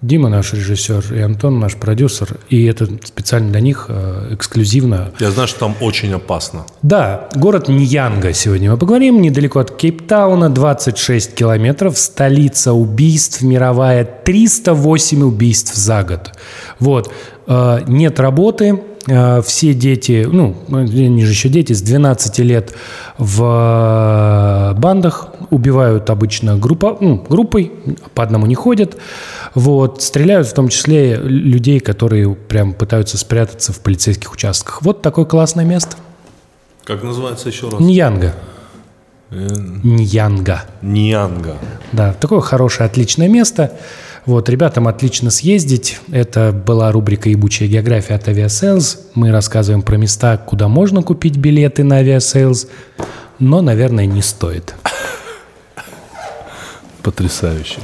Дима, 0.01 0.29
наш 0.29 0.53
режиссер, 0.53 1.13
и 1.13 1.19
Антон, 1.19 1.59
наш 1.59 1.75
продюсер. 1.75 2.37
И 2.49 2.65
это 2.65 2.87
специально 3.03 3.51
для 3.51 3.61
них 3.61 3.85
э, 3.87 4.29
эксклюзивно. 4.33 5.11
Я 5.19 5.29
знаю, 5.29 5.47
что 5.47 5.59
там 5.59 5.75
очень 5.79 6.11
опасно. 6.13 6.65
Да, 6.81 7.29
город 7.35 7.67
Ньянга 7.67 8.33
сегодня 8.33 8.71
мы 8.71 8.77
поговорим. 8.77 9.21
Недалеко 9.21 9.59
от 9.59 9.77
Кейптауна, 9.77 10.49
26 10.49 11.35
километров. 11.35 11.99
Столица 11.99 12.73
убийств 12.73 13.43
мировая. 13.43 14.03
308 14.03 15.21
убийств 15.23 15.75
за 15.75 16.01
год. 16.03 16.31
Вот. 16.79 17.13
Э, 17.45 17.81
Нет 17.85 18.19
работы. 18.19 18.81
Э, 19.07 19.43
Все 19.43 19.75
дети, 19.75 20.27
ну, 20.31 20.55
они 20.71 21.23
же 21.25 21.31
еще 21.31 21.49
дети, 21.49 21.73
с 21.73 21.81
12 21.83 22.39
лет 22.39 22.73
в 23.19 24.73
э, 24.75 24.79
бандах 24.79 25.27
убивают 25.51 26.09
обычно 26.09 26.57
группа, 26.57 26.97
ну, 26.99 27.23
группой, 27.29 27.71
по 28.15 28.23
одному 28.23 28.47
не 28.47 28.55
ходят. 28.55 28.97
Вот, 29.53 30.01
стреляют 30.01 30.47
в 30.47 30.53
том 30.53 30.69
числе 30.69 31.15
людей, 31.17 31.79
которые 31.79 32.33
прям 32.33 32.73
пытаются 32.73 33.17
спрятаться 33.17 33.73
в 33.73 33.79
полицейских 33.81 34.33
участках. 34.33 34.81
Вот 34.81 35.03
такое 35.03 35.25
классное 35.25 35.65
место. 35.65 35.97
Как 36.83 37.03
называется 37.03 37.49
еще 37.49 37.69
раз? 37.69 37.79
Ньянга. 37.79 38.33
Ньянга. 39.29 40.63
Ньянга. 40.81 41.57
Да, 41.91 42.13
такое 42.13 42.41
хорошее, 42.41 42.87
отличное 42.87 43.27
место. 43.29 43.73
Вот, 44.25 44.49
ребятам 44.49 44.87
отлично 44.87 45.31
съездить. 45.31 45.99
Это 46.11 46.51
была 46.51 46.91
рубрика 46.91 47.29
«Ебучая 47.29 47.67
география» 47.67 48.15
от 48.15 48.27
Aviasales. 48.27 48.99
Мы 49.15 49.31
рассказываем 49.31 49.81
про 49.81 49.97
места, 49.97 50.37
куда 50.37 50.67
можно 50.67 51.01
купить 51.01 51.37
билеты 51.37 51.83
на 51.83 52.01
Aviasales, 52.03 52.67
но, 53.39 53.61
наверное, 53.61 54.05
не 54.05 54.21
стоит. 54.21 54.75
Потрясающе. 57.03 57.79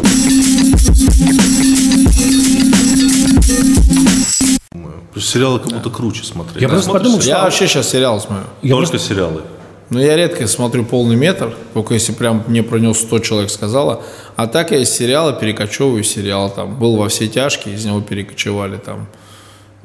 Сериалы 5.19 5.59
как 5.59 5.69
будто 5.69 5.89
круче 5.89 6.23
смотреть. 6.23 6.61
Я 6.61 6.67
Ты 6.67 6.73
просто 6.73 6.91
подумал, 6.91 7.21
сериалы? 7.21 7.39
Я 7.39 7.43
вообще 7.45 7.67
сейчас 7.67 7.89
сериал 7.89 8.21
смотрю. 8.21 8.45
Я 8.61 8.75
Только 8.75 8.99
сериалы. 8.99 9.41
Но 9.89 10.01
я 10.01 10.15
редко 10.15 10.47
смотрю 10.47 10.85
полный 10.85 11.15
метр, 11.15 11.55
только 11.73 11.93
если 11.93 12.11
прям 12.11 12.43
мне 12.47 12.61
про 12.61 12.77
него 12.77 12.93
100 12.93 13.19
человек 13.19 13.49
сказала. 13.49 14.03
А 14.35 14.47
так 14.47 14.71
я 14.71 14.79
из 14.79 14.89
сериала 14.89 15.33
перекочевываю 15.33 16.03
сериал. 16.03 16.49
Там 16.49 16.77
был 16.77 16.97
во 16.97 17.07
все 17.07 17.27
тяжкие, 17.27 17.75
из 17.75 17.85
него 17.85 18.01
перекочевали 18.01 18.77
там, 18.77 19.07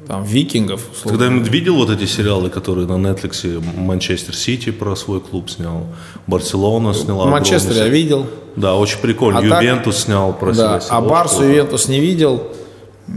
там 0.07 0.23
викингов. 0.23 0.81
Условно. 0.91 1.19
когда-нибудь 1.19 1.49
видел 1.51 1.75
вот 1.75 1.89
эти 1.89 2.05
сериалы, 2.05 2.49
которые 2.49 2.87
на 2.87 2.93
Netflix 2.93 3.63
Манчестер 3.77 4.35
Сити 4.35 4.71
про 4.71 4.95
свой 4.95 5.21
клуб 5.21 5.49
снял, 5.49 5.85
Барселона 6.27 6.93
сняла. 6.93 7.25
В 7.25 7.29
Манчестере 7.29 7.75
я 7.75 7.81
огромный 7.83 7.99
видел. 8.01 8.25
Да, 8.55 8.75
очень 8.75 8.99
прикольно. 8.99 9.39
А 9.39 9.41
так- 9.49 9.61
Ювентус 9.63 9.97
снял 9.97 10.33
про 10.33 10.53
Да, 10.53 10.79
себя. 10.79 10.95
а 10.97 11.01
Барсу 11.01 11.43
Ювентус 11.43 11.87
не 11.87 11.99
видел. 11.99 12.43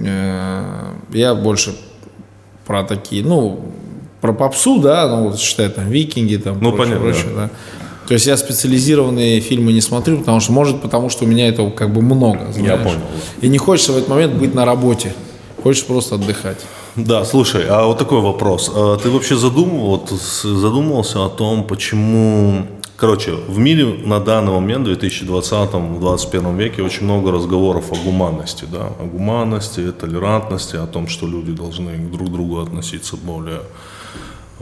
Э, 0.05 0.93
Я 1.13 1.35
больше 1.35 1.75
про 2.67 2.83
такие, 2.83 3.25
ну, 3.25 3.61
про 4.21 4.33
попсу, 4.33 4.81
да, 4.81 5.09
ну, 5.09 5.29
вот 5.29 5.39
считай, 5.39 5.69
там, 5.69 5.89
викинги, 5.89 6.37
там, 6.37 6.59
Ну, 6.61 6.73
прочее, 6.73 6.97
понятно, 6.97 7.13
прочее, 7.23 7.33
да. 7.37 7.51
То 8.09 8.15
есть 8.15 8.27
я 8.27 8.37
специализированные 8.37 9.41
фильмы 9.41 9.73
не 9.73 9.81
смотрю, 9.81 10.19
потому 10.19 10.41
что, 10.41 10.53
может, 10.53 10.81
потому 10.83 11.09
что 11.11 11.25
у 11.25 11.27
меня 11.29 11.49
этого 11.49 11.71
как 11.71 11.93
бы 11.93 12.03
много, 12.03 12.53
знаешь. 12.53 12.81
понял. 12.83 13.01
И 13.41 13.49
не 13.49 13.59
хочется 13.59 13.93
в 13.93 13.97
этот 13.97 14.09
момент 14.09 14.35
быть 14.35 14.55
на 14.55 14.65
работе. 14.65 15.13
Хочешь 15.63 15.85
просто 15.85 16.15
отдыхать. 16.17 16.59
Да, 16.97 17.25
слушай, 17.25 17.67
а 17.69 17.87
вот 17.87 17.99
такой 17.99 18.21
вопрос. 18.21 18.71
А 18.75 18.97
Ты 18.97 19.11
вообще 19.11 19.37
задумывал, 19.37 20.07
задумывался 20.43 21.25
о 21.25 21.29
том, 21.29 21.65
почему... 21.65 22.67
Короче, 22.97 23.33
в 23.33 23.59
мире 23.59 23.85
на 23.85 24.21
данный 24.21 24.53
момент, 24.53 24.89
в 24.89 24.91
2020-2021 24.91 26.57
веке, 26.57 26.83
очень 26.83 27.05
много 27.05 27.31
разговоров 27.31 27.93
о 27.93 27.97
гуманности, 27.97 28.65
да, 28.73 28.87
о 28.99 29.05
гуманности, 29.05 29.93
толерантности, 29.93 30.77
о 30.77 30.87
том, 30.87 31.07
что 31.07 31.27
люди 31.27 31.53
должны 31.53 31.99
друг 31.99 32.29
к 32.29 32.33
другу 32.33 32.61
относиться 32.61 33.19
более 33.19 33.61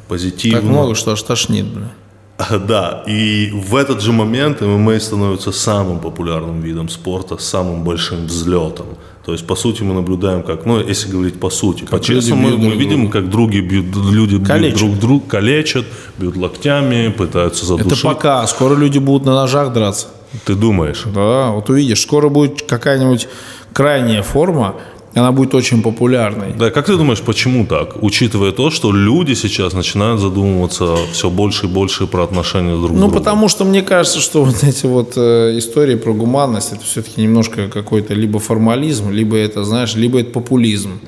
позитивно. 0.09 0.61
Так 0.61 0.69
много, 0.69 0.95
что 0.97 1.13
аж 1.13 1.23
тошнит, 1.23 1.67
бля. 1.67 1.93
Да, 2.69 3.03
и 3.07 3.51
в 3.53 3.77
этот 3.77 4.01
же 4.03 4.13
момент 4.13 4.61
ММА 4.61 5.01
становится 5.01 5.53
самым 5.53 6.01
популярным 6.01 6.61
видом 6.61 6.89
спорта, 6.89 7.37
самым 7.39 7.85
большим 7.85 8.27
взлетом. 8.27 8.87
То 9.25 9.33
есть, 9.33 9.47
по 9.47 9.55
сути, 9.57 9.83
мы 9.83 9.95
наблюдаем, 9.95 10.43
как, 10.43 10.67
ну, 10.67 10.81
если 10.81 11.11
говорить 11.11 11.41
по 11.41 11.49
сути, 11.49 11.85
по-честному, 11.85 12.43
мы, 12.43 12.57
бьют 12.57 12.61
мы 12.61 12.75
видим, 12.77 13.11
как 13.11 13.31
други 13.31 13.61
бьют, 13.61 13.87
люди 13.97 14.35
бьют 14.35 14.47
Калечат. 14.49 14.79
друг 14.79 14.99
друга, 14.99 15.25
калечат, 15.29 15.87
бьют 16.19 16.37
локтями, 16.37 17.09
пытаются 17.09 17.65
Это 17.65 17.77
задушить. 17.79 18.03
пока. 18.03 18.47
Скоро 18.47 18.75
люди 18.75 18.99
будут 18.99 19.25
на 19.27 19.35
ножах 19.35 19.73
драться. 19.73 20.09
Ты 20.45 20.55
думаешь? 20.55 21.05
Да, 21.07 21.51
вот 21.53 21.71
увидишь. 21.71 22.03
Скоро 22.03 22.29
будет 22.29 22.63
какая-нибудь 22.63 23.29
крайняя 23.73 24.23
форма, 24.23 24.75
она 25.15 25.33
будет 25.33 25.55
очень 25.55 25.83
популярной. 25.83 26.53
Да, 26.59 26.71
как 26.71 26.87
ты 26.87 26.97
думаешь, 26.97 27.21
почему 27.21 27.67
так? 27.67 28.03
Учитывая 28.03 28.53
то, 28.53 28.71
что 28.71 28.91
люди 28.93 29.35
сейчас 29.35 29.73
начинают 29.73 30.21
задумываться 30.21 30.97
все 31.13 31.31
больше 31.31 31.67
и 31.67 31.69
больше 31.69 32.07
про 32.07 32.25
отношения 32.25 32.75
друг 32.77 32.91
к 32.91 32.95
Ну, 32.95 32.99
другу. 33.03 33.15
потому 33.15 33.49
что 33.49 33.65
мне 33.65 33.83
кажется, 33.83 34.21
что 34.21 34.45
вот 34.45 34.63
эти 34.65 34.87
вот 34.87 35.13
э, 35.17 35.57
истории 35.59 35.95
про 35.95 36.13
гуманность, 36.13 36.73
это 36.73 36.85
все-таки 36.85 37.23
немножко 37.23 37.69
какой-то 37.69 38.15
либо 38.15 38.39
формализм, 38.41 39.11
либо 39.11 39.37
это, 39.37 39.65
знаешь, 39.65 39.95
либо 39.95 40.21
это 40.21 40.31
популизм. 40.31 41.01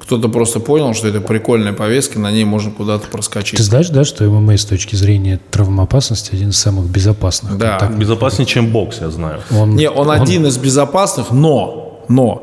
Кто-то 0.00 0.28
просто 0.28 0.58
понял, 0.58 0.94
что 0.94 1.06
это 1.06 1.20
прикольная 1.20 1.72
повестка, 1.72 2.18
на 2.18 2.32
ней 2.32 2.44
можно 2.44 2.72
куда-то 2.72 3.06
проскочить. 3.08 3.56
Ты 3.58 3.62
знаешь, 3.62 3.88
да, 3.88 4.04
что 4.04 4.24
ММА 4.24 4.56
с 4.58 4.64
точки 4.64 4.96
зрения 4.96 5.38
травмоопасности 5.52 6.34
один 6.34 6.48
из 6.50 6.56
самых 6.58 6.86
безопасных? 6.86 7.56
Да. 7.56 7.70
контактов? 7.76 7.98
Безопаснее, 8.00 8.46
чем 8.46 8.66
бокс, 8.72 9.00
я 9.00 9.10
знаю. 9.10 9.40
Он, 9.56 9.76
Не, 9.76 9.88
он, 9.88 10.10
один 10.10 10.44
из 10.46 10.58
безопасных, 10.58 11.30
но, 11.30 12.02
но 12.08 12.42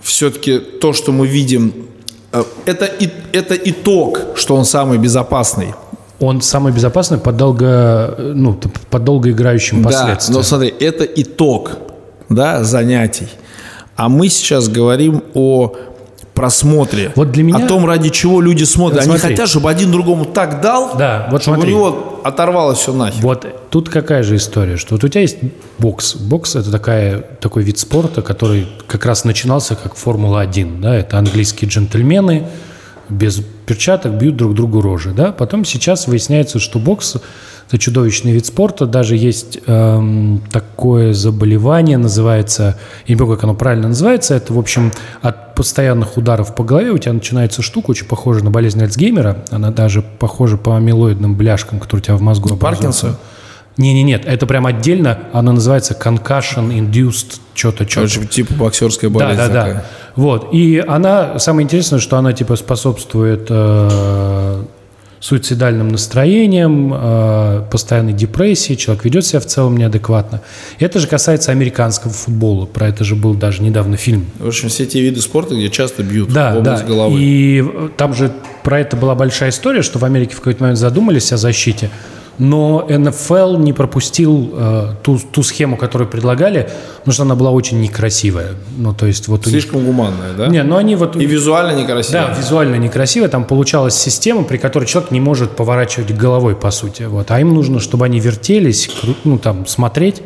все-таки 0.00 0.58
то, 0.58 0.92
что 0.92 1.12
мы 1.12 1.26
видим, 1.26 1.72
э, 2.32 2.42
это, 2.66 2.84
и, 2.84 3.08
это 3.32 3.54
итог, 3.54 4.20
что 4.36 4.56
он 4.56 4.64
самый 4.64 4.98
безопасный. 4.98 5.74
он 6.20 6.40
самый 6.42 6.72
безопасный 6.72 7.18
по 7.18 7.32
долго, 7.32 8.16
ну, 8.18 8.58
по 8.90 8.98
долгоиграющим 8.98 9.82
Да, 9.82 9.90
последствиям. 9.90 10.36
но 10.36 10.42
смотри, 10.42 10.74
это 10.80 11.04
итог 11.04 11.70
да, 12.28 12.64
занятий. 12.64 13.28
А 13.96 14.08
мы 14.08 14.28
сейчас 14.28 14.68
говорим 14.68 15.22
о 15.34 15.72
просмотре. 16.34 17.12
Вот 17.14 17.30
для 17.30 17.42
меня- 17.44 17.64
О 17.64 17.68
том, 17.68 17.86
ради 17.86 18.10
чего 18.10 18.40
люди 18.40 18.64
смотрят. 18.64 19.00
Вот 19.00 19.08
Они 19.10 19.18
смотри. 19.18 19.36
хотят, 19.36 19.48
чтобы 19.48 19.70
один 19.70 19.90
другому 19.92 20.24
так 20.24 20.60
дал, 20.60 20.96
Да, 20.98 21.28
вот 21.30 21.42
чтобы 21.42 21.56
смотри. 21.58 21.72
у 21.72 21.76
него 21.76 22.20
оторвалось 22.24 22.78
все 22.78 22.92
нахер. 22.92 23.22
Вот 23.22 23.46
тут 23.70 23.88
какая 23.88 24.22
же 24.22 24.36
история, 24.36 24.76
что 24.76 24.94
вот 24.94 25.04
у 25.04 25.08
тебя 25.08 25.20
есть 25.22 25.38
бокс. 25.78 26.14
Бокс– 26.16 26.56
это 26.56 26.70
такая, 26.70 27.18
такой 27.40 27.62
вид 27.62 27.78
спорта, 27.78 28.20
который 28.22 28.68
как 28.86 29.06
раз 29.06 29.24
начинался 29.24 29.76
как 29.76 29.94
Формула-1. 29.94 30.80
Да? 30.80 30.94
Это 30.94 31.18
английские 31.18 31.70
джентльмены 31.70 32.46
без 33.08 33.42
перчаток 33.66 34.12
бьют 34.14 34.36
друг 34.36 34.54
другу 34.54 34.80
рожи. 34.80 35.12
Да? 35.12 35.32
Потом 35.32 35.64
сейчас 35.64 36.06
выясняется, 36.06 36.58
что 36.58 36.78
бокс– 36.78 37.16
это 37.68 37.78
чудовищный 37.78 38.32
вид 38.32 38.46
спорта. 38.46 38.86
Даже 38.86 39.16
есть 39.16 39.58
эм, 39.66 40.42
такое 40.52 41.12
заболевание, 41.14 41.98
называется, 41.98 42.78
я 43.06 43.14
не 43.14 43.18
помню, 43.18 43.34
как 43.36 43.44
оно 43.44 43.54
правильно 43.54 43.88
называется, 43.88 44.34
это, 44.34 44.52
в 44.52 44.58
общем, 44.58 44.92
от 45.22 45.54
постоянных 45.54 46.16
ударов 46.16 46.54
по 46.54 46.64
голове 46.64 46.90
у 46.90 46.98
тебя 46.98 47.12
начинается 47.12 47.62
штука, 47.62 47.90
очень 47.90 48.06
похожа 48.06 48.44
на 48.44 48.50
болезнь 48.50 48.82
Альцгеймера. 48.82 49.44
Она 49.50 49.70
даже 49.70 50.02
похожа 50.02 50.56
по 50.56 50.76
амилоидным 50.76 51.36
бляшкам, 51.36 51.80
которые 51.80 52.02
у 52.02 52.04
тебя 52.04 52.16
в 52.16 52.22
мозгу 52.22 52.52
образуются. 52.52 53.06
Паркинсон? 53.06 53.16
Не, 53.76 53.92
не, 53.92 54.02
нет, 54.04 54.22
это 54.24 54.46
прям 54.46 54.66
отдельно. 54.66 55.18
Она 55.32 55.52
называется 55.52 55.96
concussion 56.00 56.70
induced 56.70 57.40
что-то, 57.54 57.88
что-то. 57.88 58.08
Короче, 58.08 58.26
типа 58.26 58.54
боксерская 58.54 59.10
Да, 59.10 59.18
болезнь 59.18 59.38
да, 59.38 59.48
такая. 59.48 59.74
да. 59.74 59.84
Вот. 60.16 60.48
И 60.52 60.82
она, 60.86 61.38
самое 61.38 61.64
интересное, 61.64 61.98
что 61.98 62.16
она 62.16 62.32
типа 62.32 62.54
способствует 62.56 63.46
э, 63.50 64.62
суицидальным 65.18 65.88
настроениям, 65.88 66.92
э, 66.94 67.62
постоянной 67.70 68.12
депрессии, 68.12 68.74
человек 68.74 69.04
ведет 69.06 69.24
себя 69.26 69.40
в 69.40 69.46
целом 69.46 69.76
неадекватно. 69.76 70.40
Это 70.78 71.00
же 71.00 71.08
касается 71.08 71.50
американского 71.50 72.12
футбола. 72.12 72.66
Про 72.66 72.88
это 72.88 73.02
же 73.04 73.16
был 73.16 73.34
даже 73.34 73.62
недавно 73.62 73.96
фильм. 73.96 74.26
В 74.38 74.46
общем, 74.46 74.68
все 74.68 74.86
те 74.86 75.00
виды 75.00 75.20
спорта, 75.20 75.54
где 75.54 75.68
часто 75.70 76.02
бьют 76.02 76.30
Да, 76.30 76.52
в 76.54 76.58
область 76.58 76.82
да. 76.82 76.88
головы. 76.88 77.18
И 77.20 77.60
э, 77.66 77.88
там 77.96 78.14
же 78.14 78.30
про 78.62 78.78
это 78.80 78.96
была 78.96 79.14
большая 79.14 79.50
история, 79.50 79.82
что 79.82 79.98
в 79.98 80.04
Америке 80.04 80.34
в 80.34 80.38
какой-то 80.38 80.62
момент 80.62 80.78
задумались 80.78 81.32
о 81.32 81.38
защите. 81.38 81.90
Но 82.38 82.84
НФЛ 82.88 83.58
не 83.58 83.72
пропустил 83.72 84.50
э, 84.52 84.94
ту, 85.02 85.18
ту 85.18 85.42
схему, 85.42 85.76
которую 85.76 86.08
предлагали, 86.08 86.68
потому 86.98 87.12
что 87.12 87.22
она 87.22 87.34
была 87.36 87.50
очень 87.50 87.80
некрасивая. 87.80 88.54
Ну, 88.76 88.92
то 88.92 89.06
есть 89.06 89.28
вот 89.28 89.46
у 89.46 89.50
них- 89.50 89.60
Слишком 89.60 89.84
гуманная, 89.84 90.32
да? 90.36 90.48
Не, 90.48 90.62
ну 90.64 90.76
они 90.76 90.96
вот... 90.96 91.14
И 91.16 91.24
визуально 91.26 91.78
некрасиво. 91.80 92.12
Да, 92.28 92.34
визуально 92.34 92.74
некрасиво. 92.76 93.28
Там 93.28 93.44
получалась 93.44 93.94
система, 93.94 94.42
при 94.42 94.56
которой 94.56 94.86
человек 94.86 95.12
не 95.12 95.20
может 95.20 95.52
поворачивать 95.52 96.12
головой, 96.16 96.56
по 96.56 96.70
сути. 96.72 97.04
Вот. 97.04 97.30
А 97.30 97.40
им 97.40 97.54
нужно, 97.54 97.78
чтобы 97.78 98.04
они 98.06 98.18
вертелись, 98.18 98.90
ну, 99.22 99.38
там, 99.38 99.66
смотреть. 99.66 100.22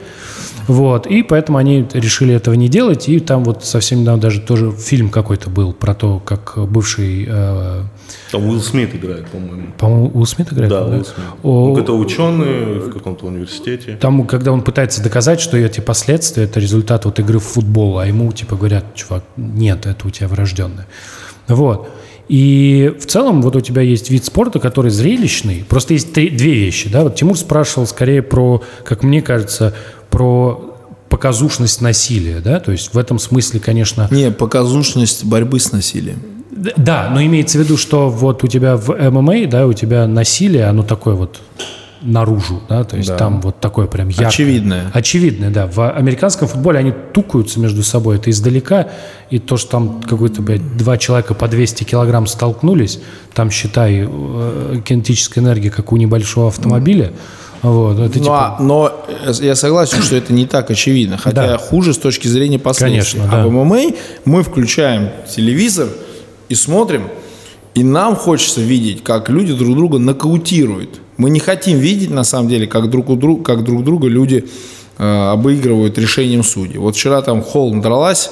Вот. 0.66 1.06
И 1.06 1.22
поэтому 1.22 1.58
они 1.58 1.86
решили 1.92 2.34
этого 2.34 2.54
не 2.54 2.68
делать. 2.68 3.08
И 3.08 3.20
там 3.20 3.44
вот 3.44 3.64
совсем 3.64 4.00
недавно 4.00 4.20
даже 4.22 4.40
тоже 4.40 4.70
фильм 4.70 5.10
какой-то 5.10 5.50
был 5.50 5.72
про 5.74 5.94
то, 5.94 6.20
как 6.24 6.54
бывший... 6.56 7.26
э, 7.28 7.82
Там 8.30 8.46
Уилл 8.48 8.60
Смит 8.60 8.94
играет, 8.94 9.26
по-моему. 9.28 9.68
по-моему, 9.78 10.10
Уилл 10.14 10.26
Смит 10.26 10.52
играет? 10.52 10.70
Да? 10.70 10.84
Уилл 10.86 11.04
Смит. 11.04 11.26
О, 11.42 11.66
Ну, 11.68 11.74
какой-то 11.74 11.98
ученый 11.98 12.78
в 12.80 12.92
каком-то 12.92 13.26
университете. 13.26 13.96
Там, 14.00 14.26
когда 14.26 14.52
он 14.52 14.62
пытается 14.62 15.02
доказать, 15.02 15.40
что 15.40 15.56
эти 15.56 15.80
последствия– 15.80 16.42
это 16.44 16.60
результат 16.60 17.04
вот 17.04 17.18
игры 17.20 17.38
в 17.38 17.44
футбол, 17.44 17.98
а 17.98 18.06
ему 18.06 18.32
типа 18.32 18.56
говорят, 18.56 18.94
чувак, 18.94 19.24
нет, 19.36 19.86
это 19.86 20.06
у 20.06 20.10
тебя 20.10 20.28
врожденное. 20.28 20.86
Вот. 21.48 21.88
И 22.28 22.92
в 23.00 23.06
целом 23.06 23.40
вот 23.40 23.56
у 23.56 23.60
тебя 23.62 23.80
есть 23.80 24.10
вид 24.10 24.24
спорта, 24.24 24.60
который 24.60 24.90
зрелищный. 24.90 25.64
Просто 25.66 25.94
есть 25.94 26.12
три- 26.12 26.28
две 26.28 26.52
вещи. 26.52 26.90
Да? 26.90 27.04
Вот 27.04 27.14
Тимур 27.16 27.38
спрашивал 27.38 27.86
скорее 27.86 28.22
про, 28.22 28.62
как 28.84 29.02
мне 29.02 29.22
кажется, 29.22 29.74
про 30.10 30.74
показушность 31.08 31.80
насилия. 31.80 32.40
Да? 32.40 32.60
То 32.60 32.72
есть 32.72 32.92
в 32.92 32.98
этом 32.98 33.18
смысле, 33.18 33.60
конечно, 33.60 34.08
Не, 34.10 34.30
показушность 34.30 35.24
борьбы 35.24 35.58
с 35.58 35.72
насилием. 35.72 36.20
Да, 36.76 37.08
но 37.12 37.22
имеется 37.22 37.58
в 37.58 37.62
виду, 37.62 37.76
что 37.76 38.08
вот 38.08 38.42
у 38.44 38.46
тебя 38.48 38.76
в 38.76 38.88
ММА, 39.10 39.46
да, 39.48 39.66
у 39.66 39.72
тебя 39.72 40.06
насилие, 40.06 40.66
оно 40.66 40.82
такое 40.82 41.14
вот 41.14 41.40
наружу, 42.00 42.62
да, 42.68 42.84
то 42.84 42.96
есть 42.96 43.08
Да. 43.08 43.16
там 43.16 43.40
вот 43.40 43.58
такое 43.60 43.86
прям 43.86 44.08
яркое. 44.08 44.28
Очевидное. 44.28 44.84
Очевидное, 44.94 45.50
да. 45.50 45.66
В 45.66 45.90
американском 45.90 46.46
футболе 46.46 46.78
они 46.78 46.92
тукаются 47.12 47.58
между 47.58 47.82
собой, 47.82 48.16
это 48.16 48.30
издалека, 48.30 48.88
и 49.30 49.38
то, 49.40 49.56
что 49.56 49.70
там 49.72 50.00
какой-то, 50.02 50.40
блядь, 50.40 50.76
два 50.76 50.96
человека 50.96 51.34
по 51.34 51.48
200 51.48 51.82
килограмм 51.84 52.26
столкнулись, 52.28 53.00
там, 53.34 53.50
считай, 53.50 54.06
э, 54.08 54.80
кинетическая 54.84 55.42
энергия, 55.42 55.70
как 55.70 55.92
у 55.92 55.96
небольшого 55.96 56.48
автомобиля, 56.48 57.12
вот, 57.62 57.98
это 57.98 58.18
Ну, 58.18 58.24
типа... 58.24 58.56
а- 58.58 58.62
но 58.62 59.04
я 59.40 59.56
согласен, 59.56 60.00
что 60.00 60.14
это 60.14 60.32
не 60.32 60.46
так 60.46 60.70
очевидно. 60.70 61.18
Хотя 61.18 61.46
Да. 61.48 61.58
хуже 61.58 61.92
с 61.94 61.98
точки 61.98 62.28
зрения 62.28 62.60
последствий. 62.60 63.18
Конечно, 63.20 63.38
а 63.38 63.42
да. 63.42 63.46
в 63.48 63.50
ММА 63.50 63.80
мы 64.24 64.44
включаем 64.44 65.08
телевизор 65.28 65.88
и 66.48 66.54
смотрим, 66.54 67.08
и 67.74 67.84
нам 67.84 68.16
хочется 68.16 68.60
видеть, 68.60 69.04
как 69.04 69.28
люди 69.28 69.52
друг 69.52 69.76
друга 69.76 69.98
нокаутируют. 69.98 71.00
Мы 71.16 71.30
не 71.30 71.40
хотим 71.40 71.78
видеть, 71.78 72.10
на 72.10 72.24
самом 72.24 72.48
деле, 72.48 72.66
как 72.66 72.90
друг, 72.90 73.10
у 73.10 73.16
друг, 73.16 73.44
как 73.44 73.64
друг 73.64 73.84
друга 73.84 74.08
люди 74.08 74.48
э, 74.98 75.30
обыгрывают 75.30 75.98
решением 75.98 76.42
судей. 76.42 76.78
Вот 76.78 76.96
вчера 76.96 77.22
там 77.22 77.42
Холм 77.42 77.80
дралась 77.80 78.30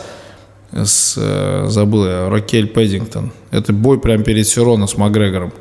с, 0.73 1.15
э, 1.17 1.67
забыл 1.69 2.07
я, 2.07 2.29
Ракель 2.29 2.67
Пэддингтон. 2.67 3.33
Это 3.51 3.73
бой 3.73 4.01
прямо 4.01 4.25
перед 4.25 4.47
Сироном 4.47 4.89
с 4.89 4.97
Макгрегором. 4.97 5.53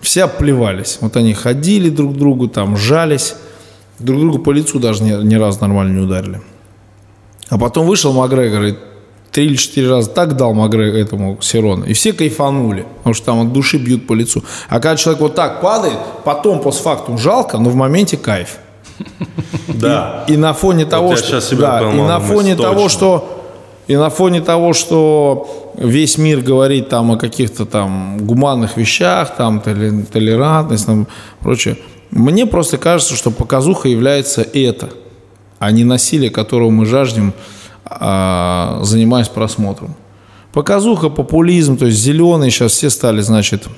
Все 0.00 0.24
обплевались. 0.24 0.98
Вот 1.00 1.16
они 1.16 1.34
ходили 1.34 1.88
друг 1.88 2.14
к 2.14 2.18
другу, 2.18 2.48
там 2.48 2.76
жались. 2.76 3.34
Друг 3.98 4.20
другу 4.20 4.38
по 4.40 4.50
лицу 4.50 4.78
даже 4.78 5.02
ни, 5.02 5.24
ни 5.24 5.34
разу 5.36 5.60
нормально 5.62 5.98
не 5.98 6.04
ударили. 6.04 6.40
А 7.48 7.58
потом 7.58 7.86
вышел 7.86 8.12
Макгрегор 8.12 8.62
и 8.62 8.74
три 9.36 9.44
или 9.44 9.56
четыре 9.56 9.90
раза 9.90 10.08
так 10.08 10.34
дал 10.34 10.54
Макгрегор 10.54 10.98
этому 10.98 11.36
Сирону. 11.42 11.84
И 11.84 11.92
все 11.92 12.14
кайфанули, 12.14 12.86
потому 12.96 13.14
что 13.14 13.26
там 13.26 13.40
от 13.42 13.52
души 13.52 13.76
бьют 13.76 14.06
по 14.06 14.14
лицу. 14.14 14.42
А 14.70 14.80
когда 14.80 14.96
человек 14.96 15.20
вот 15.20 15.34
так 15.34 15.60
падает, 15.60 15.98
потом 16.24 16.60
постфактум 16.60 17.18
жалко, 17.18 17.58
но 17.58 17.68
в 17.68 17.74
моменте 17.74 18.16
кайф. 18.16 18.56
Да. 19.68 20.24
И 20.26 20.38
на 20.38 20.54
фоне 20.54 20.86
того, 20.86 21.16
что, 21.16 21.38
да, 21.56 21.92
и 21.92 22.00
на 22.00 22.18
фоне 22.18 22.56
того, 22.56 22.88
что 22.88 23.42
И 23.88 23.96
на 23.96 24.08
фоне 24.08 24.40
того, 24.40 24.72
что 24.72 25.74
весь 25.76 26.16
мир 26.16 26.40
говорит 26.40 26.88
там 26.88 27.12
о 27.12 27.18
каких-то 27.18 27.66
там 27.66 28.16
гуманных 28.26 28.78
вещах, 28.78 29.36
там 29.36 29.62
толе- 29.62 30.06
толерантность, 30.10 30.86
там 30.86 31.06
прочее, 31.40 31.76
мне 32.10 32.46
просто 32.46 32.78
кажется, 32.78 33.14
что 33.16 33.30
показуха 33.30 33.88
является 33.88 34.40
это, 34.40 34.88
а 35.58 35.70
не 35.72 35.84
насилие, 35.84 36.30
которого 36.30 36.70
мы 36.70 36.86
жаждем, 36.86 37.34
а, 37.88 38.80
занимаясь 38.82 39.28
просмотром. 39.28 39.94
Показуха, 40.52 41.08
популизм, 41.10 41.76
то 41.76 41.86
есть 41.86 41.98
зеленые 41.98 42.50
сейчас 42.50 42.72
все 42.72 42.90
стали, 42.90 43.20
значит, 43.20 43.68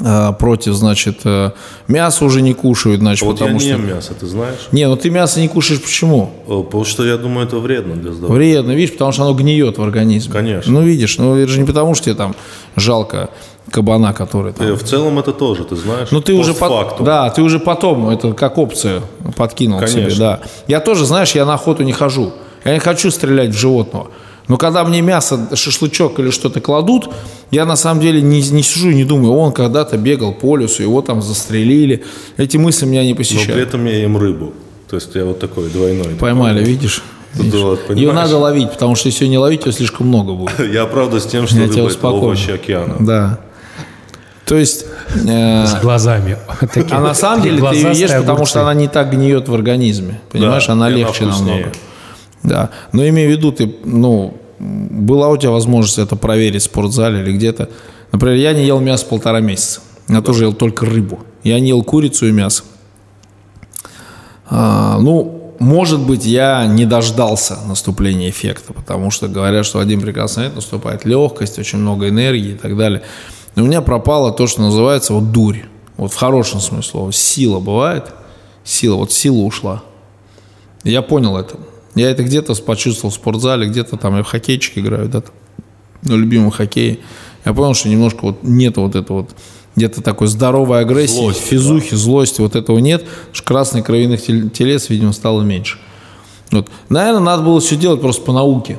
а, 0.00 0.32
против, 0.32 0.72
значит, 0.72 1.20
э, 1.24 1.50
мясо 1.86 2.24
уже 2.24 2.40
не 2.40 2.54
кушают, 2.54 3.00
значит, 3.00 3.22
Вот 3.26 3.32
я 3.40 3.46
потому 3.46 3.52
не 3.52 3.60
что... 3.60 3.68
ем 3.68 3.86
мясо, 3.86 4.14
ты 4.18 4.26
знаешь? 4.26 4.68
Не, 4.72 4.88
ну 4.88 4.96
ты 4.96 5.10
мясо 5.10 5.38
не 5.38 5.48
кушаешь 5.48 5.82
почему? 5.82 6.30
Э, 6.48 6.62
Потому 6.64 6.84
что 6.84 7.04
я 7.04 7.18
думаю, 7.18 7.46
это 7.46 7.58
вредно 7.58 7.94
для 7.96 8.12
здоровья. 8.12 8.34
Вредно, 8.36 8.72
видишь, 8.72 8.92
потому 8.94 9.12
что 9.12 9.24
оно 9.24 9.34
гниет 9.34 9.76
в 9.76 9.82
организме. 9.82 10.32
Конечно. 10.32 10.72
Ну, 10.72 10.80
видишь, 10.82 11.18
ну 11.18 11.36
это 11.36 11.52
же 11.52 11.60
не 11.60 11.66
потому, 11.66 11.94
что 11.94 12.06
тебе 12.06 12.14
там 12.14 12.34
жалко 12.74 13.28
кабана, 13.70 14.14
который 14.14 14.54
там. 14.54 14.66
Э, 14.66 14.72
В 14.76 14.82
целом 14.82 15.18
это 15.18 15.32
тоже, 15.32 15.64
ты 15.64 15.76
знаешь. 15.76 16.08
Ну, 16.10 16.22
ты 16.22 16.32
уже, 16.32 16.54
по- 16.54 16.96
да, 17.00 17.28
ты 17.28 17.42
уже 17.42 17.60
потом 17.60 18.08
это 18.08 18.32
как 18.32 18.56
опцию 18.56 19.02
подкинул 19.36 19.78
к 19.78 19.88
себе, 19.88 20.04
Конечно. 20.04 20.18
да. 20.24 20.40
Я 20.68 20.80
тоже, 20.80 21.04
знаешь, 21.04 21.32
я 21.32 21.44
на 21.44 21.54
охоту 21.54 21.82
не 21.82 21.92
хожу. 21.92 22.32
Я 22.64 22.74
не 22.74 22.78
хочу 22.80 23.10
стрелять 23.10 23.50
в 23.50 23.58
животного. 23.58 24.08
Но 24.48 24.56
когда 24.56 24.84
мне 24.84 25.00
мясо, 25.02 25.48
шашлычок 25.54 26.18
или 26.18 26.30
что-то 26.30 26.60
кладут, 26.60 27.08
я 27.50 27.64
на 27.64 27.76
самом 27.76 28.00
деле 28.00 28.20
не, 28.20 28.40
не 28.50 28.62
сижу 28.62 28.90
и 28.90 28.94
не 28.94 29.04
думаю, 29.04 29.32
он 29.34 29.52
когда-то 29.52 29.96
бегал 29.96 30.32
по 30.34 30.56
лесу, 30.56 30.82
его 30.82 31.00
там 31.00 31.22
застрелили. 31.22 32.04
Эти 32.36 32.56
мысли 32.56 32.84
меня 32.86 33.02
не 33.04 33.10
Но 33.10 33.14
при 33.16 33.22
посещают. 33.22 33.60
этом 33.68 33.84
я 33.86 33.98
ем 33.98 34.16
рыбу. 34.16 34.52
То 34.90 34.96
есть 34.96 35.14
я 35.14 35.24
вот 35.24 35.38
такой 35.38 35.70
двойной. 35.70 36.14
Поймали, 36.18 36.62
видишь? 36.64 37.02
Тут 37.34 37.44
Видишь? 37.46 37.60
вот, 37.60 37.90
Ее 37.96 38.12
надо 38.12 38.36
ловить, 38.36 38.70
потому 38.72 38.94
что 38.94 39.08
если 39.08 39.24
ее 39.24 39.30
не 39.30 39.38
ловить, 39.38 39.64
ее 39.64 39.72
слишком 39.72 40.06
много 40.08 40.34
будет. 40.34 40.58
Я 40.72 40.84
правда 40.84 41.18
с 41.18 41.24
тем, 41.24 41.46
что 41.46 41.56
Я 41.56 41.62
тебя 41.64 41.76
рыба 41.76 41.86
это 41.86 41.94
успокою. 41.94 42.22
овощи 42.24 42.50
океана. 42.50 42.96
Да. 43.00 43.38
То 44.44 44.56
есть... 44.56 44.84
э, 45.26 45.66
С 45.66 45.80
глазами. 45.80 46.36
Такие- 46.60 46.86
А 46.90 47.00
на 47.00 47.14
самом 47.14 47.42
деле 47.42 47.58
ты 47.70 47.74
ее 47.76 47.92
ешь, 47.94 48.10
потому 48.10 48.44
что 48.44 48.60
она 48.60 48.74
не 48.74 48.86
так 48.88 49.10
гниет 49.10 49.48
в 49.48 49.54
организме. 49.54 50.20
Понимаешь, 50.30 50.66
Да, 50.66 50.72
она 50.74 50.90
легче 50.90 51.24
вкуснее. 51.24 51.54
намного. 51.54 51.72
Да. 52.42 52.70
Но 52.92 53.06
имею 53.08 53.28
в 53.28 53.32
виду, 53.32 53.52
ты, 53.52 53.74
ну, 53.84 54.36
была 54.58 55.28
у 55.28 55.36
тебя 55.36 55.50
возможность 55.50 55.98
это 55.98 56.16
проверить 56.16 56.62
в 56.62 56.66
спортзале 56.66 57.20
или 57.22 57.32
где-то. 57.32 57.68
Например, 58.12 58.36
я 58.36 58.52
не 58.52 58.64
ел 58.64 58.80
мясо 58.80 59.06
полтора 59.06 59.40
месяца. 59.40 59.80
Я 60.08 60.20
тоже 60.20 60.44
ел 60.44 60.52
только 60.52 60.86
рыбу. 60.86 61.20
Я 61.42 61.58
не 61.60 61.68
ел 61.68 61.82
курицу 61.82 62.26
и 62.28 62.32
мясо. 62.32 62.64
А, 64.46 64.98
ну, 64.98 65.54
может 65.58 66.00
быть, 66.00 66.26
я 66.26 66.66
не 66.66 66.84
дождался 66.84 67.58
наступления 67.66 68.30
эффекта, 68.30 68.72
потому 68.72 69.10
что 69.10 69.28
говорят, 69.28 69.64
что 69.64 69.78
один 69.78 70.00
прекрасный 70.00 70.40
момент 70.40 70.56
наступает 70.56 71.04
легкость, 71.04 71.58
очень 71.58 71.78
много 71.78 72.08
энергии 72.08 72.52
и 72.52 72.56
так 72.56 72.76
далее. 72.76 73.02
Но 73.54 73.62
у 73.62 73.66
меня 73.66 73.80
пропало 73.80 74.32
то, 74.32 74.46
что 74.46 74.60
называется 74.60 75.14
вот 75.14 75.32
дурь. 75.32 75.64
Вот 75.96 76.12
в 76.12 76.16
хорошем 76.16 76.60
смысле 76.60 76.90
слова. 76.90 77.12
Сила 77.12 77.60
бывает. 77.60 78.12
Сила. 78.64 78.96
Вот 78.96 79.12
сила 79.12 79.42
ушла. 79.42 79.82
Я 80.84 81.02
понял 81.02 81.36
это. 81.36 81.56
Я 81.94 82.10
это 82.10 82.22
где-то 82.22 82.54
почувствовал 82.54 83.10
в 83.10 83.14
спортзале, 83.14 83.66
где-то 83.66 83.96
там 83.96 84.16
я 84.16 84.22
в 84.22 84.26
хоккейчик 84.26 84.78
играю, 84.78 85.08
да, 85.08 85.20
там, 85.20 85.32
на 86.02 86.14
любимом 86.14 86.50
хоккее. 86.50 86.98
Я 87.44 87.52
понял, 87.52 87.74
что 87.74 87.88
немножко 87.88 88.20
вот 88.22 88.42
нет 88.42 88.76
вот 88.76 88.94
этого 88.94 89.18
вот 89.22 89.30
где-то 89.76 90.02
такой 90.02 90.26
здоровой 90.28 90.80
агрессии, 90.80 91.14
Злости, 91.16 91.42
физухи, 91.42 91.94
злости, 91.94 92.40
вот 92.40 92.56
этого 92.56 92.78
нет. 92.78 93.02
Потому 93.02 93.34
что 93.34 93.44
красных 93.44 93.84
кровяных 93.86 94.22
тел- 94.22 94.50
телес, 94.50 94.90
видимо, 94.90 95.12
стало 95.12 95.42
меньше. 95.42 95.78
Вот. 96.50 96.68
Наверное, 96.88 97.20
надо 97.20 97.42
было 97.42 97.60
все 97.60 97.76
делать 97.76 98.00
просто 98.00 98.22
по 98.22 98.32
науке. 98.32 98.78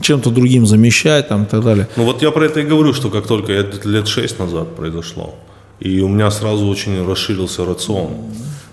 Чем-то 0.00 0.30
другим 0.30 0.66
замещать 0.66 1.28
там 1.28 1.44
и 1.44 1.46
так 1.46 1.62
далее. 1.62 1.88
Ну 1.96 2.04
вот 2.04 2.22
я 2.22 2.30
про 2.30 2.46
это 2.46 2.60
и 2.60 2.62
говорю, 2.64 2.94
что 2.94 3.10
как 3.10 3.26
только 3.26 3.52
это 3.52 3.86
лет 3.86 4.08
шесть 4.08 4.38
назад 4.38 4.74
произошло, 4.74 5.34
и 5.78 6.00
у 6.00 6.08
меня 6.08 6.30
сразу 6.30 6.66
очень 6.66 7.06
расширился 7.06 7.66
рацион. 7.66 8.08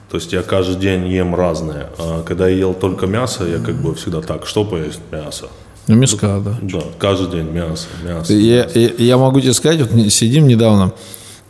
То 0.10 0.18
есть 0.18 0.32
я 0.32 0.42
каждый 0.42 0.78
день 0.78 1.08
ем 1.08 1.36
разное. 1.36 1.90
А 1.98 2.24
когда 2.24 2.48
я 2.48 2.56
ел 2.56 2.74
только 2.74 3.08
мясо, 3.08 3.46
я 3.46 3.60
как 3.60 3.76
бы 3.76 3.94
всегда 3.96 4.22
так, 4.22 4.46
что 4.46 4.64
поесть? 4.64 5.00
Мясо. 5.12 5.48
Ну, 5.88 5.96
миска, 5.96 6.42
да. 6.44 6.58
Да, 6.62 6.84
каждый 7.00 7.32
день 7.32 7.52
мясо, 7.52 7.88
мясо. 8.04 8.34
Я, 8.34 8.70
я, 8.74 8.92
я 8.98 9.18
могу 9.18 9.40
тебе 9.40 9.54
сказать, 9.54 9.82
вот 9.82 10.12
сидим 10.12 10.48
недавно 10.48 10.94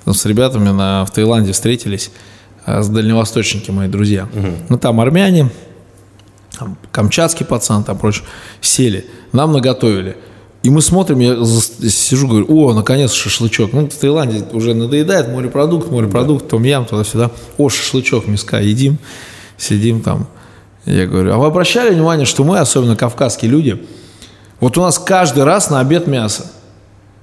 там 0.05 0.14
с 0.14 0.26
ребятами 0.26 0.70
на, 0.70 1.05
в 1.05 1.12
Таиланде 1.12 1.51
встретились, 1.51 2.12
а, 2.66 2.82
с 2.82 2.89
дальневосточники 2.89 3.72
мои 3.72 3.88
друзья. 3.88 4.30
Ну 4.70 4.78
там 4.78 5.01
армяне, 5.01 5.49
там, 6.58 6.78
камчатский 6.91 7.45
пацан, 7.45 7.84
там 7.84 7.97
прочее, 7.97 8.26
сели, 8.62 9.05
нам 9.34 9.51
наготовили. 9.51 10.18
И 10.64 10.70
мы 10.70 10.82
смотрим, 10.82 11.20
я 11.20 11.36
сижу, 11.89 12.28
говорю, 12.28 12.45
о, 12.49 12.74
наконец 12.74 13.14
шашлычок. 13.14 13.74
Ну, 13.74 13.88
в 13.88 13.93
Таиланде 13.93 14.43
уже 14.51 14.74
надоедает 14.74 15.30
морепродукт, 15.30 15.91
морепродукт, 15.91 16.49
том 16.49 16.64
ям, 16.64 16.86
туда-сюда. 16.86 17.32
О, 17.58 17.70
шашлычок, 17.70 18.28
миска, 18.28 18.60
едим, 18.60 18.97
сидим 19.58 20.01
там. 20.01 20.28
Я 20.86 21.05
говорю, 21.05 21.34
а 21.34 21.38
вы 21.38 21.45
обращали 21.45 21.93
внимание, 21.93 22.26
что 22.26 22.43
мы, 22.43 22.60
особенно 22.60 22.95
кавказские 22.95 23.51
люди, 23.51 23.86
вот 24.60 24.78
у 24.78 24.82
нас 24.82 24.97
каждый 24.97 25.43
раз 25.43 25.70
на 25.70 25.80
обед 25.80 26.08
мясо. 26.08 26.51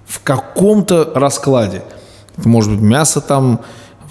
В 0.07 0.21
каком-то 0.23 1.11
раскладе. 1.15 1.83
Это 2.37 2.49
может 2.49 2.73
быть 2.73 2.81
мясо 2.81 3.21
там 3.21 3.61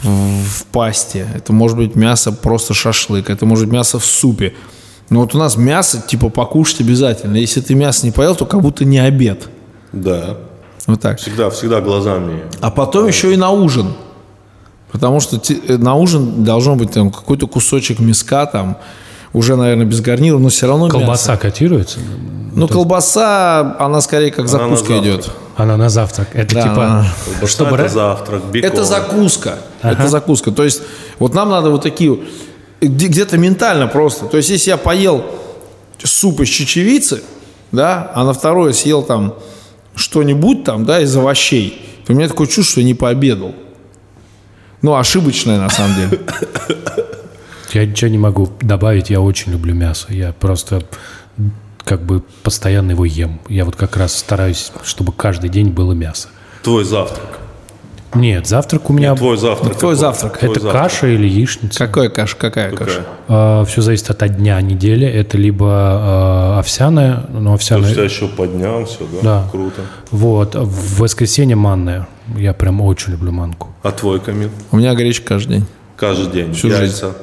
в, 0.01 0.09
в 0.09 0.65
пасте, 0.65 1.27
это 1.35 1.53
может 1.53 1.77
быть 1.77 1.95
мясо 1.95 2.31
просто 2.31 2.73
шашлык, 2.73 3.29
это 3.29 3.45
может 3.45 3.65
быть 3.65 3.73
мясо 3.73 3.99
в 3.99 4.05
супе. 4.05 4.53
Но 5.13 5.19
вот 5.19 5.35
у 5.35 5.37
нас 5.37 5.57
мясо, 5.57 6.01
типа, 6.05 6.29
покушать 6.29 6.81
обязательно. 6.81 7.37
Если 7.37 7.61
ты 7.61 7.75
мясо 7.75 8.03
не 8.03 8.11
поел, 8.11 8.33
то 8.35 8.45
как 8.47 8.61
будто 8.61 8.83
не 8.83 8.97
обед. 8.97 9.47
Да. 9.91 10.37
Вот 10.87 10.99
так. 11.01 11.19
Всегда, 11.19 11.51
всегда 11.51 11.81
глазами. 11.81 12.41
А 12.61 12.71
потом 12.71 13.05
еще 13.07 13.31
и 13.31 13.37
на 13.37 13.51
ужин. 13.51 13.93
Потому 14.91 15.19
что 15.19 15.37
э, 15.67 15.77
на 15.77 15.93
ужин 15.93 16.43
должен 16.43 16.77
быть 16.79 16.91
там 16.91 17.11
какой-то 17.11 17.45
кусочек 17.47 17.99
мяска 17.99 18.47
там, 18.47 18.77
уже, 19.33 19.55
наверное, 19.55 19.85
без 19.85 20.01
гарнира, 20.01 20.39
но 20.39 20.49
все 20.49 20.65
равно 20.67 20.89
Колбаса 20.89 21.33
мясо. 21.33 21.37
котируется? 21.41 21.99
Ну, 22.55 22.67
колбаса, 22.67 23.75
она 23.79 24.01
скорее 24.01 24.31
как 24.31 24.39
Она 24.41 24.47
закуска 24.47 24.97
идет. 24.97 25.29
Она 25.57 25.77
на 25.77 25.89
завтрак. 25.89 26.29
Это 26.33 26.55
Да, 26.55 26.61
типа... 26.63 26.85
она- 26.85 27.05
Колбаса 27.25 27.47
Чтобы 27.47 27.75
это 27.75 27.85
ра- 27.85 27.89
завтрак, 27.89 28.43
бекон. 28.51 28.71
Это 28.71 28.83
закуска. 28.83 29.59
Это 29.83 30.07
закуска. 30.07 30.51
То 30.51 30.63
есть, 30.63 30.81
вот 31.19 31.35
нам 31.35 31.49
надо 31.49 31.69
вот 31.69 31.83
такие, 31.83 32.19
где-то 32.87 33.37
ментально 33.37 33.87
просто. 33.87 34.25
То 34.25 34.37
есть, 34.37 34.49
если 34.49 34.71
я 34.71 34.77
поел 34.77 35.25
суп 36.03 36.41
из 36.41 36.49
чечевицы, 36.49 37.23
да, 37.71 38.11
а 38.13 38.23
на 38.23 38.33
второе 38.33 38.73
съел 38.73 39.03
там 39.03 39.35
что-нибудь 39.95 40.63
там, 40.63 40.85
да, 40.85 41.01
из 41.01 41.15
овощей, 41.15 41.81
то 42.05 42.13
у 42.13 42.15
меня 42.15 42.27
такое 42.27 42.47
чувство, 42.47 42.73
что 42.73 42.81
я 42.81 42.87
не 42.87 42.93
пообедал. 42.93 43.55
Ну, 44.81 44.95
ошибочное 44.95 45.59
на 45.59 45.69
самом 45.69 45.95
деле. 45.95 46.19
Я 47.71 47.85
ничего 47.85 48.11
не 48.11 48.17
могу 48.17 48.51
добавить, 48.61 49.09
я 49.09 49.19
очень 49.19 49.51
люблю 49.51 49.73
мясо. 49.73 50.07
Я 50.09 50.33
просто 50.33 50.83
как 51.83 52.03
бы 52.03 52.21
постоянно 52.43 52.91
его 52.91 53.05
ем. 53.05 53.39
Я 53.49 53.65
вот 53.65 53.75
как 53.75 53.97
раз 53.97 54.15
стараюсь, 54.15 54.71
чтобы 54.83 55.11
каждый 55.11 55.49
день 55.49 55.69
было 55.69 55.93
мясо. 55.93 56.27
Твой 56.61 56.83
завтрак. 56.83 57.39
Нет, 58.15 58.47
завтрак 58.47 58.89
у 58.89 58.93
меня... 58.93 59.15
Твой 59.15 59.37
завтрак. 59.37 59.75
Твой 59.75 59.95
какой? 59.95 59.95
завтрак. 59.95 60.37
Твой 60.37 60.51
это 60.51 60.59
завтрак. 60.61 60.83
каша 60.83 61.07
или 61.07 61.27
яичница. 61.27 61.79
Какая 61.85 62.09
каша? 62.09 62.35
Какая 62.37 62.71
каша? 62.75 63.05
Какая? 63.27 63.65
все 63.65 63.81
зависит 63.81 64.09
от 64.09 64.37
дня 64.37 64.59
недели. 64.61 65.07
Это 65.07 65.37
либо 65.37 66.55
э, 66.55 66.59
овсяная, 66.59 67.25
но 67.29 67.31
То 67.31 67.37
есть 67.37 67.47
у 67.47 67.53
овсяная... 67.53 67.93
тебя 67.93 68.03
еще 68.03 68.27
поднял 68.27 68.85
все, 68.85 68.99
да? 69.11 69.19
Да. 69.21 69.47
Круто. 69.51 69.81
Вот. 70.11 70.55
В 70.55 70.99
воскресенье 70.99 71.55
манная. 71.55 72.07
Я 72.37 72.53
прям 72.53 72.81
очень 72.81 73.13
люблю 73.13 73.31
манку. 73.31 73.69
А 73.83 73.91
твой 73.91 74.19
камин? 74.19 74.49
У 74.71 74.77
меня 74.77 74.93
гречка 74.95 75.29
каждый 75.29 75.57
день. 75.57 75.65
Каждый 75.97 76.31
день. 76.31 76.53
Всю 76.53 76.69
Яйца. 76.69 77.13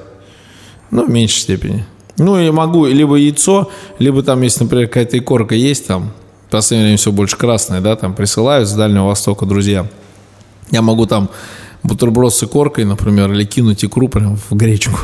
Ну, 0.91 1.07
в 1.07 1.11
меньшей 1.11 1.41
степени. 1.41 1.85
Ну, 2.19 2.39
я 2.39 2.53
могу 2.53 2.87
либо 2.87 3.17
яйцо, 3.17 3.71
либо 3.99 4.23
там, 4.23 4.43
если, 4.43 4.65
например, 4.65 4.89
какая-то 4.89 5.17
икорка 5.19 5.55
есть 5.55 5.87
там, 5.87 6.13
в 6.49 6.51
последнее 6.51 6.89
время 6.89 6.99
все 6.99 7.13
больше 7.13 7.37
красное, 7.37 7.81
да, 7.81 7.97
там 7.97 8.15
присылают 8.15 8.69
с 8.69 8.73
Дальнего 8.73 9.07
Востока 9.07 9.47
друзья. 9.47 9.87
Я 10.71 10.83
могу 10.83 11.07
там 11.07 11.31
бутерброд 11.83 12.35
с 12.35 12.43
икоркой, 12.43 12.85
например, 12.85 13.33
или 13.33 13.45
кинуть 13.45 13.85
икру 13.85 14.09
прям 14.09 14.37
в 14.37 14.55
гречку. 14.55 14.99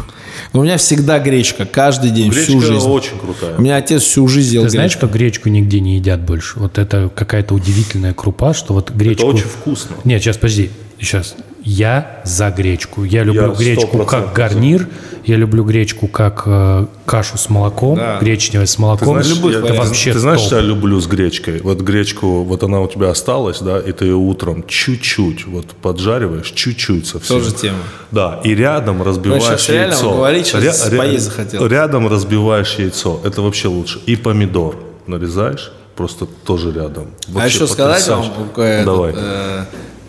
Но 0.53 0.61
у 0.61 0.65
меня 0.65 0.77
всегда 0.77 1.19
гречка, 1.19 1.65
каждый 1.65 2.11
день, 2.11 2.31
всю 2.31 2.59
Гречка 2.59 2.75
жизнь. 2.75 2.87
очень 2.87 3.19
крутая. 3.19 3.57
У 3.57 3.63
меня 3.63 3.77
отец 3.77 4.03
всю 4.03 4.29
жизнь 4.29 4.55
ел 4.55 4.65
Ты 4.65 4.71
знаешь, 4.71 4.93
гречку. 4.93 5.07
как 5.07 5.17
гречку 5.17 5.49
нигде 5.49 5.81
не 5.81 5.97
едят 5.97 6.21
больше? 6.21 6.59
Вот 6.59 6.77
это 6.79 7.11
какая-то 7.15 7.55
удивительная 7.55 8.13
крупа, 8.13 8.53
что 8.53 8.75
вот 8.75 8.91
Это 8.91 8.99
гречку... 8.99 9.27
очень 9.29 9.45
вкусно. 9.47 9.97
Нет, 10.05 10.21
сейчас, 10.23 10.37
подожди. 10.37 10.71
Сейчас. 11.01 11.35
Я 11.69 12.21
за 12.25 12.51
гречку. 12.51 13.03
Я 13.03 13.25
люблю 13.25 13.51
Я 13.51 13.57
гречку 13.59 13.97
100% 13.99 14.07
как 14.07 14.33
гарнир. 14.33 14.87
Я 15.25 15.35
люблю 15.35 15.65
гречку 15.65 16.07
как 16.07 16.45
э, 16.47 16.87
кашу 17.07 17.37
с 17.39 17.51
молоком. 17.51 17.97
Да. 17.97 18.21
Гречневая 18.21 18.67
с 18.67 18.79
молоком. 18.79 19.21
Знаешь, 19.21 19.29
любых 19.31 19.51
я- 19.53 19.59
это 19.59 19.63
вариантов. 19.67 19.89
вообще 19.89 20.13
ты 20.13 20.19
знаешь, 20.21 20.39
топ. 20.39 20.47
что 20.47 20.57
я 20.59 20.63
люблю 20.63 21.01
с 21.01 21.09
гречкой? 21.09 21.61
Вот 21.63 21.81
гречку, 21.81 22.45
вот 22.45 22.63
она 22.63 22.81
у 22.81 22.87
тебя 22.89 23.11
осталась, 23.11 23.59
да, 23.59 23.81
и 23.81 23.91
ты 23.91 24.05
ее 24.05 24.15
утром 24.15 24.65
чуть-чуть 24.69 25.47
вот 25.49 25.67
поджариваешь, 25.83 26.53
чуть-чуть 26.53 27.09
совсем. 27.09 27.41
Тоже 27.41 27.53
тема. 27.53 27.79
Да, 28.13 28.41
и 28.45 28.55
рядом 28.55 29.03
разбиваешь 29.03 29.43
сейчас 29.43 29.69
реально 29.69 29.95
яйцо. 29.95 30.11
говорить, 30.13 30.47
сейчас 30.47 30.89
поесть 30.89 31.25
захотелось. 31.25 31.73
Рядом 31.73 32.07
разбиваешь 32.07 32.77
яйцо, 32.79 33.21
это 33.25 33.43
вообще 33.43 33.67
лучше. 33.67 33.99
И 34.07 34.15
помидор 34.15 34.77
нарезаешь, 35.09 35.73
просто 35.97 36.27
тоже 36.27 36.71
рядом. 36.71 37.07
а 37.29 37.33
Вообще 37.33 37.57
еще 37.57 37.67
сказать 37.67 38.07
вам, 38.07 38.25
какая 38.55 38.85
Давай. 38.85 39.11
этот, 39.11 39.25
э, 39.25 39.65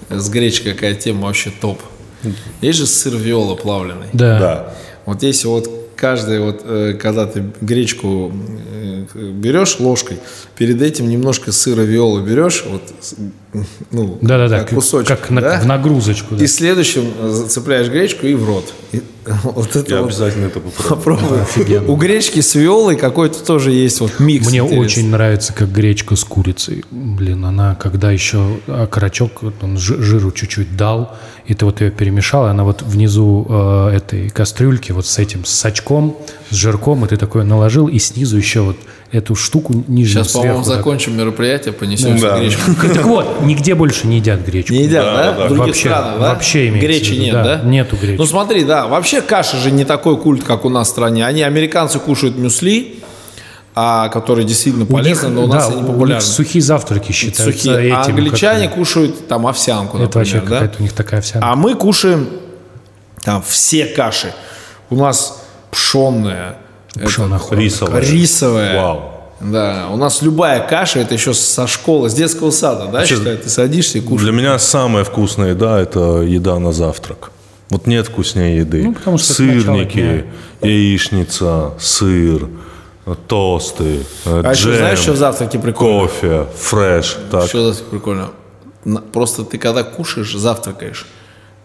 с 0.10 0.30
гречкой 0.30 0.74
какая 0.74 0.96
тема 0.96 1.28
вообще 1.28 1.52
топ. 1.62 1.82
Есть 2.62 2.80
же 2.80 2.88
сыр 2.88 3.16
виола 3.16 3.56
плавленый. 3.56 4.08
Да. 4.14 4.40
Да. 4.40 4.74
Вот 5.06 5.24
если 5.24 5.48
вот 5.48 5.70
каждый, 5.96 6.40
вот, 6.40 6.62
э, 6.64 6.94
когда 7.00 7.26
ты 7.26 7.44
гречку 7.62 8.32
э, 8.34 9.06
берешь 9.32 9.80
ложкой, 9.80 10.18
перед 10.58 10.82
этим 10.82 11.10
немножко 11.10 11.52
сыра 11.52 11.82
виола 11.82 12.22
берешь, 12.22 12.64
вот, 12.68 12.82
ну, 13.92 14.18
Да-да-да, 14.22 14.60
как 14.60 14.70
как, 14.70 14.76
кусочек, 14.76 15.08
как 15.08 15.30
на- 15.30 15.42
да? 15.42 15.60
в 15.60 15.66
нагрузочку. 15.66 16.36
да. 16.36 16.44
И 16.44 16.48
следующим 16.48 17.12
э, 17.20 17.30
зацепляешь 17.30 17.88
гречку 17.90 18.28
и 18.28 18.34
в 18.34 18.46
рот. 18.46 18.74
И 18.92 19.02
вот 19.44 19.76
это 19.76 19.94
Я 19.96 20.02
вот 20.02 20.08
обязательно 20.08 20.46
это 20.46 20.60
попробую. 20.60 21.46
попробуй. 21.46 21.80
У 21.88 21.96
гречки 21.96 22.40
с 22.42 22.56
виолой 22.56 22.96
какой-то 22.96 23.44
тоже 23.44 23.72
есть 23.72 24.00
вот 24.00 24.20
микс. 24.20 24.48
Мне 24.48 24.60
интересный. 24.60 24.86
очень 24.86 25.10
нравится, 25.10 25.54
как 25.54 25.72
гречка 25.72 26.16
с 26.16 26.24
курицей. 26.24 26.84
Блин, 26.92 27.46
она 27.46 27.76
когда 27.76 28.12
еще 28.12 28.60
окорочок, 28.68 29.42
вот 29.44 29.56
он 29.64 29.78
жи- 29.78 30.02
жиру 30.02 30.32
чуть-чуть 30.32 30.76
дал, 30.78 31.16
и 31.48 31.54
ты 31.54 31.66
вот 31.66 31.80
ее 31.82 31.92
перемешал, 31.92 32.46
и 32.48 32.50
она 32.50 32.64
вот 32.66 32.82
внизу 32.82 33.46
э, 33.50 33.90
этой 33.96 34.30
кастрюльки 34.30 34.92
вот 34.92 35.06
с 35.08 35.18
этим, 35.18 35.46
с 35.46 35.50
сачком, 35.52 36.18
с 36.50 36.56
жирком, 36.56 37.06
и 37.06 37.08
ты 37.08 37.16
такое 37.18 37.44
наложил, 37.46 37.88
и 37.88 37.98
снизу 38.00 38.38
еще 38.38 38.62
вот 38.62 38.76
эту 39.14 39.36
штуку 39.36 39.74
нижнюю 39.88 40.26
Сейчас, 40.26 40.34
по-моему, 40.34 40.58
так. 40.58 40.66
закончим 40.66 41.16
мероприятие, 41.18 41.74
понесем 41.74 42.20
Да. 42.20 42.38
гречку. 42.38 42.72
Так 42.94 43.06
вот, 43.06 43.42
нигде 43.44 43.76
больше 43.76 44.08
не 44.08 44.18
едят 44.18 44.46
гречку. 44.46 44.74
Не 44.74 44.84
едят, 44.84 45.06
да? 45.06 45.32
да, 45.34 45.46
В 45.46 45.48
других 45.48 45.68
Вообще, 45.68 45.80
странах, 45.90 46.20
да? 46.20 46.34
вообще 46.34 46.68
имеется 46.68 46.88
Гречи 46.88 47.12
виду, 47.12 47.22
нет, 47.24 47.34
да, 47.34 47.44
да? 47.44 47.62
нету 47.64 47.96
гречи. 47.96 48.18
Ну 48.18 48.26
смотри, 48.26 48.64
да, 48.66 48.88
вообще 48.88 49.22
каша 49.22 49.56
же 49.58 49.72
не 49.72 49.86
такой 49.86 50.18
культ, 50.18 50.44
как 50.44 50.66
у 50.66 50.70
нас 50.70 50.88
в 50.90 50.92
стране. 50.92 51.26
Они, 51.26 51.42
американцы, 51.44 52.00
кушают 52.00 52.38
мюсли, 52.38 52.96
а, 53.80 54.10
которые 54.10 54.44
действительно 54.48 54.86
У 54.86 54.88
них, 54.88 54.96
полезны, 54.98 55.30
но 55.30 55.44
у 55.44 55.48
нас 55.48 55.66
да, 55.68 55.70
они 55.74 55.78
у 55.82 55.84
них 55.84 55.92
популярны. 55.92 56.22
сухие 56.26 56.64
завтраки 56.64 57.12
считаются 57.12 57.44
Сухие. 57.60 57.96
А 57.96 58.02
этим. 58.02 58.16
англичане 58.16 58.68
как- 58.70 58.76
кушают 58.78 59.28
там 59.28 59.46
овсянку, 59.46 59.98
Это 60.00 60.18
вообще 60.18 60.36
например, 60.38 60.50
да? 60.50 60.56
какая-то 60.66 60.80
у 60.80 60.82
них 60.84 60.94
такая 60.94 61.20
овсянка. 61.20 61.48
А 61.48 61.56
мы 61.56 61.76
кушаем 61.76 62.28
там 63.24 63.44
все 63.48 63.86
каши. 63.86 64.34
У 64.90 64.96
нас 64.96 65.44
пшенная, 65.70 66.58
Пшёная 67.06 67.38
хуй. 67.38 67.58
Рисовая. 67.58 68.02
рисовая. 68.02 68.82
Вау. 68.82 69.02
Да, 69.42 69.90
у 69.92 69.98
нас 69.98 70.24
любая 70.24 70.68
каша, 70.68 70.98
это 71.00 71.14
еще 71.14 71.36
со 71.36 71.68
школы, 71.68 72.10
с 72.10 72.16
детского 72.16 72.50
сада, 72.50 72.88
да, 72.92 73.06
считай, 73.06 73.38
ты 73.38 73.48
садишься 73.50 74.00
и 74.00 74.02
кушаешь. 74.02 74.22
Для 74.24 74.32
меня 74.32 74.58
самая 74.58 75.04
вкусная 75.04 75.50
еда– 75.52 75.80
это 75.82 76.22
еда 76.24 76.58
на 76.58 76.72
завтрак. 76.72 77.30
Вот 77.70 77.86
нет 77.86 78.08
вкуснее 78.08 78.58
еды. 78.58 78.82
Ну, 78.84 78.94
потому 78.94 79.20
что 79.20 79.34
это 79.34 79.44
Сырники, 79.44 80.26
яичница, 80.64 81.74
сыр, 81.80 82.48
тосты, 83.16 84.02
э, 84.26 84.42
А 84.44 84.52
еще 84.52 84.64
джем, 84.70 84.76
знаешь, 84.78 85.00
что 85.00 85.12
в 85.14 85.18
завтраке 85.18 85.60
прикольно? 85.60 86.02
кофе, 86.08 86.46
фреш. 86.58 87.18
Так. 87.32 87.48
Что 87.48 87.68
завтрак 87.72 87.90
прикольно? 87.90 88.30
На- 88.84 89.02
Просто 89.02 89.44
ты 89.44 89.58
когда 89.58 89.84
кушаешь, 89.84 90.34
завтракаешь, 90.34 91.06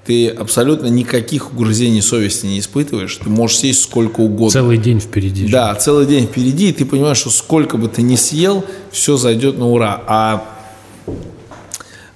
ты 0.05 0.29
абсолютно 0.29 0.87
никаких 0.89 1.53
угрызений 1.53 2.03
совести 2.03 2.47
не 2.47 2.59
испытываешь. 2.59 3.17
Ты 3.17 3.29
можешь 3.31 3.59
съесть 3.59 3.83
сколько 3.85 4.21
угодно. 4.21 4.51
Целый 4.51 4.79
день 4.79 4.99
впереди. 5.01 5.49
Да, 5.49 5.75
целый 5.77 6.07
день 6.07 6.27
впереди, 6.27 6.71
и 6.71 6.73
ты 6.73 6.85
понимаешь, 6.85 7.19
что 7.19 7.31
сколько 7.31 7.77
бы 7.77 7.87
ты 7.89 8.03
ни 8.03 8.17
съел, 8.17 8.65
все 8.91 9.17
зайдет 9.17 9.59
на 9.59 9.69
ура. 9.69 10.03
А 10.09 10.45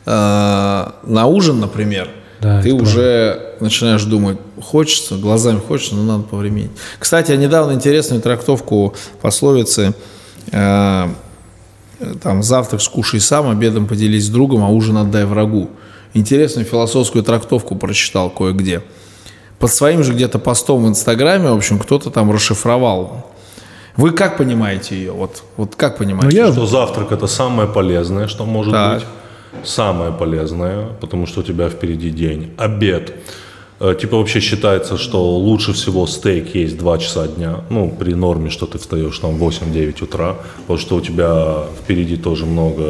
э, 0.05 0.91
на 1.11 1.27
ужин, 1.27 1.61
например, 1.61 2.09
Да, 2.47 2.63
ты 2.63 2.73
уже 2.73 3.55
начинаешь 3.61 4.05
думать, 4.05 4.39
хочется, 4.63 5.17
глазами 5.17 5.59
хочется, 5.59 5.97
но 5.97 6.05
надо 6.05 6.23
повременить. 6.23 6.71
Кстати, 6.99 7.33
я 7.33 7.37
недавно 7.37 7.73
интересную 7.73 8.23
трактовку 8.23 8.95
пословицы 9.21 9.95
э, 10.53 11.09
там 12.23 12.43
завтрак 12.43 12.81
скушай 12.83 13.21
сам, 13.21 13.49
обедом 13.51 13.87
поделись 13.87 14.27
с 14.27 14.29
другом, 14.29 14.63
а 14.63 14.69
ужин 14.69 14.97
отдай 14.99 15.25
врагу. 15.25 15.71
Интересную 16.15 16.65
философскую 16.65 17.25
трактовку 17.25 17.75
прочитал 17.75 18.31
кое-где. 18.31 18.83
Под 19.59 19.73
своим 19.73 20.05
же 20.05 20.13
где-то 20.13 20.39
постом 20.39 20.85
в 20.85 20.89
Инстаграме, 20.89 21.51
в 21.51 21.57
общем, 21.57 21.79
кто-то 21.79 22.11
там 22.11 22.31
расшифровал. 22.31 23.27
Вы 23.97 24.11
как 24.11 24.37
понимаете 24.37 24.95
ее? 24.95 25.13
Вот, 25.13 25.43
вот 25.57 25.75
как 25.75 25.97
понимаете? 25.97 26.39
Ну, 26.43 26.47
я- 26.49 26.53
Что 26.53 26.67
завтрак– 26.67 27.11
это 27.13 27.27
самое 27.27 27.67
полезное, 27.69 28.29
что 28.29 28.45
может 28.45 28.73
Так. 28.73 28.95
быть. 28.99 29.07
Самое 29.65 30.13
полезное, 30.13 30.87
потому 31.01 31.27
что 31.27 31.41
у 31.41 31.43
тебя 31.43 31.69
впереди 31.69 32.11
день. 32.11 32.51
Обед. 32.59 33.13
Э, 33.81 33.95
Типа 34.01 34.17
вообще 34.17 34.41
считается, 34.41 34.97
что 34.97 35.37
лучше 35.37 35.73
всего 35.73 36.07
стейк 36.07 36.55
есть 36.55 36.79
2 36.79 36.99
часа 36.99 37.27
дня. 37.29 37.57
Ну, 37.71 37.91
при 37.99 38.15
норме, 38.15 38.49
что 38.51 38.67
ты 38.67 38.79
встаешь 38.79 39.19
там 39.19 39.37
в 39.37 39.43
8-9 39.43 40.03
утра. 40.05 40.37
Потому 40.63 40.79
что 40.79 40.97
у 40.97 41.01
тебя 41.01 41.57
впереди 41.83 42.17
тоже 42.17 42.47
много 42.47 42.83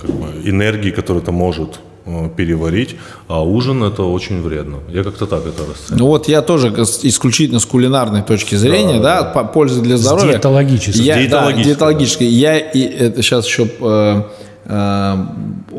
как 0.00 0.10
бы, 0.10 0.26
энергии, 0.44 0.90
которую 0.90 1.22
ты 1.24 1.32
может 1.32 1.80
э, 2.04 2.28
переварить. 2.36 2.96
А 3.28 3.42
ужин 3.42 3.82
это 3.82 4.02
очень 4.02 4.42
вредно. 4.42 4.76
Я 4.92 5.04
как-то 5.04 5.26
так 5.26 5.40
это 5.46 5.62
расцениваю. 5.70 5.98
Ну 5.98 6.06
вот 6.08 6.28
я 6.28 6.42
тоже 6.42 6.84
с- 6.84 7.00
исключительно 7.04 7.58
с 7.58 7.64
кулинарной 7.64 8.22
точки 8.22 8.56
зрения, 8.56 9.00
да, 9.00 9.22
по- 9.24 9.44
пользы 9.44 9.80
для 9.80 9.96
здоровья. 9.96 10.32
диетологической. 10.34 11.02
Я, 11.02 11.16
Диетологической, 11.18 11.62
да, 11.64 11.70
диетологической. 11.70 12.26
Я 12.26 12.58
и 12.58 12.80
это 12.80 13.22
сейчас 13.22 13.46
еще 13.46 13.68
э, 13.80 14.22
э, 14.66 15.16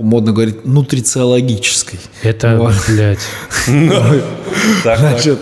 модно 0.01 0.31
говорить 0.31 0.65
нутрициологической. 0.65 1.99
Это, 2.21 2.57
Вот. 2.57 2.73
блядь. 2.87 3.19
Значит, 4.83 5.39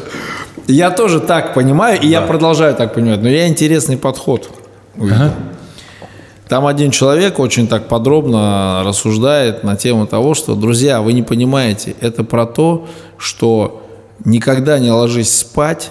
я 0.68 0.92
тоже 0.92 1.20
так 1.20 1.54
понимаю, 1.54 2.00
и 2.02 2.08
я 2.08 2.22
продолжаю 2.22 2.76
так 2.76 2.94
понимать, 2.94 3.22
но 3.22 3.30
я 3.30 3.48
интересный 3.48 3.98
подход. 3.98 4.50
Там 6.48 6.68
один 6.68 6.92
человек 6.92 7.40
очень 7.40 7.68
так 7.68 7.88
подробно 7.88 8.84
рассуждает 8.86 9.64
на 9.64 9.76
тему 9.76 10.06
того, 10.06 10.36
что, 10.36 10.54
друзья, 10.54 11.02
вы 11.02 11.14
не 11.14 11.24
понимаете, 11.24 11.96
это 12.02 12.24
про 12.24 12.46
то, 12.46 12.88
что 13.18 13.84
никогда 14.24 14.78
не 14.78 14.92
ложись 14.92 15.36
спать, 15.36 15.90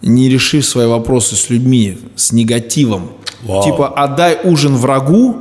не 0.00 0.28
решив 0.28 0.64
свои 0.64 0.86
вопросы 0.86 1.34
с 1.34 1.50
людьми, 1.50 1.98
с 2.14 2.30
негативом. 2.30 3.10
Вау. 3.42 3.64
Типа, 3.64 3.88
отдай 3.88 4.38
ужин 4.44 4.76
врагу, 4.76 5.38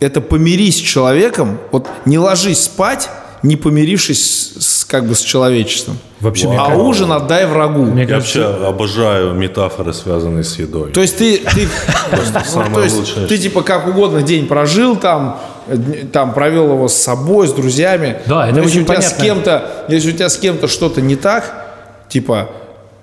это 0.00 0.20
помирись 0.20 0.76
с 0.76 0.80
человеком, 0.80 1.58
вот 1.72 1.86
не 2.04 2.18
ложись 2.18 2.64
спать, 2.64 3.10
не 3.42 3.56
помирившись 3.56 4.54
с, 4.58 4.84
как 4.84 5.06
бы 5.06 5.14
с 5.14 5.20
человечеством. 5.20 5.98
Вообще, 6.20 6.48
мне 6.48 6.56
а 6.58 6.66
кажется- 6.66 6.82
ужин 6.82 7.12
отдай 7.12 7.46
врагу. 7.46 7.84
Мне 7.84 8.02
Я 8.02 8.08
кажется, 8.08 8.48
вообще 8.48 8.66
обожаю 8.66 9.34
метафоры, 9.34 9.92
связанные 9.92 10.42
с 10.44 10.58
едой. 10.58 10.90
То 10.92 11.00
есть 11.00 11.18
ты, 11.18 11.38
ты, 11.38 11.68
ну, 12.54 12.74
то 12.74 12.82
есть 12.82 13.28
ты 13.28 13.38
типа 13.38 13.62
как 13.62 13.86
угодно 13.86 14.22
день 14.22 14.46
прожил 14.46 14.96
там, 14.96 15.40
там 16.12 16.32
провел 16.34 16.72
его 16.72 16.88
с 16.88 16.94
собой, 16.94 17.46
с 17.46 17.52
друзьями. 17.52 18.20
Да, 18.26 18.48
это 18.48 18.60
очень 18.60 18.82
у 18.82 18.84
тебя 18.84 19.00
с 19.00 19.12
понятно. 19.12 19.24
кем-то, 19.24 19.70
если 19.88 20.10
у 20.10 20.12
тебя 20.12 20.28
с 20.28 20.36
кем-то 20.36 20.66
что-то 20.66 21.00
не 21.00 21.14
так, 21.14 21.66
типа 22.08 22.48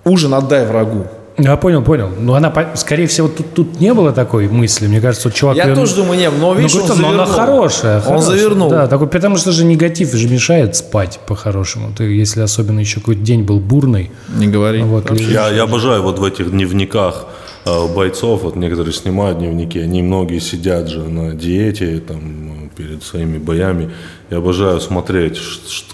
ужин 0.04 0.34
отдай 0.34 0.66
врагу. 0.66 1.08
Я 1.38 1.58
понял, 1.58 1.82
понял. 1.84 2.10
Но 2.18 2.36
она, 2.36 2.50
по- 2.50 2.76
скорее 2.76 3.08
всего, 3.08 3.28
тут, 3.28 3.54
тут 3.54 3.80
не 3.82 3.94
было 3.94 4.14
такой 4.14 4.48
мысли. 4.48 4.88
Мне 4.88 5.02
кажется, 5.02 5.28
вот 5.28 5.36
чувак... 5.36 5.58
Я 5.58 5.66
её- 5.66 5.76
тоже 5.76 5.96
думаю, 5.96 6.18
не, 6.18 6.30
но 6.30 6.54
Ну, 6.54 6.60
видишь, 6.60 6.76
он 6.76 6.82
говорит, 6.88 7.02
но 7.02 7.10
она 7.10 7.26
хорошая, 7.26 7.98
Он 7.98 8.02
хорошая. 8.04 8.38
завернул. 8.38 8.70
Да, 8.70 8.88
такой, 8.88 9.08
потому 9.08 9.36
что 9.38 9.52
же 9.52 9.66
негатив 9.66 10.14
же 10.14 10.30
мешает 10.30 10.76
спать 10.78 11.20
по-хорошему. 11.28 11.92
Ты, 11.98 12.06
если 12.06 12.40
особенно 12.42 12.80
еще 12.80 13.00
какой-то 13.02 13.22
день 13.22 13.44
был 13.44 13.60
бурный, 13.60 14.12
Не 14.34 14.48
говори. 14.48 14.82
вот, 14.84 15.12
лежишь. 15.12 15.28
Я, 15.30 15.50
я 15.50 15.64
обожаю 15.64 16.04
вот 16.04 16.20
в 16.20 16.24
этих 16.24 16.52
дневниках 16.52 17.26
э, 17.66 17.88
бойцов, 17.94 18.44
вот 18.44 18.56
некоторые 18.56 18.94
снимают 18.94 19.40
дневники, 19.40 19.80
они 19.80 20.02
многие 20.04 20.40
сидят 20.40 20.88
же 20.88 21.00
на 21.02 21.34
диете 21.36 22.00
там 22.00 22.70
перед 22.78 23.04
своими 23.04 23.38
боями. 23.40 23.92
Я 24.30 24.38
обожаю 24.38 24.80
смотреть, 24.80 25.38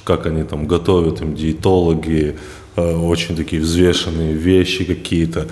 как 0.04 0.26
они 0.28 0.44
там 0.44 0.68
готовят, 0.68 1.22
им 1.22 1.34
диетологи, 1.36 2.38
очень 2.76 3.36
такие 3.36 3.62
взвешенные 3.62 4.34
вещи 4.34 4.84
какие-то. 4.84 5.48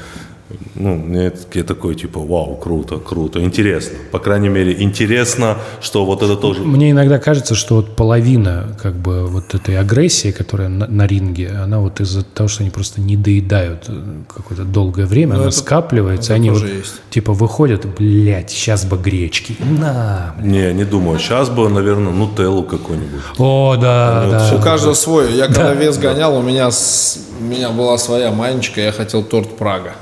Ну, 0.76 0.96
мне 0.96 1.26
это- 1.28 1.40
я 1.54 1.64
такой, 1.64 1.96
типа, 1.96 2.20
вау, 2.20 2.56
круто, 2.58 2.98
круто, 2.98 3.40
интересно. 3.40 3.98
По 4.12 4.20
крайней 4.20 4.50
мере, 4.50 4.82
интересно, 4.82 5.58
что 5.82 6.06
вот 6.06 6.24
это 6.24 6.36
тоже... 6.36 6.62
Мне 6.64 6.92
иногда 6.92 7.20
кажется, 7.20 7.54
что 7.56 7.76
вот 7.76 7.96
половина 7.96 8.76
как 8.82 8.96
бы 8.96 9.28
вот 9.28 9.54
этой 9.54 9.78
агрессии, 9.78 10.32
которая 10.32 10.70
на, 10.70 10.88
на 10.88 11.06
ринге, 11.06 11.50
она 11.64 11.80
вот 11.80 12.00
из-за 12.02 12.24
того, 12.24 12.48
что 12.48 12.64
они 12.64 12.72
просто 12.72 13.00
не 13.02 13.16
доедают 13.16 13.86
э, 13.90 13.94
какое-то 14.28 14.64
долгое 14.64 15.06
время, 15.06 15.34
она 15.34 15.44
Ну, 15.44 15.48
это- 15.50 15.58
скапливается, 15.58 16.34
это 16.34 16.42
они 16.42 16.50
вот 16.50 16.64
есть. 16.64 17.02
типа 17.12 17.34
выходят, 17.34 17.86
блядь, 17.98 18.50
сейчас 18.50 18.86
бы 18.86 18.98
гречки. 18.98 19.56
На, 19.60 20.34
блядь. 20.40 20.48
Не, 20.52 20.74
не 20.74 20.84
думаю. 20.86 21.20
Сейчас 21.20 21.50
бы, 21.50 21.70
наверное, 21.70 22.12
нутеллу 22.12 22.64
какую-нибудь. 22.64 23.22
О, 23.38 23.76
да, 23.80 24.28
да. 24.50 24.56
У 24.56 24.62
каждого 24.62 24.94
свой. 24.96 25.32
Я 25.34 25.46
когда 25.48 25.74
вес 25.74 25.98
гонял, 25.98 26.36
у 26.38 26.42
меня, 26.42 26.72
с- 26.72 27.20
у 27.40 27.44
меня 27.44 27.70
была 27.70 27.98
своя 27.98 28.32
манечка, 28.32 28.82
я 28.82 28.92
хотел 28.92 29.24
торт 29.24 29.56
Прага. 29.58 29.94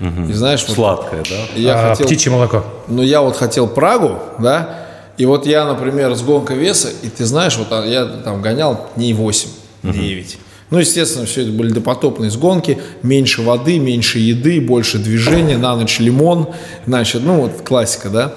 И 0.00 0.32
знаешь, 0.32 0.64
вот 0.68 0.74
Сладкое, 0.76 1.24
да? 1.28 1.60
я 1.60 1.74
А, 1.74 1.90
хотел... 1.90 2.06
Птичье 2.06 2.30
молоко. 2.30 2.64
Ну, 2.86 3.02
я 3.02 3.20
вот 3.20 3.36
хотел 3.36 3.66
Прагу, 3.66 4.18
да, 4.38 4.86
и 5.16 5.26
вот 5.26 5.46
я, 5.46 5.64
например, 5.66 6.14
с 6.14 6.22
гонкой 6.22 6.56
веса, 6.56 6.90
и 7.02 7.08
ты 7.08 7.24
знаешь, 7.24 7.56
вот 7.56 7.68
а, 7.72 7.84
я 7.84 8.04
там 8.06 8.40
гонял 8.40 8.88
дней 8.94 9.12
8-9. 9.12 10.36
Ну, 10.70 10.78
естественно, 10.78 11.26
все 11.26 11.42
это 11.42 11.50
были 11.50 11.72
допотопные 11.72 12.30
сгонки, 12.30 12.78
меньше 13.02 13.42
воды, 13.42 13.78
меньше 13.78 14.18
еды, 14.18 14.60
больше 14.60 14.98
движения, 14.98 15.56
на 15.56 15.74
ночь 15.74 15.98
лимон, 15.98 16.50
значит, 16.86 17.22
ну, 17.24 17.40
вот 17.42 17.62
классика, 17.62 18.10
да. 18.10 18.34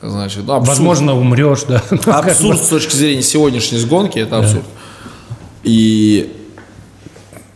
Значит, 0.00 0.44
ну, 0.46 0.54
абсурд. 0.54 0.68
Возможно, 0.68 1.18
умрешь, 1.18 1.64
да. 1.68 1.82
Абсурд 2.06 2.60
с 2.62 2.68
точки 2.68 2.94
зрения 2.96 3.22
сегодняшней 3.22 3.78
сгонки, 3.78 4.18
это 4.18 4.38
абсурд. 4.38 4.64
И, 5.62 6.32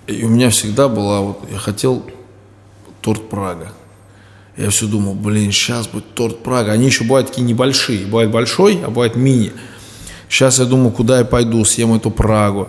и 0.06 0.24
у 0.24 0.28
меня 0.28 0.50
всегда 0.50 0.88
была, 0.88 1.20
вот, 1.20 1.40
я 1.50 1.58
хотел 1.58 2.04
торт 3.06 3.28
Прага. 3.28 3.68
Я 4.56 4.70
все 4.70 4.86
думал, 4.86 5.14
блин, 5.14 5.52
сейчас 5.52 5.86
будет 5.86 6.12
торт 6.14 6.42
Прага. 6.42 6.72
Они 6.72 6.86
еще 6.86 7.04
бывают 7.04 7.28
такие 7.28 7.44
небольшие. 7.44 8.04
Бывает 8.04 8.32
большой, 8.32 8.80
а 8.84 8.90
бывает 8.90 9.14
мини. 9.14 9.52
Сейчас 10.28 10.58
я 10.58 10.64
думаю, 10.64 10.90
куда 10.90 11.20
я 11.20 11.24
пойду, 11.24 11.64
съем 11.64 11.94
эту 11.94 12.10
Прагу. 12.10 12.66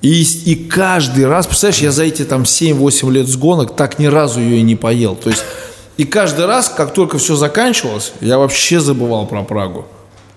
И, 0.00 0.22
и 0.22 0.54
каждый 0.54 1.26
раз, 1.26 1.46
представляешь, 1.46 1.82
я 1.82 1.92
за 1.92 2.04
эти 2.04 2.24
там 2.24 2.44
7-8 2.44 3.10
лет 3.12 3.28
сгонок 3.28 3.76
так 3.76 3.98
ни 3.98 4.06
разу 4.06 4.40
ее 4.40 4.60
и 4.60 4.62
не 4.62 4.76
поел. 4.76 5.14
То 5.14 5.28
есть, 5.28 5.44
и 5.98 6.04
каждый 6.04 6.46
раз, 6.46 6.70
как 6.70 6.94
только 6.94 7.18
все 7.18 7.36
заканчивалось, 7.36 8.14
я 8.22 8.38
вообще 8.38 8.80
забывал 8.80 9.26
про 9.26 9.42
Прагу. 9.42 9.84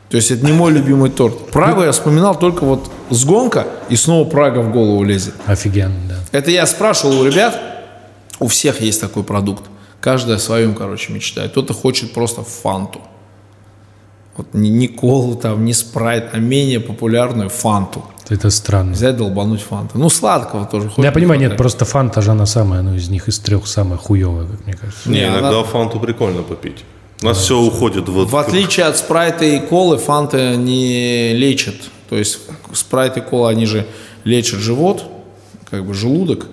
То 0.10 0.18
есть 0.18 0.32
это 0.32 0.46
не 0.46 0.52
мой 0.52 0.74
любимый 0.74 1.12
торт. 1.12 1.52
Прагу 1.52 1.84
я 1.84 1.94
вспоминал 1.94 2.38
только 2.38 2.66
вот 2.66 2.92
сгонка, 3.10 3.68
и 3.88 3.96
снова 3.96 4.28
Прага 4.28 4.60
в 4.60 4.74
голову 4.74 5.02
лезет. 5.06 5.36
Офигенно, 5.46 5.96
да. 6.10 6.16
Это 6.38 6.52
я 6.52 6.66
спрашивал 6.66 7.22
у 7.22 7.26
ребят, 7.26 7.79
у 8.40 8.48
всех 8.48 8.82
есть 8.82 9.02
такой 9.02 9.24
продукт. 9.24 9.64
Каждый 10.02 10.36
о 10.36 10.40
своем, 10.40 10.76
короче, 10.76 11.12
мечтает. 11.14 11.52
Кто-то 11.52 11.74
хочет 11.74 12.14
просто 12.14 12.44
фанту. 12.44 13.02
Вот 14.38 14.54
не, 14.54 14.70
не 14.70 14.88
колу 14.88 15.36
там, 15.36 15.66
не 15.66 15.74
спрайт, 15.74 16.30
а 16.34 16.38
менее 16.38 16.80
популярную 16.80 17.50
фанту. 17.50 18.06
Это 18.30 18.50
странно. 18.52 18.94
Взять, 18.94 19.18
долбануть 19.18 19.62
фанту. 19.62 19.98
Ну, 19.98 20.10
сладкого 20.10 20.66
тоже 20.66 20.86
хочется. 20.86 21.02
Я 21.02 21.12
понимаю, 21.12 21.42
нет, 21.42 21.58
просто 21.58 21.84
фанта 21.84 22.22
же 22.22 22.32
она 22.32 22.46
самая, 22.46 22.82
ну, 22.82 22.96
из 22.96 23.10
них 23.10 23.28
из 23.28 23.40
трех 23.40 23.68
самая 23.68 23.98
хуевая, 23.98 24.48
как 24.48 24.66
мне 24.66 24.76
кажется. 24.76 25.10
Не, 25.10 25.26
иногда 25.26 25.50
она- 25.50 25.64
фанту 25.64 26.00
прикольно 26.00 26.44
попить. 26.44 26.86
У 27.22 27.26
нас 27.26 27.38
все 27.40 27.60
уходит 27.60 28.08
вот 28.08 28.30
В 28.30 28.38
отличие 28.38 28.86
от 28.86 28.96
спрайта 28.98 29.44
и 29.44 29.60
колы, 29.60 29.98
фанта 29.98 30.56
не 30.56 31.34
лечат. 31.34 31.76
То 32.10 32.16
есть 32.16 32.40
спрайт 32.72 33.18
и 33.18 33.22
кола, 33.22 33.50
они 33.50 33.66
же 33.66 33.86
лечат 34.24 34.60
живот, 34.60 35.04
как 35.70 35.86
бы 35.86 35.94
желудок. 35.94 36.46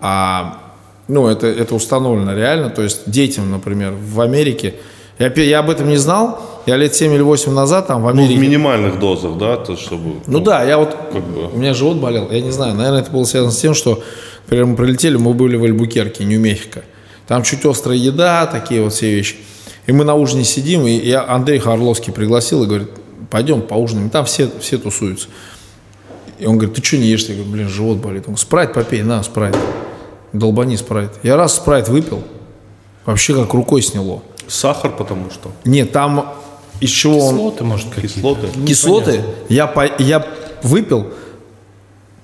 А 0.00 0.67
ну, 1.08 1.26
это, 1.26 1.46
это 1.46 1.74
установлено 1.74 2.34
реально. 2.34 2.70
То 2.70 2.82
есть 2.82 3.10
детям, 3.10 3.50
например, 3.50 3.94
в 4.00 4.20
Америке, 4.20 4.74
я, 5.18 5.32
я 5.32 5.58
об 5.58 5.70
этом 5.70 5.88
не 5.88 5.96
знал, 5.96 6.40
я 6.66 6.76
лет 6.76 6.94
7 6.94 7.12
или 7.14 7.22
8 7.22 7.52
назад 7.52 7.88
там 7.88 8.02
в 8.02 8.04
ну, 8.04 8.06
в 8.06 8.10
Америке... 8.10 8.38
минимальных 8.38 8.98
дозах, 9.00 9.38
да, 9.38 9.56
то 9.56 9.76
чтобы. 9.76 10.16
Ну 10.26 10.40
да, 10.40 10.62
я 10.62 10.78
вот, 10.78 10.94
как 11.12 11.24
бы. 11.24 11.48
у 11.48 11.56
меня 11.56 11.74
живот 11.74 11.96
болел, 11.96 12.30
я 12.30 12.40
не 12.40 12.50
знаю, 12.50 12.74
наверное, 12.74 13.00
это 13.00 13.10
было 13.10 13.24
связано 13.24 13.52
с 13.52 13.58
тем, 13.58 13.74
что, 13.74 14.02
например, 14.44 14.66
мы 14.66 14.76
прилетели, 14.76 15.16
мы 15.16 15.34
были 15.34 15.56
в 15.56 15.64
Альбукерке, 15.64 16.24
Нью-Мехико. 16.24 16.84
Там 17.26 17.42
чуть 17.42 17.64
острая 17.64 17.96
еда, 17.96 18.46
такие 18.46 18.82
вот 18.82 18.92
все 18.92 19.10
вещи. 19.10 19.36
И 19.86 19.92
мы 19.92 20.04
на 20.04 20.14
ужине 20.14 20.44
сидим, 20.44 20.86
и 20.86 20.92
я 20.92 21.26
Андрей 21.26 21.58
Харловский 21.58 22.12
пригласил 22.12 22.62
и 22.64 22.66
говорит, 22.66 22.90
пойдем 23.30 23.62
поужинаем. 23.62 24.10
Там 24.10 24.24
все, 24.26 24.48
все 24.60 24.78
тусуются. 24.78 25.28
И 26.38 26.46
он 26.46 26.58
говорит, 26.58 26.76
ты 26.76 26.84
что 26.84 26.98
не 26.98 27.06
ешь? 27.06 27.24
Я 27.24 27.34
говорю, 27.34 27.50
блин, 27.50 27.68
живот 27.68 27.98
болит. 27.98 28.20
Он 28.20 28.34
говорит, 28.34 28.40
спрайт 28.40 28.72
попей, 28.72 29.02
на, 29.02 29.22
спрайт. 29.22 29.56
Долбани 30.32 30.76
спрайт. 30.76 31.12
Я 31.22 31.36
раз 31.36 31.56
спрайт 31.56 31.88
выпил, 31.88 32.22
вообще 33.06 33.34
как 33.34 33.52
рукой 33.54 33.82
сняло. 33.82 34.22
Сахар, 34.46 34.92
потому 34.92 35.30
что. 35.30 35.50
Нет, 35.64 35.92
там 35.92 36.34
из 36.80 36.90
чего 36.90 37.18
он... 37.26 37.34
Кислоты, 37.34 37.64
может, 37.64 37.88
какие-то. 37.88 38.14
Кислоты. 38.16 38.48
Кислоты 38.66 39.20
я, 39.48 39.66
по- 39.66 39.90
я 40.02 40.26
выпил, 40.62 41.08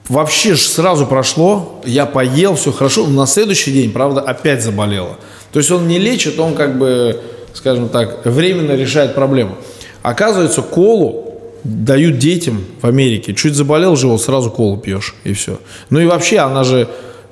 вообще 0.09 0.55
ж 0.55 0.61
сразу 0.61 1.07
прошло, 1.07 1.81
я 1.85 2.07
поел, 2.07 2.55
все 2.57 2.73
хорошо, 2.73 3.07
но 3.07 3.23
на 3.23 3.27
следующий 3.27 3.73
день, 3.73 3.93
правда, 3.93 4.21
опять 4.21 4.63
заболело. 4.63 5.17
То 5.53 5.59
есть 5.59 5.71
он 5.71 5.89
не 5.89 5.99
лечит, 5.99 6.39
он 6.39 6.55
как 6.55 6.79
бы, 6.79 7.21
скажем 7.53 7.89
так, 7.89 8.25
временно 8.27 8.73
решает 8.73 9.15
проблему. 9.15 9.57
Оказывается, 10.03 10.63
колу 10.63 11.41
дают 11.65 12.19
детям 12.19 12.65
в 12.83 12.87
Америке. 12.87 13.35
Чуть 13.35 13.55
заболел 13.55 13.97
живот, 13.97 14.21
сразу 14.21 14.51
колу 14.51 14.77
пьешь, 14.77 15.15
и 15.25 15.33
все. 15.33 15.59
Ну 15.91 16.01
и 16.01 16.07
вообще, 16.07 16.39
она 16.39 16.65
же, 16.65 16.89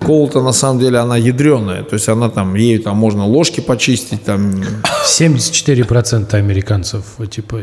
кола-то 0.06 0.42
на 0.42 0.52
самом 0.52 0.80
деле, 0.80 0.98
она 0.98 1.16
ядреная. 1.16 1.82
То 1.82 1.94
есть 1.94 2.08
она 2.08 2.28
там, 2.28 2.54
ею 2.54 2.80
там 2.82 2.96
можно 2.96 3.26
ложки 3.26 3.60
почистить, 3.60 4.24
там 4.24 4.62
74% 5.04 6.34
американцев, 6.34 7.04
типа, 7.30 7.60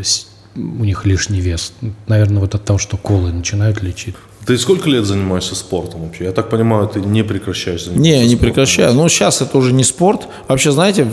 у 0.56 0.84
них 0.84 1.06
лишний 1.06 1.42
вес. 1.42 1.74
Наверное, 2.08 2.40
вот 2.42 2.56
от 2.56 2.66
того, 2.66 2.80
что 2.80 2.98
колы 2.98 3.32
начинают 3.32 3.82
лечить. 3.84 4.16
Ты 4.46 4.58
сколько 4.58 4.90
лет 4.90 5.06
занимаешься 5.06 5.56
спортом 5.56 6.02
вообще? 6.06 6.24
Я 6.26 6.32
так 6.32 6.50
понимаю, 6.50 6.88
ты 6.88 7.02
не 7.02 7.24
прекращаешь 7.24 7.84
заниматься 7.86 8.10
Не, 8.12 8.20
не 8.22 8.30
спортом. 8.30 8.40
прекращаю. 8.40 8.94
Ну, 8.94 9.08
сейчас 9.10 9.42
это 9.42 9.58
уже 9.58 9.74
не 9.74 9.84
спорт. 9.84 10.28
Вообще, 10.48 10.72
знаете, 10.72 11.08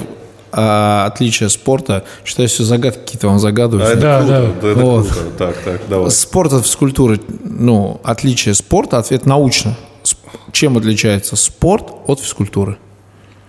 а, 0.53 1.07
отличие 1.13 1.49
спорта, 1.51 2.05
считаю, 2.25 2.49
все 2.49 2.65
загадки 2.65 3.01
какие-то 3.01 3.27
вам 3.27 3.37
А 3.37 3.39
загадывают. 3.41 3.91
это 3.91 4.01
Да, 4.01 4.19
круто, 4.21 4.55
да. 4.63 4.69
это 4.71 4.81
Вот. 4.81 5.07
круто. 5.07 5.21
Так, 5.39 5.57
так, 5.65 5.81
давай. 5.89 6.11
Спорт 6.11 6.53
от 6.55 6.65
физкультуры, 6.65 7.21
ну, 7.45 8.01
отличие 8.05 8.55
спорта, 8.55 8.99
ответ 8.99 9.27
научно. 9.27 9.77
Чем 10.53 10.77
отличается 10.77 11.37
спорт 11.37 11.93
от 12.07 12.21
физкультуры? 12.21 12.79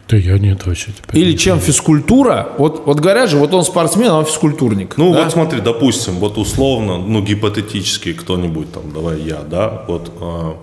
Да 0.10 0.16
я 0.16 0.38
нет 0.40 0.66
вообще. 0.66 0.92
теперь 0.94 1.22
Или 1.22 1.32
не 1.32 1.38
чем 1.38 1.60
физкультура, 1.60 2.50
вот, 2.58 2.86
вот 2.86 3.00
говорят 3.00 3.30
же, 3.30 3.38
вот 3.38 3.54
он 3.54 3.64
спортсмен, 3.66 4.10
а 4.10 4.20
он 4.20 4.26
физкультурник. 4.26 4.96
Ну 4.98 5.14
да? 5.14 5.24
вот 5.24 5.34
смотри, 5.34 5.60
допустим, 5.60 6.16
вот 6.16 6.38
условно, 6.38 6.98
ну 6.98 7.22
гипотетически 7.22 8.14
кто-нибудь 8.14 8.72
там, 8.72 8.94
давай 8.94 9.20
я, 9.20 9.42
да, 9.42 9.84
вот 9.88 10.12
а, 10.22 10.58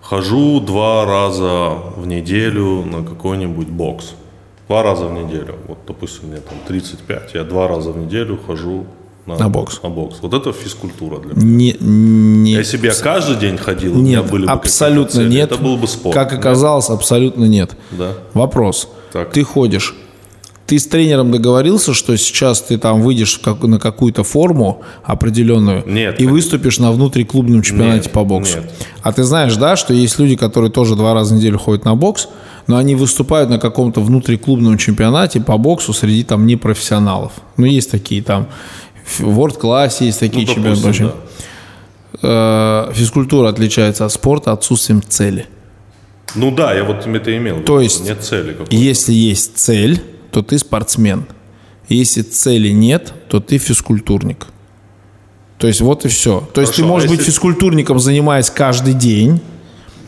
хожу 0.00 0.58
два 0.60 1.04
раза 1.04 1.74
в 1.96 2.06
неделю 2.06 2.84
на 2.84 3.04
какой-нибудь 3.04 3.68
бокс. 3.68 4.14
Два 4.66 4.82
раза 4.82 5.06
в 5.06 5.12
неделю. 5.12 5.54
Вот, 5.66 5.78
допустим, 5.86 6.28
мне 6.28 6.40
там 6.40 6.58
35, 6.66 7.34
я 7.34 7.44
два 7.44 7.68
раза 7.68 7.92
в 7.92 7.96
неделю 7.96 8.38
хожу 8.44 8.86
на, 9.28 9.38
На 9.38 9.48
бокс. 9.48 9.80
На 9.82 9.88
бокс. 9.90 10.16
Вот 10.22 10.34
это 10.34 10.52
физкультура 10.52 11.18
для 11.20 11.34
меня. 11.34 11.46
Не, 11.46 11.76
не, 11.80 12.52
Если 12.52 12.76
бы 12.76 12.86
я 12.86 12.94
каждый 12.94 13.36
день 13.36 13.56
ходил, 13.58 13.96
у 13.96 14.00
меня 14.00 14.20
нет, 14.20 14.30
были 14.30 14.46
бы 14.46 14.50
абсолютно 14.52 15.12
цели, 15.20 15.28
нет. 15.30 15.52
Это 15.52 15.62
был 15.62 15.76
бы 15.76 15.86
спорт. 15.86 16.14
Как 16.14 16.32
оказалось, 16.32 16.90
абсолютно 16.90 17.44
нет. 17.44 17.76
Да. 17.92 18.12
Вопрос. 18.34 18.88
Так. 19.12 19.30
Ты 19.32 19.44
ходишь. 19.44 19.94
Ты 20.66 20.78
с 20.78 20.86
тренером 20.86 21.30
договорился, 21.32 21.94
что 21.94 22.14
сейчас 22.18 22.60
ты 22.60 22.76
там 22.76 23.00
выйдешь 23.00 23.38
как- 23.38 23.62
на 23.62 23.78
какую-то 23.78 24.22
форму 24.22 24.82
определенную 25.02 25.82
Нет, 25.86 26.14
и 26.14 26.16
конечно. 26.18 26.32
выступишь 26.32 26.78
на 26.78 26.92
внутриклубном 26.92 27.62
чемпионате 27.62 28.04
Нет, 28.04 28.12
по 28.12 28.22
боксу. 28.24 28.58
нет. 28.58 28.70
А 29.02 29.12
ты 29.12 29.22
знаешь, 29.24 29.56
да, 29.56 29.76
что 29.76 29.94
есть 29.94 30.18
люди, 30.18 30.36
которые 30.36 30.70
тоже 30.70 30.94
два 30.94 31.14
раза 31.14 31.34
в 31.34 31.38
неделю 31.38 31.58
ходят 31.58 31.86
на 31.86 31.94
бокс, 31.94 32.28
но 32.66 32.76
они 32.76 32.94
выступают 32.94 33.48
на 33.48 33.58
каком-то 33.58 34.02
внутриклубном 34.02 34.76
чемпионате 34.76 35.40
по 35.40 35.56
боксу 35.56 35.94
среди 35.94 36.22
там 36.22 36.46
непрофессионалов. 36.46 37.32
Ну, 37.56 37.64
есть 37.64 37.90
такие 37.90 38.22
там, 38.22 38.48
в 39.08 39.20
World-классе 39.38 40.06
есть 40.06 40.20
такие 40.20 40.46
Ну, 40.46 40.54
чемпионаты. 40.54 40.82
допустим, 40.82 41.06
вообще. 41.06 41.18
Э, 42.22 42.92
Физкультура 42.94 43.48
отличается 43.48 44.04
от 44.04 44.12
спорта 44.12 44.52
отсутствием 44.52 45.02
цели. 45.06 45.46
Ну 46.34 46.50
да, 46.50 46.74
я 46.74 46.84
вот 46.84 47.06
это 47.06 47.36
имел. 47.36 47.60
То 47.62 47.80
есть, 47.80 48.04
нет 48.04 48.22
цели. 48.22 48.56
Если 48.70 49.12
есть 49.12 49.56
цель, 49.58 50.02
то 50.30 50.42
ты 50.42 50.58
спортсмен. 50.58 51.26
Если 51.88 52.20
цели 52.22 52.68
нет, 52.68 53.14
то 53.30 53.40
ты 53.40 53.56
физкультурник. 53.58 54.46
То 55.58 55.66
есть 55.66 55.80
вот 55.80 56.04
и 56.04 56.08
все. 56.08 56.46
То 56.52 56.60
есть 56.60 56.72
Хорошо, 56.74 56.82
ты 56.82 56.88
можешь 56.88 57.08
а 57.08 57.10
быть 57.10 57.18
если- 57.20 57.30
физкультурником, 57.32 57.98
занимаясь 57.98 58.50
каждый 58.50 58.92
день, 58.94 59.40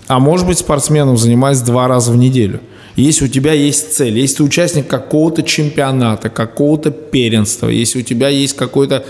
а 0.07 0.19
можешь 0.19 0.47
быть 0.47 0.59
спортсменом, 0.59 1.17
занимаясь 1.17 1.61
два 1.63 1.89
раза 1.89 2.13
в 2.13 2.17
неделю. 2.17 2.61
Если 2.97 3.25
у 3.25 3.29
тебя 3.29 3.53
есть 3.53 3.95
цель, 3.95 4.19
если 4.19 4.39
ты 4.39 4.43
участник 4.43 4.89
какого-то 4.89 5.43
чемпионата, 5.43 6.29
какого-то 6.29 6.91
первенства, 6.91 7.69
если 7.69 8.01
у 8.01 8.03
тебя 8.03 8.29
есть 8.29 8.57
какой-то, 8.57 9.05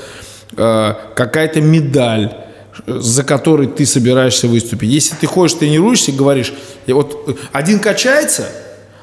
э, 0.57 0.95
какая-то 1.15 1.61
медаль, 1.61 2.35
за 2.87 3.25
которой 3.25 3.67
ты 3.67 3.87
собираешься 3.87 4.47
выступить. 4.49 4.91
Если 4.91 5.15
ты 5.17 5.27
ходишь, 5.27 5.55
тренируешься 5.55 6.11
и 6.11 6.15
говоришь, 6.15 6.53
и 6.87 6.93
вот 6.93 7.25
э, 7.27 7.35
один 7.53 7.79
качается, 7.79 8.47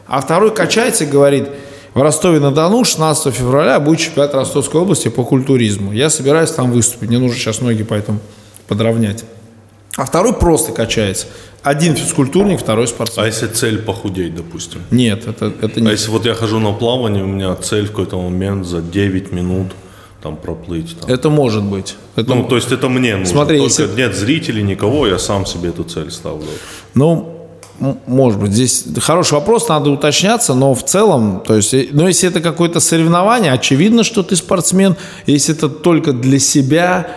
а 0.08 0.22
второй 0.22 0.54
качается 0.54 1.04
и 1.04 1.08
говорит, 1.08 1.48
в 1.94 2.02
Ростове-на-Дону 2.02 2.84
16 2.84 3.34
февраля 3.34 3.80
будет 3.80 4.00
чемпионат 4.00 4.36
Ростовской 4.36 4.82
области 4.82 5.08
по 5.08 5.24
культуризму. 5.24 5.92
Я 5.92 6.10
собираюсь 6.12 6.52
там 6.52 6.72
выступить. 6.72 7.10
Мне 7.10 7.18
нужно 7.18 7.36
сейчас 7.36 7.60
ноги 7.60 7.84
поэтому 7.84 8.20
подровнять. 8.68 9.26
А 9.98 10.06
второй 10.06 10.34
просто 10.34 10.72
качается. 10.72 11.26
Один 11.64 11.96
физкультурник, 11.96 12.60
второй 12.62 12.88
спортсмен. 12.88 13.26
А 13.26 13.28
если 13.28 13.48
цель 13.48 13.80
похудеть, 13.80 14.36
допустим? 14.36 14.82
Нет, 14.92 15.28
это, 15.28 15.52
это 15.62 15.80
А 15.80 15.82
не... 15.82 15.92
если 15.92 16.12
вот 16.12 16.26
я 16.26 16.34
хожу 16.34 16.60
на 16.60 16.72
плавание, 16.72 17.24
у 17.24 17.28
меня 17.28 17.54
цель 17.56 17.86
в 17.86 17.90
какой-то 17.90 18.22
момент 18.22 18.66
за 18.66 18.82
9 18.82 19.32
минут 19.34 19.68
там 20.24 20.38
проплыть. 20.38 20.96
Там. 21.00 21.10
Это 21.10 21.30
может 21.30 21.64
быть. 21.64 21.96
Это, 22.16 22.34
Ну, 22.34 22.44
то 22.44 22.56
есть 22.56 22.72
это 22.72 22.90
мне 22.90 23.16
нужно. 23.16 23.34
Смотри, 23.34 23.58
Только 23.60 23.82
если- 23.84 23.96
нет 23.98 24.16
зрителей, 24.16 24.64
никого, 24.64 25.08
я 25.08 25.18
сам 25.20 25.46
себе 25.46 25.70
эту 25.70 25.84
цель 25.84 26.12
ставлю. 26.12 26.48
Ну, 26.94 27.34
может 28.08 28.40
быть, 28.40 28.52
здесь 28.54 28.86
хороший 29.02 29.34
вопрос, 29.34 29.68
надо 29.68 29.90
уточняться, 29.92 30.54
но 30.54 30.74
в 30.74 30.84
целом, 30.84 31.42
то 31.46 31.56
есть, 31.56 31.74
ну, 31.92 32.08
если 32.08 32.30
это 32.30 32.40
какое-то 32.40 32.80
соревнование, 32.80 33.52
очевидно, 33.52 34.04
что 34.04 34.24
ты 34.24 34.36
спортсмен. 34.36 34.96
Если 35.28 35.54
это 35.56 35.70
только 35.70 36.14
для 36.14 36.40
себя, 36.40 37.08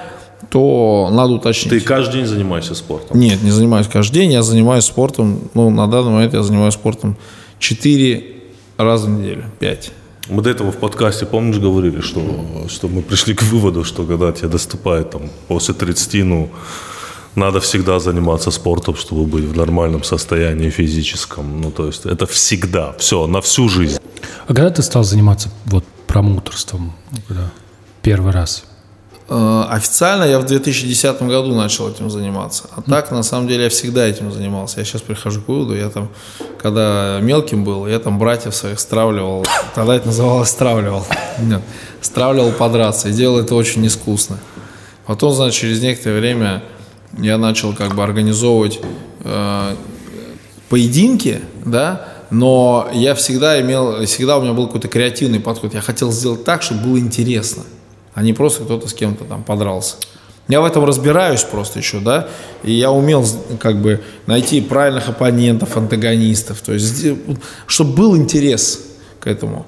то 0.50 1.08
надо 1.12 1.34
уточнить. 1.34 1.70
Ты 1.70 1.80
каждый 1.80 2.18
день 2.18 2.26
занимаешься 2.26 2.74
спортом. 2.74 3.18
Нет, 3.18 3.42
не 3.42 3.50
занимаюсь 3.50 3.86
каждый 3.86 4.14
день, 4.14 4.32
я 4.32 4.42
занимаюсь 4.42 4.84
спортом, 4.84 5.40
ну, 5.54 5.70
на 5.70 5.86
данный 5.86 6.10
момент 6.10 6.34
я 6.34 6.42
занимаюсь 6.42 6.74
спортом 6.74 7.16
4 7.60 8.24
раза 8.76 9.06
в 9.06 9.10
неделю, 9.10 9.44
5. 9.60 9.92
Мы 10.28 10.42
до 10.42 10.50
этого 10.50 10.70
в 10.70 10.76
подкасте, 10.76 11.24
помнишь, 11.26 11.58
говорили, 11.58 12.00
что, 12.00 12.20
что 12.68 12.88
мы 12.88 13.02
пришли 13.02 13.34
к 13.34 13.42
выводу, 13.42 13.84
что 13.84 14.04
когда 14.04 14.32
тебе 14.32 14.48
доступает 14.48 15.10
там, 15.10 15.22
после 15.48 15.74
30, 15.74 16.24
ну, 16.24 16.50
надо 17.34 17.60
всегда 17.60 18.00
заниматься 18.00 18.50
спортом, 18.50 18.96
чтобы 18.96 19.24
быть 19.24 19.44
в 19.44 19.56
нормальном 19.56 20.02
состоянии 20.02 20.70
физическом. 20.70 21.60
Ну, 21.60 21.70
то 21.70 21.86
есть 21.86 22.06
это 22.06 22.26
всегда, 22.26 22.92
все, 22.98 23.26
на 23.26 23.40
всю 23.40 23.68
жизнь. 23.68 23.98
А 24.46 24.54
когда 24.54 24.70
ты 24.70 24.82
стал 24.82 25.04
заниматься 25.04 25.48
вот 25.66 25.84
промоутерством? 26.06 26.92
Когда? 27.28 27.50
Первый 28.02 28.32
раз. 28.32 28.64
Э, 29.30 29.64
Официально 29.70 30.24
я 30.24 30.40
в 30.40 30.46
2010 30.46 31.22
году 31.22 31.54
начал 31.54 31.88
этим 31.88 32.10
заниматься. 32.10 32.64
А 32.76 32.82
так, 32.82 33.12
на 33.12 33.22
самом 33.22 33.46
деле, 33.46 33.64
я 33.64 33.70
всегда 33.70 34.06
этим 34.06 34.32
занимался. 34.32 34.80
Я 34.80 34.84
сейчас 34.84 35.02
прихожу 35.02 35.40
к 35.40 35.48
выводу, 35.48 35.76
я 35.76 35.88
там, 35.88 36.08
когда 36.58 37.20
мелким 37.22 37.64
был, 37.64 37.86
я 37.86 38.00
там 38.00 38.18
братьев 38.18 38.54
своих 38.54 38.80
стравливал. 38.80 39.46
Тогда 39.74 39.94
это 39.94 40.08
называлось 40.08 40.48
стравливал. 40.48 41.06
Нет, 41.38 41.62
стравливал 42.00 42.50
подраться. 42.50 43.08
И 43.08 43.12
делал 43.12 43.38
это 43.38 43.54
очень 43.54 43.86
искусно. 43.86 44.38
Потом, 45.06 45.32
значит, 45.32 45.60
через 45.60 45.80
некоторое 45.80 46.18
время 46.18 46.64
я 47.16 47.38
начал 47.38 47.72
как 47.72 47.94
бы 47.94 48.02
организовывать 48.02 48.80
э, 49.22 49.76
поединки, 50.68 51.40
да, 51.64 52.08
но 52.30 52.88
я 52.92 53.14
всегда 53.14 53.60
имел, 53.60 54.04
всегда 54.06 54.38
у 54.38 54.42
меня 54.42 54.54
был 54.54 54.66
какой-то 54.66 54.88
креативный 54.88 55.40
подход. 55.40 55.74
Я 55.74 55.80
хотел 55.80 56.10
сделать 56.10 56.44
так, 56.44 56.62
чтобы 56.62 56.82
было 56.82 56.98
интересно, 56.98 57.62
а 58.20 58.22
не 58.22 58.34
просто 58.34 58.64
кто-то 58.64 58.86
с 58.86 58.92
кем-то 58.92 59.24
там 59.24 59.42
подрался. 59.42 59.96
Я 60.46 60.60
в 60.60 60.66
этом 60.66 60.84
разбираюсь 60.84 61.42
просто 61.42 61.78
еще, 61.78 62.00
да, 62.00 62.28
и 62.62 62.70
я 62.70 62.90
умел 62.90 63.26
как 63.58 63.80
бы 63.80 64.02
найти 64.26 64.60
правильных 64.60 65.08
оппонентов, 65.08 65.74
антагонистов, 65.78 66.60
то 66.60 66.74
есть, 66.74 67.06
чтобы 67.66 67.94
был 67.94 68.16
интерес 68.18 68.80
к 69.20 69.26
этому. 69.26 69.64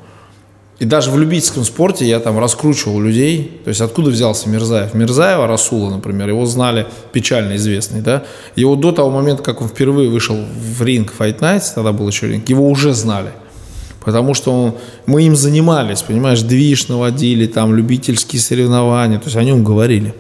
И 0.81 0.85
даже 0.85 1.11
в 1.11 1.19
любительском 1.19 1.65
спорте 1.65 2.05
я 2.07 2.21
там 2.21 2.39
раскручивал 2.39 3.01
людей. 3.01 3.61
То 3.65 3.69
есть 3.69 3.81
откуда 3.81 4.11
взялся 4.11 4.51
Мирзаев? 4.51 4.93
Мирзаева, 4.93 5.47
Расула, 5.47 5.89
например, 5.91 6.29
его 6.29 6.45
знали, 6.45 6.87
печально 7.13 7.57
известный, 7.57 8.03
да. 8.03 8.25
Его 8.57 8.75
до 8.75 8.93
того 8.93 9.09
момента, 9.09 9.43
как 9.43 9.63
он 9.63 9.69
впервые 9.69 10.11
вышел 10.11 10.37
в 10.37 10.83
ринг 10.83 11.15
Fight 11.19 11.39
Nights, 11.39 11.73
тогда 11.75 11.93
был 11.93 12.07
еще 12.09 12.29
ринг, 12.29 12.49
его 12.49 12.69
уже 12.69 12.93
знали. 12.93 13.31
Потому 14.05 14.35
что 14.35 14.53
он, 14.53 14.75
мы 15.07 15.23
им 15.23 15.37
занимались, 15.37 16.03
понимаешь, 16.03 16.43
движ 16.43 16.89
наводили, 16.89 17.47
там 17.47 17.75
любительские 17.75 18.41
соревнования, 18.41 19.19
то 19.19 19.27
есть 19.27 19.37
о 19.37 19.45
нем 19.45 19.63
говорили. 19.63 20.15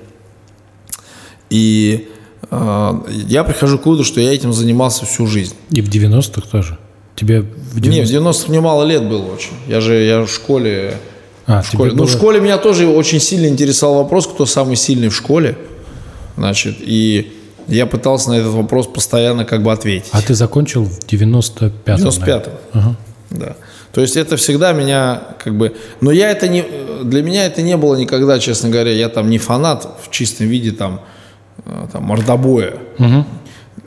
И 1.50 2.08
э, 2.50 2.92
я 3.28 3.44
прихожу 3.44 3.78
к 3.78 3.86
выводу, 3.86 4.04
что 4.04 4.20
я 4.20 4.32
этим 4.32 4.52
занимался 4.52 5.04
всю 5.04 5.26
жизнь. 5.26 5.54
И 5.70 5.82
в 5.82 5.88
90-х 5.88 6.42
тоже? 6.50 6.78
Тебе 7.16 7.40
в 7.42 7.80
Не, 7.80 8.02
в 8.02 8.06
90 8.08 8.16
90-х 8.16 8.48
мне 8.50 8.60
мало 8.60 8.84
лет 8.84 9.08
было 9.08 9.24
очень. 9.32 9.52
Я 9.68 9.80
же 9.80 9.94
я 10.02 10.22
в 10.22 10.28
школе. 10.30 10.96
А, 11.46 11.60
в 11.62 11.66
школе. 11.66 11.90
тебе 11.90 11.98
Ну, 11.98 12.06
в 12.06 12.08
было- 12.08 12.16
школе 12.16 12.40
меня 12.40 12.58
тоже 12.58 12.86
очень 12.86 13.20
сильно 13.20 13.46
интересовал 13.46 13.96
вопрос, 13.96 14.26
кто 14.26 14.46
самый 14.46 14.76
сильный 14.76 15.08
в 15.08 15.14
школе. 15.16 15.58
Значит, 16.36 16.76
и 16.80 17.32
я 17.68 17.84
пытался 17.86 18.30
на 18.30 18.34
этот 18.34 18.52
вопрос 18.54 18.86
постоянно 18.86 19.44
как 19.44 19.62
бы 19.62 19.70
ответить. 19.72 20.08
А 20.12 20.22
ты 20.22 20.34
закончил 20.34 20.84
в 20.84 21.00
95-м? 21.06 21.72
В 21.84 21.88
95-м. 21.88 22.52
Ага. 22.72 22.96
Да. 23.32 23.56
То 23.92 24.00
есть 24.00 24.16
это 24.16 24.36
всегда 24.36 24.72
меня 24.72 25.22
как 25.42 25.54
бы... 25.54 25.74
Но 26.00 26.10
я 26.12 26.30
это 26.30 26.48
не... 26.48 26.64
Для 27.02 27.22
меня 27.22 27.46
это 27.46 27.62
не 27.62 27.76
было 27.76 27.96
никогда, 27.96 28.38
честно 28.38 28.68
говоря, 28.68 28.92
я 28.92 29.08
там 29.08 29.28
не 29.30 29.38
фанат 29.38 29.88
в 30.02 30.10
чистом 30.10 30.46
виде 30.46 30.72
там, 30.72 31.00
э, 31.64 31.86
там 31.92 32.04
мордобоя. 32.04 32.74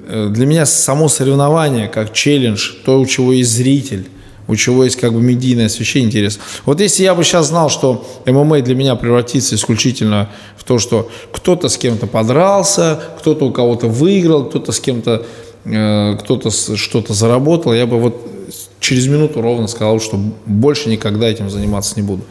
Э, 0.07 0.27
Для 0.29 0.45
меня 0.45 0.65
само 0.65 1.07
соревнование 1.09 1.87
как 1.87 2.13
челлендж, 2.13 2.71
то, 2.85 2.99
у 2.99 3.05
чего 3.05 3.33
есть 3.33 3.51
зритель, 3.51 4.07
у 4.47 4.55
чего 4.55 4.83
есть 4.83 4.97
как 4.97 5.13
бы 5.13 5.21
медийное 5.21 5.67
освещение 5.67 6.09
интерес. 6.09 6.39
Вот 6.65 6.81
если 6.81 7.03
я 7.03 7.15
бы 7.15 7.23
сейчас 7.23 7.47
знал, 7.47 7.69
что 7.69 8.05
ММА 8.25 8.61
для 8.61 8.75
меня 8.75 8.95
превратится 8.95 9.55
исключительно 9.55 10.29
в 10.57 10.63
то, 10.63 10.77
что 10.77 11.09
кто-то 11.31 11.69
с 11.69 11.77
кем-то 11.77 12.05
подрался, 12.07 12.99
кто-то 13.19 13.45
у 13.45 13.51
кого-то 13.51 13.87
выиграл, 13.87 14.45
кто-то 14.45 14.71
с 14.71 14.79
кем-то 14.79 15.25
э, 15.65 16.17
кто-то 16.19 16.51
что-то 16.51 17.13
заработал, 17.13 17.73
я 17.73 17.85
бы 17.85 17.99
вот 17.99 18.34
через 18.79 19.07
минуту 19.07 19.41
ровно 19.41 19.67
сказал, 19.67 19.99
что 19.99 20.17
больше 20.45 20.89
никогда 20.89 21.27
этим 21.27 21.49
заниматься 21.49 21.93
не 21.95 22.01
буду. 22.01 22.23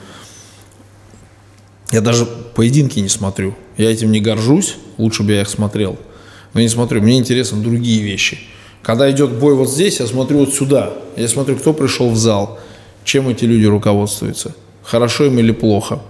Я 1.90 2.00
даже 2.00 2.26
поединки 2.26 2.98
не 2.98 3.08
смотрю. 3.08 3.54
Я 3.76 3.90
этим 3.90 4.10
не 4.12 4.20
горжусь, 4.20 4.76
лучше 4.98 5.22
бы 5.22 5.32
я 5.32 5.42
их 5.42 5.48
смотрел. 5.48 5.96
Но 6.52 6.60
не 6.60 6.68
смотрю, 6.68 7.02
мне 7.02 7.18
интересны 7.18 7.62
другие 7.62 8.02
вещи. 8.02 8.38
Когда 8.82 9.10
идет 9.10 9.32
бой 9.32 9.54
вот 9.54 9.70
здесь, 9.70 10.00
я 10.00 10.06
смотрю 10.06 10.40
вот 10.40 10.54
сюда. 10.54 10.92
Я 11.16 11.28
смотрю, 11.28 11.56
кто 11.56 11.72
пришел 11.72 12.10
в 12.10 12.16
зал, 12.16 12.58
чем 13.04 13.28
эти 13.28 13.44
люди 13.44 13.64
руководствуются. 13.64 14.54
Хорошо 14.82 15.26
им 15.26 15.38
или 15.38 15.52
плохо. 15.52 16.00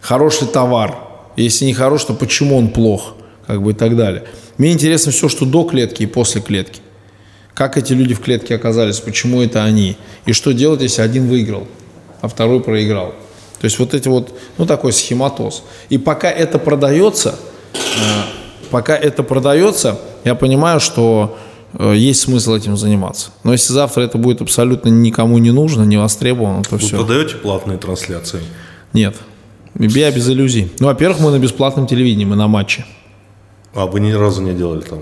Хороший 0.00 0.46
товар. 0.46 0.98
Если 1.36 1.64
не 1.64 1.74
хорош, 1.74 2.04
то 2.04 2.14
почему 2.14 2.56
он 2.56 2.68
плох? 2.68 3.14
Как 3.46 3.62
бы 3.62 3.70
и 3.70 3.74
так 3.74 3.96
далее. 3.96 4.24
Мне 4.58 4.72
интересно 4.72 5.12
все, 5.12 5.28
что 5.28 5.46
до 5.46 5.64
клетки 5.64 6.02
и 6.02 6.06
после 6.06 6.40
клетки. 6.40 6.80
Как 7.58 7.76
эти 7.76 7.92
люди 7.92 8.14
в 8.14 8.20
клетке 8.20 8.54
оказались, 8.54 9.00
почему 9.00 9.42
это 9.42 9.64
они. 9.64 9.96
И 10.26 10.32
что 10.32 10.52
делать, 10.54 10.80
если 10.80 11.02
один 11.02 11.26
выиграл, 11.26 11.66
а 12.20 12.28
второй 12.28 12.60
проиграл. 12.60 13.16
То 13.60 13.64
есть 13.64 13.80
вот 13.80 13.94
эти 13.94 14.06
вот, 14.06 14.32
ну 14.58 14.64
такой 14.64 14.92
схематоз. 14.92 15.64
И 15.88 15.98
пока 15.98 16.30
это 16.30 16.60
продается, 16.60 17.36
э, 17.74 17.78
пока 18.70 18.96
это 18.96 19.24
продается, 19.24 19.98
я 20.22 20.36
понимаю, 20.36 20.78
что 20.78 21.36
э, 21.72 21.94
есть 21.96 22.20
смысл 22.20 22.54
этим 22.54 22.76
заниматься. 22.76 23.30
Но 23.42 23.50
если 23.50 23.72
завтра 23.72 24.02
это 24.02 24.18
будет 24.18 24.40
абсолютно 24.40 24.90
никому 24.90 25.38
не 25.38 25.50
нужно, 25.50 25.82
не 25.82 25.96
востребовано, 25.96 26.62
то 26.62 26.76
Вы 26.76 26.78
все. 26.78 26.96
продаете 26.96 27.34
платные 27.38 27.76
трансляции? 27.76 28.42
Нет. 28.92 29.16
Я 29.74 30.12
без 30.12 30.28
иллюзий. 30.28 30.70
Ну, 30.78 30.86
во-первых, 30.86 31.18
мы 31.18 31.32
на 31.32 31.40
бесплатном 31.40 31.88
телевидении, 31.88 32.24
мы 32.24 32.36
на 32.36 32.46
матче. 32.46 32.86
А 33.74 33.86
вы 33.86 33.98
ни 33.98 34.12
разу 34.12 34.42
не 34.42 34.52
делали 34.52 34.82
там 34.82 35.00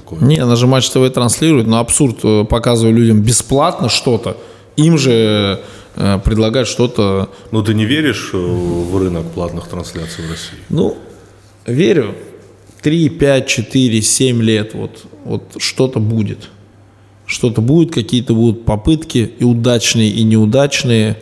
такое? 0.00 0.18
Не, 0.20 0.38
она 0.38 0.56
же 0.56 0.66
Матч 0.66 0.88
ТВ 0.90 1.10
транслирует, 1.12 1.66
но 1.66 1.78
абсурд, 1.78 2.18
э, 2.24 2.44
показывая 2.44 2.92
людям 2.92 3.20
бесплатно 3.20 3.88
что-то, 3.88 4.36
им 4.76 4.98
же 4.98 5.60
э, 5.96 6.18
предлагать 6.24 6.66
что-то, 6.66 7.28
Ну 7.50 7.62
ты 7.62 7.74
не 7.74 7.84
веришь 7.84 8.30
э, 8.32 8.36
в 8.36 8.96
рынок 8.98 9.26
платных 9.32 9.68
трансляций 9.68 10.24
в 10.26 10.30
России? 10.30 10.58
ну, 10.68 10.96
верю, 11.66 12.14
3, 12.82 13.08
5, 13.10 13.46
4, 13.46 14.02
7 14.02 14.42
лет 14.42 14.74
вот, 14.74 15.04
вот 15.24 15.42
что-то 15.58 15.98
будет. 16.00 16.48
Что-то 17.26 17.60
будет, 17.60 17.92
какие-то 17.94 18.34
будут 18.34 18.64
попытки, 18.64 19.30
и 19.38 19.44
удачные, 19.44 20.10
и 20.10 20.24
неудачные. 20.24 21.16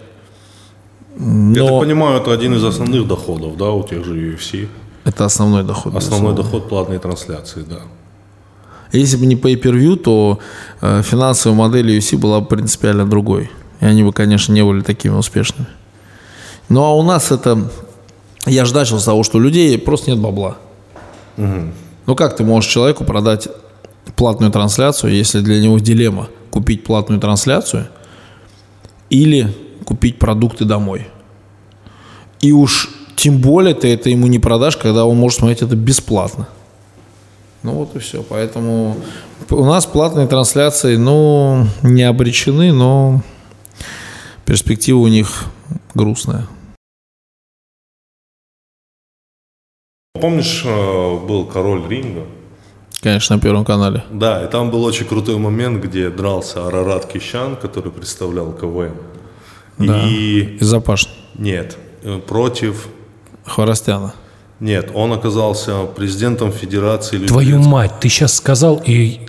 Я 1.16 1.62
так 1.62 1.70
Но 1.70 1.80
понимаю, 1.80 2.20
это 2.20 2.32
один 2.32 2.54
из 2.54 2.64
основных 2.64 3.06
доходов, 3.08 3.56
да, 3.56 3.70
у 3.72 3.82
тех 3.82 4.04
же 4.04 4.14
UFC. 4.14 4.68
это 5.04 5.24
основной 5.24 5.64
доход. 5.64 5.94
Основной 5.96 6.34
доход 6.34 6.68
платные 6.68 6.98
трансляции, 7.00 7.64
да. 7.68 7.80
Если 8.92 9.16
бы 9.16 9.26
не 9.26 9.36
pay-per-view, 9.36 9.96
то 9.96 10.38
э, 10.80 11.02
финансовая 11.02 11.56
модель 11.56 11.96
UFC 11.96 12.16
была 12.16 12.40
бы 12.40 12.46
принципиально 12.46 13.08
другой. 13.08 13.50
И 13.80 13.84
они 13.84 14.02
бы, 14.02 14.12
конечно, 14.12 14.52
не 14.52 14.64
были 14.64 14.80
такими 14.80 15.14
успешными. 15.14 15.68
Ну 16.68 16.82
а 16.84 16.94
у 16.94 17.02
нас 17.02 17.30
это... 17.30 17.70
Я 18.46 18.64
же 18.64 18.74
начал 18.74 18.98
с 18.98 19.04
того, 19.04 19.22
что 19.24 19.38
у 19.38 19.40
людей 19.40 19.76
просто 19.78 20.10
нет 20.10 20.20
бабла. 20.20 20.56
Ну 22.06 22.16
как 22.16 22.36
ты 22.36 22.44
можешь 22.44 22.70
человеку 22.70 23.04
продать 23.04 23.48
платную 24.16 24.50
трансляцию, 24.50 25.14
если 25.14 25.40
для 25.40 25.60
него 25.60 25.78
дилемма 25.78 26.28
купить 26.50 26.82
платную 26.82 27.20
трансляцию 27.20 27.88
или 29.10 29.54
купить 29.84 30.18
продукты 30.18 30.64
домой? 30.64 31.08
И 32.40 32.52
уж 32.52 32.88
тем 33.16 33.38
более 33.38 33.74
ты 33.74 33.92
это 33.92 34.10
ему 34.10 34.26
не 34.26 34.38
продашь, 34.38 34.76
когда 34.76 35.04
он 35.04 35.16
может 35.16 35.40
смотреть 35.40 35.62
это 35.62 35.76
бесплатно. 35.76 36.48
Ну 37.62 37.72
вот 37.72 37.96
и 37.96 37.98
все. 37.98 38.22
Поэтому 38.22 38.96
у 39.50 39.64
нас 39.64 39.86
платные 39.86 40.26
трансляции, 40.26 40.96
ну, 40.96 41.66
не 41.82 42.02
обречены, 42.02 42.72
но 42.72 43.22
перспектива 44.44 44.98
у 44.98 45.08
них 45.08 45.44
грустная. 45.94 46.46
Помнишь, 50.20 50.62
э, 50.64 51.26
был 51.26 51.46
король 51.46 51.86
ринга? 51.88 52.26
Конечно, 53.00 53.36
на 53.36 53.42
Первом 53.42 53.64
канале. 53.64 54.02
Да, 54.10 54.44
и 54.44 54.50
там 54.50 54.70
был 54.70 54.82
очень 54.84 55.06
крутой 55.06 55.38
момент, 55.38 55.82
где 55.84 56.10
дрался 56.10 56.66
Арарат 56.66 57.06
Кищан, 57.06 57.56
который 57.56 57.92
представлял 57.92 58.52
КВН. 58.52 58.94
И 59.78 60.56
Из 60.60 60.66
Запашни. 60.66 61.12
нет, 61.36 61.76
э, 62.02 62.18
против... 62.18 62.88
Хворостяна. 63.44 64.14
Нет, 64.60 64.90
он 64.94 65.12
оказался 65.12 65.84
президентом 65.84 66.52
Федерации 66.52 67.18
Твою 67.26 67.48
любительских- 67.58 67.66
мать, 67.72 67.92
ты 68.00 68.08
сейчас 68.08 68.34
сказал, 68.34 68.82
и 68.84 69.20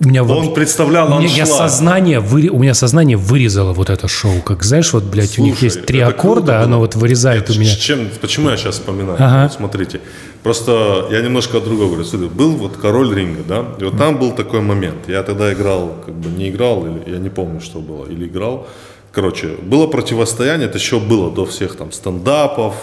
у 0.00 0.08
меня 0.08 0.22
Он 0.22 0.28
вообще- 0.28 0.50
представлял 0.54 1.08
меня, 1.18 1.28
я 1.28 1.42
аншлаг. 1.42 1.70
сознание, 1.70 2.20
выре- 2.20 2.48
у 2.48 2.58
меня 2.58 2.72
сознание 2.72 3.16
вырезало 3.18 3.74
вот 3.74 3.90
это 3.90 4.08
шоу. 4.08 4.40
Как 4.42 4.62
знаешь, 4.62 4.92
вот, 4.94 5.02
блядь, 5.04 5.38
у 5.38 5.42
них 5.42 5.58
Слушай, 5.58 5.64
есть 5.64 5.86
три 5.86 6.00
аккорда, 6.00 6.40
круто 6.52 6.62
оно 6.62 6.78
вот 6.78 6.94
вырезает 6.94 7.50
у 7.50 7.54
меня. 7.58 7.74
Чем, 7.74 8.08
почему 8.20 8.48
я 8.48 8.56
сейчас 8.56 8.76
вспоминаю? 8.76 9.16
Ага. 9.18 9.42
Вот 9.42 9.52
смотрите. 9.52 10.00
Просто 10.42 11.06
я 11.10 11.20
немножко 11.20 11.58
о 11.58 11.60
другом 11.60 11.88
говорю. 11.88 12.04
Смотри, 12.04 12.28
был 12.28 12.52
вот 12.52 12.76
король 12.76 13.14
ринга, 13.14 13.42
да? 13.46 13.64
И 13.80 13.84
вот 13.84 13.98
там 13.98 14.18
был 14.18 14.30
такой 14.32 14.60
момент. 14.60 15.08
Я 15.08 15.22
тогда 15.22 15.52
играл, 15.52 15.96
как 16.06 16.14
бы 16.14 16.30
не 16.30 16.48
играл, 16.48 16.86
или 16.86 17.10
я 17.12 17.18
не 17.18 17.28
помню, 17.28 17.60
что 17.60 17.80
было, 17.80 18.06
или 18.06 18.26
играл. 18.26 18.66
Короче, 19.12 19.48
было 19.62 19.86
противостояние, 19.88 20.68
это 20.68 20.78
еще 20.78 21.00
было 21.00 21.30
до 21.30 21.44
всех 21.44 21.76
там 21.76 21.90
стендапов 21.92 22.74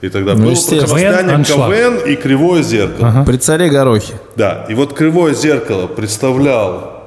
и 0.00 0.08
тогда 0.08 0.34
Ну, 0.34 0.44
было 0.44 0.54
противостояние 0.54 1.44
КВН, 1.44 2.10
и 2.10 2.16
Кривое 2.16 2.62
Зеркало. 2.62 3.24
При 3.26 3.36
царе 3.36 3.68
Горохе. 3.68 4.14
Да, 4.36 4.66
и 4.68 4.74
вот 4.74 4.92
Кривое 4.92 5.34
Зеркало 5.34 5.86
представлял 5.86 6.98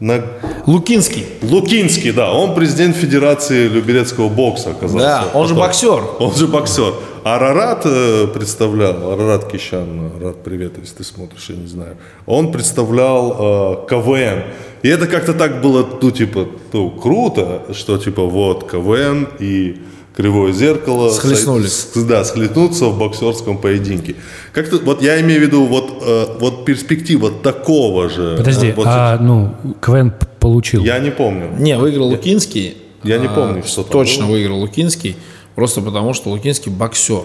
на 0.00 0.22
Лукинский. 0.66 1.24
Лукинский, 1.42 2.10
да, 2.12 2.32
он 2.32 2.54
президент 2.54 2.96
Федерации 2.96 3.68
люберецкого 3.68 4.28
бокса 4.28 4.70
оказался. 4.70 5.06
Да, 5.06 5.24
он 5.34 5.46
же 5.46 5.54
Потом. 5.54 5.68
боксер. 5.68 6.02
Он 6.18 6.34
же 6.34 6.46
боксер. 6.48 6.94
А 7.22 7.36
Арарат 7.36 7.82
э, 7.86 8.26
представлял, 8.26 9.12
Арарат 9.12 9.50
Кищан, 9.50 10.10
Арарат, 10.16 10.42
привет, 10.42 10.72
если 10.78 10.96
ты 10.96 11.04
смотришь, 11.04 11.46
я 11.48 11.56
не 11.56 11.68
знаю. 11.68 11.96
Он 12.26 12.52
представлял 12.52 13.84
э, 13.84 13.88
КВН. 13.88 14.42
И 14.82 14.88
это 14.88 15.06
как-то 15.06 15.32
так 15.32 15.62
было, 15.62 15.86
ну, 16.02 16.10
типа, 16.10 16.48
ну, 16.72 16.90
круто, 16.90 17.62
что, 17.72 17.96
типа, 17.96 18.24
вот, 18.24 18.70
КВН 18.70 19.28
и 19.38 19.80
Кривое 20.16 20.52
зеркало 20.52 21.10
Схлестнулись. 21.10 21.88
с- 21.92 22.02
да, 22.04 22.24
схлестнуться 22.24 22.84
в 22.86 22.98
боксерском 22.98 23.58
поединке. 23.58 24.14
Как-то, 24.52 24.78
вот 24.78 25.02
я 25.02 25.20
имею 25.20 25.40
в 25.40 25.42
виду, 25.42 25.66
вот, 25.66 26.02
э, 26.06 26.26
вот 26.38 26.64
перспектива 26.64 27.30
такого 27.32 28.08
же. 28.08 28.36
Подожди, 28.38 28.72
вот- 28.76 28.86
а 28.88 29.18
ну 29.18 29.54
КВН 29.82 30.12
получил. 30.38 30.84
Я 30.84 31.00
не 31.00 31.10
помню. 31.10 31.50
Не, 31.58 31.76
выиграл 31.78 32.08
Лукинский. 32.10 32.76
Я 33.02 33.18
не 33.18 33.26
А, 33.26 33.30
помню, 33.30 33.64
что 33.64 33.82
там 33.82 33.90
Точно 33.92 34.24
было. 34.26 34.32
выиграл 34.32 34.60
Лукинский. 34.60 35.16
Просто 35.56 35.80
потому, 35.80 36.14
что 36.14 36.30
Лукинский 36.30 36.70
боксер. 36.70 37.24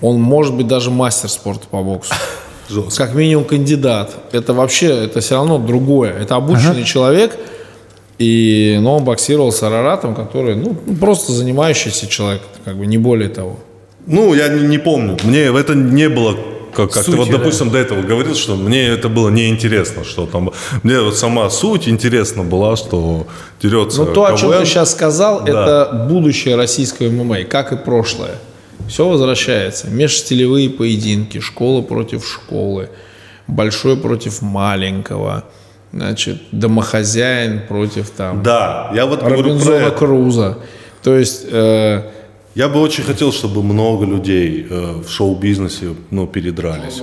Он 0.00 0.20
может 0.20 0.54
быть 0.54 0.66
даже 0.66 0.90
мастер 0.90 1.28
спорта 1.30 1.68
по 1.70 1.80
боксу. 1.82 2.12
Жестко. 2.68 3.06
Как 3.06 3.14
минимум 3.14 3.44
кандидат. 3.44 4.10
Это 4.32 4.52
вообще, 4.52 4.88
это 4.88 5.20
все 5.20 5.36
равно 5.36 5.58
другое. 5.58 6.12
Это 6.12 6.34
обученный 6.34 6.82
человек. 6.84 7.38
И, 8.18 8.78
но 8.80 8.96
он 8.96 9.04
боксировал 9.04 9.52
с 9.52 9.62
Араратом, 9.62 10.14
который, 10.14 10.56
ну, 10.56 10.74
просто 10.98 11.32
занимающийся 11.32 12.06
человек, 12.06 12.42
как 12.64 12.76
бы 12.76 12.86
не 12.86 12.98
более 12.98 13.28
того. 13.28 13.58
Ну, 14.06 14.34
я 14.34 14.48
не, 14.48 14.66
не 14.66 14.78
помню. 14.78 15.18
Мне 15.24 15.44
это 15.46 15.74
не 15.74 16.08
было 16.08 16.36
как, 16.76 16.92
как 16.92 17.04
ты 17.04 17.12
вот, 17.12 17.28
да. 17.30 17.38
допустим, 17.38 17.70
до 17.70 17.78
этого 17.78 18.02
говорил, 18.02 18.34
что 18.34 18.54
мне 18.54 18.86
это 18.86 19.08
было 19.08 19.30
неинтересно, 19.30 20.04
что 20.04 20.26
там. 20.26 20.52
Мне 20.82 21.00
вот 21.00 21.16
сама 21.16 21.48
суть 21.50 21.88
интересна 21.88 22.42
была, 22.42 22.76
что 22.76 23.26
дерется. 23.62 24.04
Ну, 24.04 24.12
то, 24.12 24.26
о 24.26 24.36
чем 24.36 24.50
КВН. 24.50 24.60
ты 24.60 24.66
сейчас 24.66 24.92
сказал, 24.92 25.42
Да. 25.44 25.44
это 25.44 26.06
будущее 26.08 26.56
российского 26.56 27.08
ММА, 27.10 27.44
как 27.44 27.72
и 27.72 27.76
прошлое. 27.76 28.36
Все 28.88 29.08
возвращается. 29.08 29.88
Межстилевые 29.88 30.70
поединки, 30.70 31.40
школа 31.40 31.82
против 31.82 32.26
школы, 32.26 32.90
большой 33.48 33.96
против 33.96 34.42
маленького, 34.42 35.44
значит, 35.92 36.42
домохозяин 36.52 37.60
против 37.68 38.10
там 38.10 38.42
Да, 38.42 38.90
я 38.94 39.06
вот 39.06 39.20
говорю 39.20 39.42
про 39.42 39.42
Робинзона. 39.42 39.90
Круза. 39.90 40.58
То 41.02 41.16
есть, 41.16 41.46
э, 41.50 42.02
Я 42.54 42.68
бы 42.68 42.80
очень 42.80 43.04
хотел, 43.04 43.32
чтобы 43.32 43.62
много 43.62 44.06
людей 44.06 44.66
э, 44.68 45.02
в 45.06 45.10
шоу-бизнесе 45.10 45.94
ну, 46.10 46.26
передрались. 46.26 47.02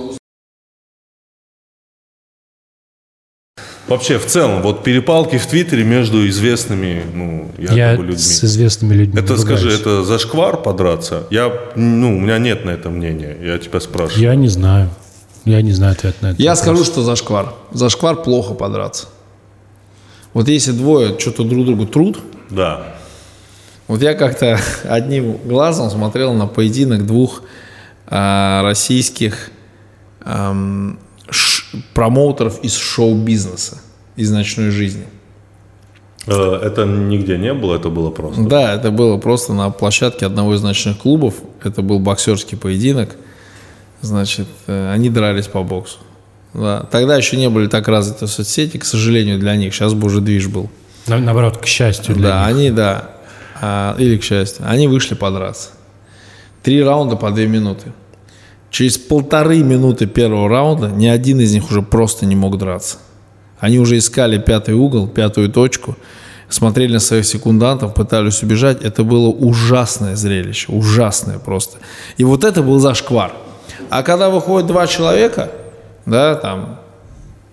Вообще, 3.86 4.18
в 4.18 4.24
целом, 4.26 4.62
вот 4.62 4.82
перепалки 4.82 5.36
в 5.36 5.46
Твиттере 5.46 5.84
между 5.84 6.26
известными, 6.28 7.02
ну, 7.14 7.50
якобы 7.58 7.76
Я 7.78 7.94
людьми. 7.96 8.16
с 8.16 8.42
известными 8.44 8.94
людьми 8.94 9.20
Это, 9.20 9.36
скажи, 9.36 9.70
это 9.70 10.02
зашквар 10.02 10.56
подраться? 10.56 11.26
Я, 11.30 11.52
ну, 11.76 12.16
у 12.16 12.20
меня 12.20 12.38
нет 12.38 12.64
на 12.64 12.70
это 12.70 12.88
мнения. 12.88 13.36
Я 13.42 13.58
тебя 13.58 13.80
спрашиваю. 13.80 14.22
Я 14.22 14.34
не 14.34 14.48
знаю. 14.48 14.88
Я 15.44 15.60
не 15.62 15.72
знаю 15.72 15.92
ответ 15.92 16.20
на 16.22 16.28
это. 16.28 16.42
я 16.42 16.50
вопрос. 16.54 16.58
скажу, 16.64 16.84
что 16.84 17.02
зашквар. 17.02 17.54
Зашквар 17.72 18.22
плохо 18.22 18.54
подраться. 18.54 19.06
Вот 20.32 20.48
если 20.48 20.72
двое 20.72 21.18
что-то 21.18 21.44
друг 21.44 21.66
другу 21.66 21.86
труд, 21.86 22.18
Да. 22.50 22.94
Вот 23.86 24.00
я 24.00 24.14
как-то 24.14 24.58
одним 24.88 25.36
глазом 25.44 25.90
смотрел 25.90 26.32
на 26.32 26.46
поединок 26.46 27.04
двух 27.06 27.42
а, 28.06 28.62
российских 28.62 29.50
ам, 30.22 30.98
ш- 31.28 31.64
промоутеров 31.92 32.60
из 32.64 32.74
шоу-бизнеса, 32.76 33.78
из 34.16 34.30
ночной 34.30 34.70
жизни. 34.70 35.04
Э, 36.26 36.32
Это 36.62 36.86
нигде 36.86 37.36
не 37.36 37.52
было, 37.52 37.76
это 37.76 37.90
было 37.90 38.10
просто. 38.10 38.42
Да, 38.44 38.72
это 38.74 38.90
было 38.90 39.18
просто 39.18 39.52
на 39.52 39.68
площадке 39.70 40.24
одного 40.24 40.54
из 40.54 40.62
ночных 40.62 40.96
клубов. 40.98 41.34
Это 41.62 41.82
был 41.82 41.98
боксерский 41.98 42.56
поединок. 42.56 43.16
Значит, 44.04 44.46
э, 44.66 44.92
они 44.92 45.08
дрались 45.08 45.46
по 45.46 45.62
боксу. 45.62 45.96
Да. 46.52 46.86
Тогда 46.90 47.16
еще 47.16 47.36
не 47.38 47.48
были 47.48 47.68
так 47.68 47.88
развиты 47.88 48.26
соцсети, 48.26 48.76
к 48.76 48.84
сожалению, 48.84 49.38
для 49.38 49.56
них. 49.56 49.74
Сейчас 49.74 49.94
бы 49.94 50.06
уже 50.06 50.20
движ 50.20 50.46
был. 50.48 50.68
На- 51.06 51.18
наоборот, 51.18 51.56
к 51.56 51.66
счастью 51.66 52.14
для 52.14 52.28
Да, 52.28 52.46
них. 52.48 52.56
они, 52.56 52.70
да, 52.70 53.10
а, 53.62 53.96
или 53.98 54.18
к 54.18 54.22
счастью, 54.22 54.64
они 54.68 54.88
вышли 54.88 55.14
подраться. 55.14 55.70
Три 56.62 56.82
раунда 56.82 57.16
по 57.16 57.30
две 57.30 57.46
минуты. 57.46 57.92
Через 58.70 58.98
полторы 58.98 59.58
минуты 59.62 60.06
первого 60.06 60.48
раунда 60.50 60.88
ни 60.88 61.06
один 61.06 61.40
из 61.40 61.52
них 61.54 61.70
уже 61.70 61.80
просто 61.80 62.26
не 62.26 62.36
мог 62.36 62.58
драться. 62.58 62.98
Они 63.58 63.78
уже 63.78 63.96
искали 63.96 64.36
пятый 64.38 64.74
угол, 64.74 65.06
пятую 65.08 65.48
точку, 65.50 65.96
смотрели 66.50 66.92
на 66.92 67.00
своих 67.00 67.24
секундантов, 67.24 67.94
пытались 67.94 68.42
убежать. 68.42 68.82
Это 68.82 69.02
было 69.02 69.28
ужасное 69.28 70.14
зрелище, 70.14 70.70
ужасное 70.72 71.38
просто. 71.38 71.78
И 72.18 72.24
вот 72.24 72.44
это 72.44 72.62
был 72.62 72.78
зашквар. 72.78 73.32
А 73.90 74.02
когда 74.02 74.30
выходят 74.30 74.66
два 74.66 74.86
человека, 74.86 75.50
да, 76.06 76.34
там, 76.34 76.80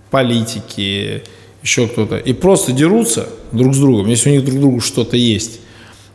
политики, 0.09 1.24
еще 1.63 1.88
кто-то, 1.88 2.17
и 2.17 2.34
просто 2.34 2.72
дерутся 2.72 3.28
друг 3.51 3.74
с 3.74 3.78
другом, 3.78 4.07
если 4.07 4.30
у 4.30 4.34
них 4.34 4.45
друг 4.45 4.59
другу 4.59 4.80
что-то 4.82 5.17
есть. 5.17 5.59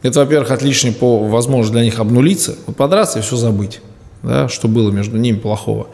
Это, 0.03 0.21
во-первых, 0.21 0.51
отличный 0.51 0.93
по 0.93 1.27
возможность 1.27 1.73
для 1.73 1.83
них 1.83 1.99
обнулиться, 1.99 2.57
вот 2.67 2.77
подраться 2.77 3.19
и 3.19 3.23
все 3.23 3.37
забыть, 3.37 3.81
да, 4.23 4.49
что 4.49 4.69
было 4.69 4.91
между 4.91 5.17
ними 5.17 5.37
плохого. 5.37 5.89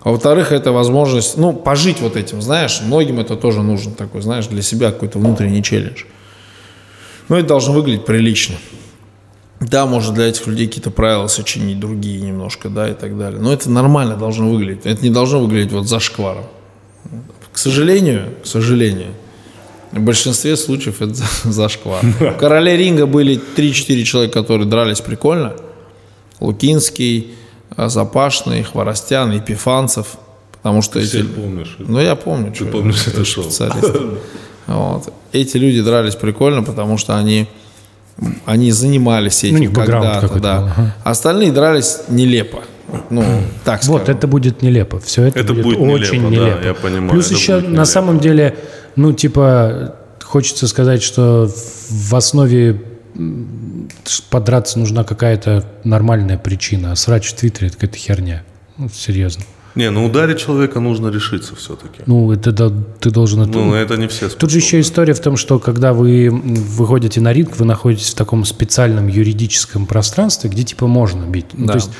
А 0.00 0.10
во-вторых, 0.10 0.52
это 0.52 0.72
возможность, 0.72 1.38
ну, 1.38 1.52
пожить 1.54 2.00
вот 2.00 2.16
этим, 2.16 2.42
знаешь, 2.42 2.82
многим 2.82 3.20
это 3.20 3.36
тоже 3.36 3.62
нужно 3.62 3.92
такой, 3.92 4.20
знаешь, 4.20 4.46
для 4.46 4.60
себя 4.60 4.90
какой-то 4.90 5.18
внутренний 5.18 5.62
челлендж. 5.62 6.04
Но 7.28 7.38
это 7.38 7.48
должно 7.48 7.72
выглядеть 7.72 8.04
прилично. 8.04 8.56
Да, 9.70 9.86
может 9.86 10.14
для 10.14 10.26
этих 10.26 10.46
людей 10.46 10.66
какие-то 10.66 10.90
правила 10.90 11.26
сочинить, 11.26 11.80
другие 11.80 12.20
немножко, 12.20 12.68
да, 12.68 12.88
и 12.88 12.94
так 12.94 13.16
далее. 13.18 13.40
Но 13.40 13.52
это 13.52 13.70
нормально 13.70 14.16
должно 14.16 14.50
выглядеть. 14.50 14.84
Это 14.86 15.02
не 15.02 15.10
должно 15.10 15.40
выглядеть 15.40 15.72
вот 15.72 15.88
за 15.88 16.00
шкваром. 16.00 16.44
К 17.52 17.58
сожалению, 17.58 18.34
к 18.42 18.46
сожалению, 18.46 19.14
в 19.92 20.00
большинстве 20.00 20.56
случаев 20.56 21.00
это 21.00 21.14
за- 21.14 21.24
зашквар. 21.44 22.04
В 22.04 22.32
короле 22.38 22.76
ринга 22.76 23.06
были 23.06 23.40
3-4 23.56 24.02
человека, 24.02 24.40
которые 24.42 24.68
дрались 24.68 25.00
прикольно. 25.00 25.54
Лукинский, 26.40 27.34
а, 27.76 27.88
Запашный, 27.88 28.64
Хворостян, 28.64 29.30
Епифанцев. 29.32 30.16
Потому 30.52 30.82
что 30.82 30.98
эти... 30.98 31.08
Все 31.08 31.24
помнишь. 31.24 31.76
Ну, 31.78 32.00
я 32.00 32.16
помню. 32.16 32.52
Ты 32.52 32.64
помнишь 32.64 33.06
это 33.06 33.24
шоу. 33.24 33.44
Вот. 34.66 35.12
Эти 35.32 35.58
люди 35.58 35.82
дрались 35.82 36.14
прикольно, 36.14 36.62
потому 36.62 36.96
что 36.96 37.18
они, 37.18 37.46
они 38.46 38.70
занимались 38.72 39.44
этим 39.44 39.54
Ну, 39.54 39.58
у 39.58 39.60
них 39.62 39.72
бэкграунд 39.72 40.20
когда-то. 40.20 40.40
Да. 40.40 40.60
был, 40.60 40.66
ага. 40.68 40.94
Остальные 41.04 41.52
дрались 41.52 41.98
нелепо. 42.08 42.62
Ну, 43.10 43.24
так 43.64 43.84
Вот, 43.86 44.02
скажем. 44.02 44.16
это 44.18 44.26
будет 44.28 44.62
нелепо. 44.62 45.00
Все 45.00 45.24
это, 45.24 45.40
Это 45.40 45.52
будет, 45.54 45.64
будет 45.64 45.78
нелепо, 45.80 46.02
очень 46.02 46.22
да, 46.22 46.28
нелепо. 46.28 46.64
я 46.66 46.74
понимаю, 46.74 47.10
Плюс 47.10 47.26
это 47.26 47.34
еще 47.34 47.54
на 47.56 47.60
нелепо. 47.68 47.84
самом 47.86 48.20
деле, 48.20 48.56
ну, 48.96 49.12
типа, 49.12 49.96
хочется 50.22 50.68
сказать, 50.68 51.02
что 51.02 51.50
в 51.90 52.14
основе 52.14 52.82
подраться 54.30 54.78
нужна 54.78 55.04
какая-то 55.04 55.64
нормальная 55.84 56.38
причина. 56.38 56.92
А 56.92 56.96
срач 56.96 57.30
в 57.32 57.34
Твиттере– 57.34 57.66
это 57.68 57.76
какая-то 57.78 57.98
херня. 57.98 58.42
Ну, 58.76 58.88
серьезно. 58.88 59.44
Не, 59.74 59.90
ну 59.90 60.04
ударить 60.06 60.38
человека 60.38 60.78
нужно 60.78 61.08
решиться 61.08 61.56
все-таки. 61.56 62.02
Ну, 62.06 62.30
это 62.30 62.52
да, 62.52 62.72
ты 63.00 63.10
должен 63.10 63.42
это... 63.42 63.50
Ну, 63.50 63.74
это 63.74 63.96
не 63.96 64.06
все 64.06 64.28
Тут 64.28 64.50
же 64.50 64.58
еще 64.58 64.80
история 64.80 65.14
в 65.14 65.20
том, 65.20 65.36
что 65.36 65.58
когда 65.58 65.92
вы 65.92 66.30
выходите 66.30 67.20
на 67.20 67.32
ринг, 67.32 67.56
вы 67.56 67.64
находитесь 67.64 68.12
в 68.12 68.14
таком 68.14 68.44
специальном 68.44 69.08
юридическом 69.08 69.86
пространстве, 69.86 70.48
где 70.50 70.62
типа 70.62 70.86
можно 70.86 71.24
бить. 71.24 71.46
Ну, 71.54 71.66
Да. 71.66 71.72
то 71.72 71.78
есть 71.78 71.90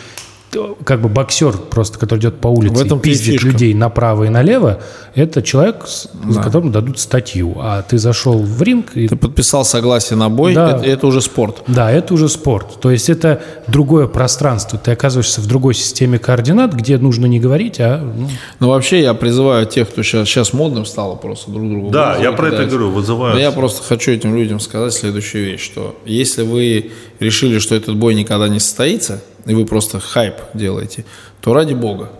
как 0.85 1.01
бы 1.01 1.09
боксер 1.09 1.52
просто, 1.56 1.98
который 1.98 2.20
идет 2.20 2.40
по 2.40 2.48
улице 2.48 2.74
В 2.74 2.85
этом 2.86 2.98
и 2.98 3.02
пиздит 3.02 3.35
фишка. 3.35 3.48
людей 3.48 3.74
направо 3.74 4.24
и 4.24 4.28
налево, 4.28 4.81
это 5.14 5.43
человек, 5.43 5.86
с- 5.86 6.09
за 6.28 6.43
которым 6.43 6.72
дадут 6.72 6.98
статью. 6.98 7.55
А 7.60 7.82
ты 7.82 7.98
зашел 7.98 8.39
в 8.39 8.62
ринг 8.62 8.97
и 8.97 9.09
Ты 9.09 9.16
подписал 9.16 9.64
согласие 9.64 10.16
на 10.16 10.28
бой, 10.28 10.55
Да. 10.55 10.70
это, 10.76 10.85
это 10.85 11.06
уже 11.06 11.20
спорт. 11.20 11.62
да, 11.66 11.90
это 11.90 12.14
уже 12.14 12.28
спорт. 12.28 12.81
То 12.81 12.90
есть 12.90 13.09
это 13.10 13.43
другое 13.68 14.06
пространство. 14.06 14.78
Ты 14.78 14.90
оказываешься 14.93 15.40
в 15.40 15.47
другой 15.47 15.74
системе 15.74 16.18
координат, 16.18 16.72
где 16.74 16.98
нужно 16.98 17.26
не 17.26 17.40
говорить, 17.40 17.81
а 17.81 17.98
ну, 18.02 18.28
Но 18.60 18.68
вообще 18.70 19.01
я 19.02 19.14
призываю 19.14 19.66
тех, 19.66 19.89
кто 19.90 20.02
сейчас, 20.02 20.28
сейчас 20.28 20.52
модным 20.52 20.85
стало 20.86 21.14
просто 21.16 21.51
друг 21.51 21.68
другу. 21.68 21.90
Да, 21.90 22.16
я 22.20 22.32
про 22.32 22.48
это 22.48 22.56
кидать. 22.56 22.70
говорю, 22.70 22.90
вызывают. 22.90 23.35
Но 23.35 23.40
я 23.40 23.51
просто 23.52 23.82
хочу 23.82 24.10
этим 24.10 24.35
людям 24.36 24.60
сказать 24.60 24.93
следующую 24.93 25.44
вещь, 25.47 25.62
что 25.64 25.97
если 26.05 26.43
вы 26.43 26.90
решили, 27.20 27.59
что 27.59 27.74
этот 27.74 27.97
бой 27.97 28.14
никогда 28.14 28.48
не 28.48 28.60
состоится, 28.60 29.22
и 29.47 29.55
вы 29.55 29.66
просто 29.66 30.01
хайп 30.01 30.37
делаете, 30.55 31.05
то 31.41 31.55
ради 31.55 31.75
бога. 31.75 32.11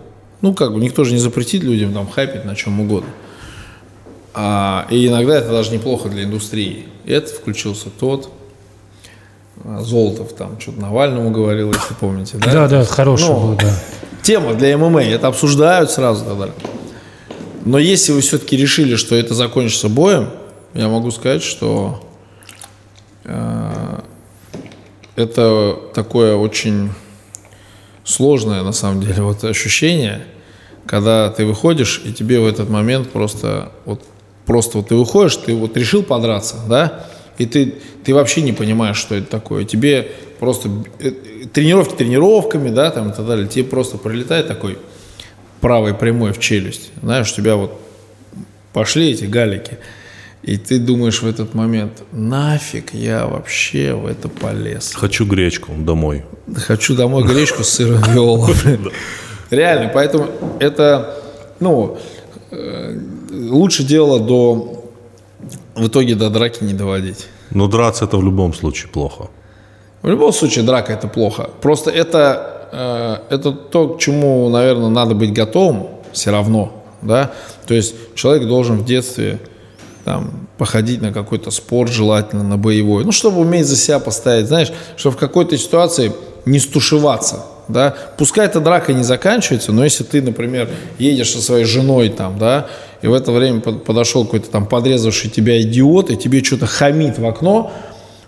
Ну, 0.41 0.53
как 0.53 0.73
бы, 0.73 0.79
никто 0.79 1.03
же 1.03 1.13
не 1.13 1.17
запретит 1.17 1.63
людям 1.63 1.93
там 1.93 2.07
хайпить 2.07 2.45
на 2.45 2.55
чем 2.55 2.79
угодно. 2.79 3.09
А, 4.33 4.85
и 4.89 5.07
иногда 5.07 5.37
это 5.37 5.49
даже 5.49 5.71
неплохо 5.71 6.09
для 6.09 6.23
индустрии. 6.23 6.85
И 7.05 7.11
это 7.11 7.33
включился 7.33 7.89
тот, 7.89 8.29
а 9.63 9.81
Золотов 9.81 10.33
там 10.33 10.59
что-то 10.59 10.81
Навальному 10.81 11.31
говорил, 11.31 11.71
если 11.71 11.93
помните, 11.93 12.37
да? 12.37 12.51
Да, 12.51 12.67
да, 12.67 12.85
хороший 12.85 13.27
Ну, 13.27 13.39
был, 13.39 13.55
да. 13.55 13.73
Тема 14.21 14.53
для 14.53 14.77
ММА, 14.77 15.03
это 15.03 15.27
обсуждают 15.27 15.89
сразу 15.91 16.25
и 16.25 16.27
так 16.27 16.37
далее. 16.37 16.55
Но 17.63 17.79
если 17.79 18.11
вы 18.11 18.21
все-таки 18.21 18.57
решили, 18.57 18.95
что 18.95 19.15
это 19.15 19.33
закончится 19.33 19.87
боем, 19.87 20.29
я 20.73 20.89
могу 20.89 21.09
сказать, 21.11 21.41
что 21.41 22.03
э, 23.23 23.99
это 25.15 25.79
такое 25.93 26.35
очень 26.35 26.91
сложное, 28.05 28.63
на 28.63 28.71
самом 28.71 29.01
деле, 29.01 29.21
вот 29.23 29.43
ощущение, 29.43 30.23
когда 30.85 31.29
ты 31.29 31.45
выходишь, 31.45 32.01
и 32.05 32.13
тебе 32.13 32.39
в 32.39 32.47
этот 32.47 32.69
момент 32.69 33.09
просто 33.09 33.71
вот 33.85 34.01
просто 34.45 34.77
вот 34.77 34.89
ты 34.89 34.95
выходишь, 34.95 35.35
ты 35.37 35.53
вот 35.55 35.75
решил 35.75 36.03
подраться, 36.03 36.57
да, 36.69 37.05
и 37.37 37.45
ты, 37.45 37.75
ты 38.03 38.13
вообще 38.13 38.41
не 38.41 38.53
понимаешь, 38.53 38.97
что 38.97 39.15
это 39.15 39.27
такое. 39.27 39.65
Тебе 39.65 40.11
просто 40.39 40.69
э, 40.99 41.11
тренировки 41.51 41.95
тренировками, 41.95 42.69
да, 42.69 42.91
там 42.91 43.09
и 43.09 43.13
так 43.13 43.25
далее, 43.25 43.47
тебе 43.47 43.65
просто 43.65 43.97
прилетает 43.97 44.47
такой 44.47 44.77
правой 45.59 45.93
прямой 45.93 46.31
в 46.31 46.39
челюсть. 46.39 46.91
Знаешь, 47.01 47.31
у 47.31 47.35
тебя 47.35 47.55
вот 47.55 47.79
пошли 48.71 49.11
эти 49.11 49.25
галики, 49.25 49.79
и 50.45 50.57
ты 50.57 50.77
думаешь 50.77 51.23
в 51.23 51.27
этот 51.27 51.55
момент, 51.55 52.03
нафиг 52.11 52.93
я 52.93 53.25
вообще 53.25 53.95
в 53.95 54.05
это 54.05 54.29
полез. 54.29 54.93
Хочу 54.93 55.25
гречку 55.25 55.71
домой. 55.75 56.23
Хочу 56.55 56.95
домой 56.95 57.23
гречку 57.23 57.63
с 57.63 57.69
сыром 57.69 58.03
виола. 58.13 58.49
Реально, 59.49 59.89
поэтому 59.91 60.27
это, 60.59 61.19
ну, 61.59 61.97
э, 62.51 62.99
лучше 63.31 63.83
дело 63.83 64.19
до, 64.19 64.85
в 65.73 65.87
итоге 65.87 66.13
до 66.13 66.29
драки 66.29 66.63
не 66.63 66.73
доводить. 66.73 67.25
Но 67.49 67.67
драться 67.67 68.05
это 68.05 68.17
в 68.17 68.23
любом 68.23 68.53
случае 68.53 68.91
плохо. 68.91 69.29
В 70.03 70.09
любом 70.09 70.31
случае 70.31 70.63
драка 70.63 70.93
это 70.93 71.07
плохо. 71.07 71.49
Просто 71.59 71.89
это, 71.89 72.67
э, 73.29 73.33
это 73.33 73.51
то, 73.51 73.95
к 73.95 73.99
чему, 73.99 74.47
наверное, 74.49 74.89
надо 74.89 75.15
быть 75.15 75.33
готовым 75.33 75.87
все 76.11 76.29
равно, 76.29 76.83
да. 77.01 77.31
То 77.65 77.73
есть 77.73 77.95
человек 78.13 78.47
должен 78.47 78.77
в 78.77 78.85
детстве 78.85 79.39
там, 80.05 80.47
походить 80.59 81.01
на 81.01 81.11
какой-то 81.11 81.49
спорт, 81.49 81.91
желательно 81.91 82.43
на 82.43 82.57
боевой, 82.57 83.03
ну, 83.03 83.11
чтобы 83.11 83.41
уметь 83.41 83.65
за 83.65 83.75
себя 83.75 83.99
поставить, 83.99 84.47
знаешь, 84.47 84.71
чтобы 84.95 85.15
в 85.15 85.19
какой-то 85.19 85.57
ситуации 85.57 86.13
не 86.45 86.59
стушеваться, 86.59 87.43
да, 87.67 87.95
пускай 88.17 88.45
эта 88.45 88.59
драка 88.59 88.93
не 88.93 89.03
заканчивается, 89.03 89.71
но 89.71 89.83
если 89.83 90.03
ты, 90.03 90.21
например, 90.21 90.69
едешь 90.99 91.31
со 91.31 91.41
своей 91.41 91.65
женой 91.65 92.09
там, 92.09 92.37
да, 92.37 92.67
и 93.01 93.07
в 93.07 93.13
это 93.13 93.31
время 93.31 93.61
под- 93.61 93.83
подошел 93.83 94.25
какой-то 94.25 94.49
там 94.51 94.67
подрезавший 94.67 95.31
тебя 95.31 95.59
идиот, 95.59 96.11
и 96.11 96.17
тебе 96.17 96.43
что-то 96.43 96.67
хамит 96.67 97.17
в 97.17 97.25
окно, 97.25 97.73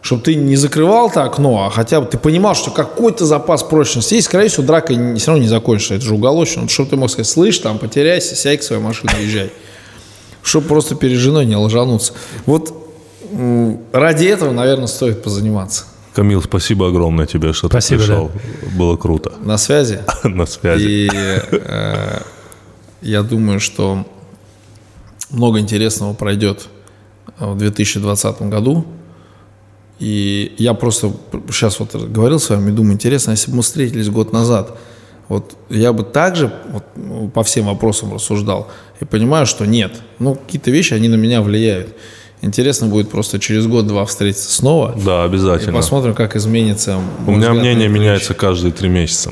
чтобы 0.01 0.23
ты 0.23 0.33
не 0.33 0.55
закрывал 0.55 1.09
это 1.09 1.23
окно, 1.23 1.65
а 1.65 1.69
хотя 1.69 2.01
бы 2.01 2.07
ты 2.07 2.17
понимал, 2.17 2.55
что 2.55 2.71
какой-то 2.71 3.27
запас 3.27 3.61
прочности 3.61 4.15
есть, 4.15 4.25
скорее 4.25 4.47
всего, 4.47 4.65
драка 4.65 4.93
все 4.93 5.27
равно 5.27 5.43
не 5.43 5.49
закончится, 5.49 5.93
это 5.93 6.05
же 6.05 6.15
уголочно, 6.15 6.67
чтобы 6.67 6.89
ты 6.89 6.95
мог 6.95 7.11
сказать, 7.11 7.27
слышь, 7.27 7.59
там, 7.59 7.77
потеряйся, 7.77 8.35
сядь 8.35 8.61
к 8.61 8.63
своей 8.63 8.81
машине, 8.81 9.11
езжай. 9.21 9.51
Чтобы 10.47 10.67
просто 10.67 10.95
перед 10.95 11.17
женой 11.17 11.45
не 11.45 11.57
лжануться. 11.57 12.13
Вот 12.45 12.73
ради 13.91 14.25
этого, 14.25 14.53
наверное, 14.53 14.87
стоит 14.87 15.21
позаниматься. 15.21 15.83
Камил, 16.13 16.41
спасибо 16.41 16.87
огромное 16.87 17.25
тебе, 17.25 17.51
что 17.51 17.67
Спасибо, 17.67 18.01
ты 18.01 18.07
пришел. 18.07 18.31
Было 18.77 18.95
круто. 18.95 19.33
На 19.43 19.57
связи. 19.57 19.99
На 20.23 20.45
связи. 20.45 20.85
И 20.87 21.09
э, 21.11 22.21
я 23.01 23.23
думаю, 23.23 23.59
что 23.59 24.05
много 25.31 25.59
интересного 25.59 26.13
пройдет 26.13 26.69
в 27.37 27.57
2020 27.57 28.41
году. 28.43 28.85
И 29.99 30.55
я 30.57 30.73
просто 30.73 31.11
сейчас 31.51 31.77
вот 31.81 31.93
говорил 31.93 32.39
с 32.39 32.49
вами, 32.49 32.71
думаю, 32.71 32.93
интересно, 32.93 33.31
если 33.31 33.51
бы 33.51 33.57
мы 33.57 33.63
встретились 33.63 34.09
год 34.09 34.31
назад, 34.31 34.77
вот 35.27 35.55
я 35.69 35.93
бы 35.93 36.03
также 36.03 36.51
вот, 36.69 36.83
ну, 36.95 37.29
по 37.29 37.43
всем 37.43 37.65
вопросам 37.65 38.13
рассуждал 38.13 38.67
и 39.01 39.05
понимаю, 39.05 39.45
что 39.45 39.65
нет. 39.65 39.93
Ну, 40.19 40.35
какие-то 40.35 40.71
вещи, 40.71 40.93
они 40.93 41.07
на 41.09 41.15
меня 41.15 41.41
влияют. 41.41 41.89
Интересно 42.41 42.87
будет 42.87 43.09
просто 43.09 43.39
через 43.39 43.65
год-два 43.65 44.05
встретиться 44.05 44.51
снова 44.51 44.95
Да, 45.03 45.23
и 45.23 45.25
обязательно. 45.25 45.73
посмотрим, 45.73 46.13
как 46.13 46.35
изменится. 46.35 46.99
У 47.25 47.31
меня 47.31 47.51
мнение 47.53 47.87
меняется 47.89 48.33
каждые 48.35 48.71
три 48.71 48.89
месяца. 48.89 49.31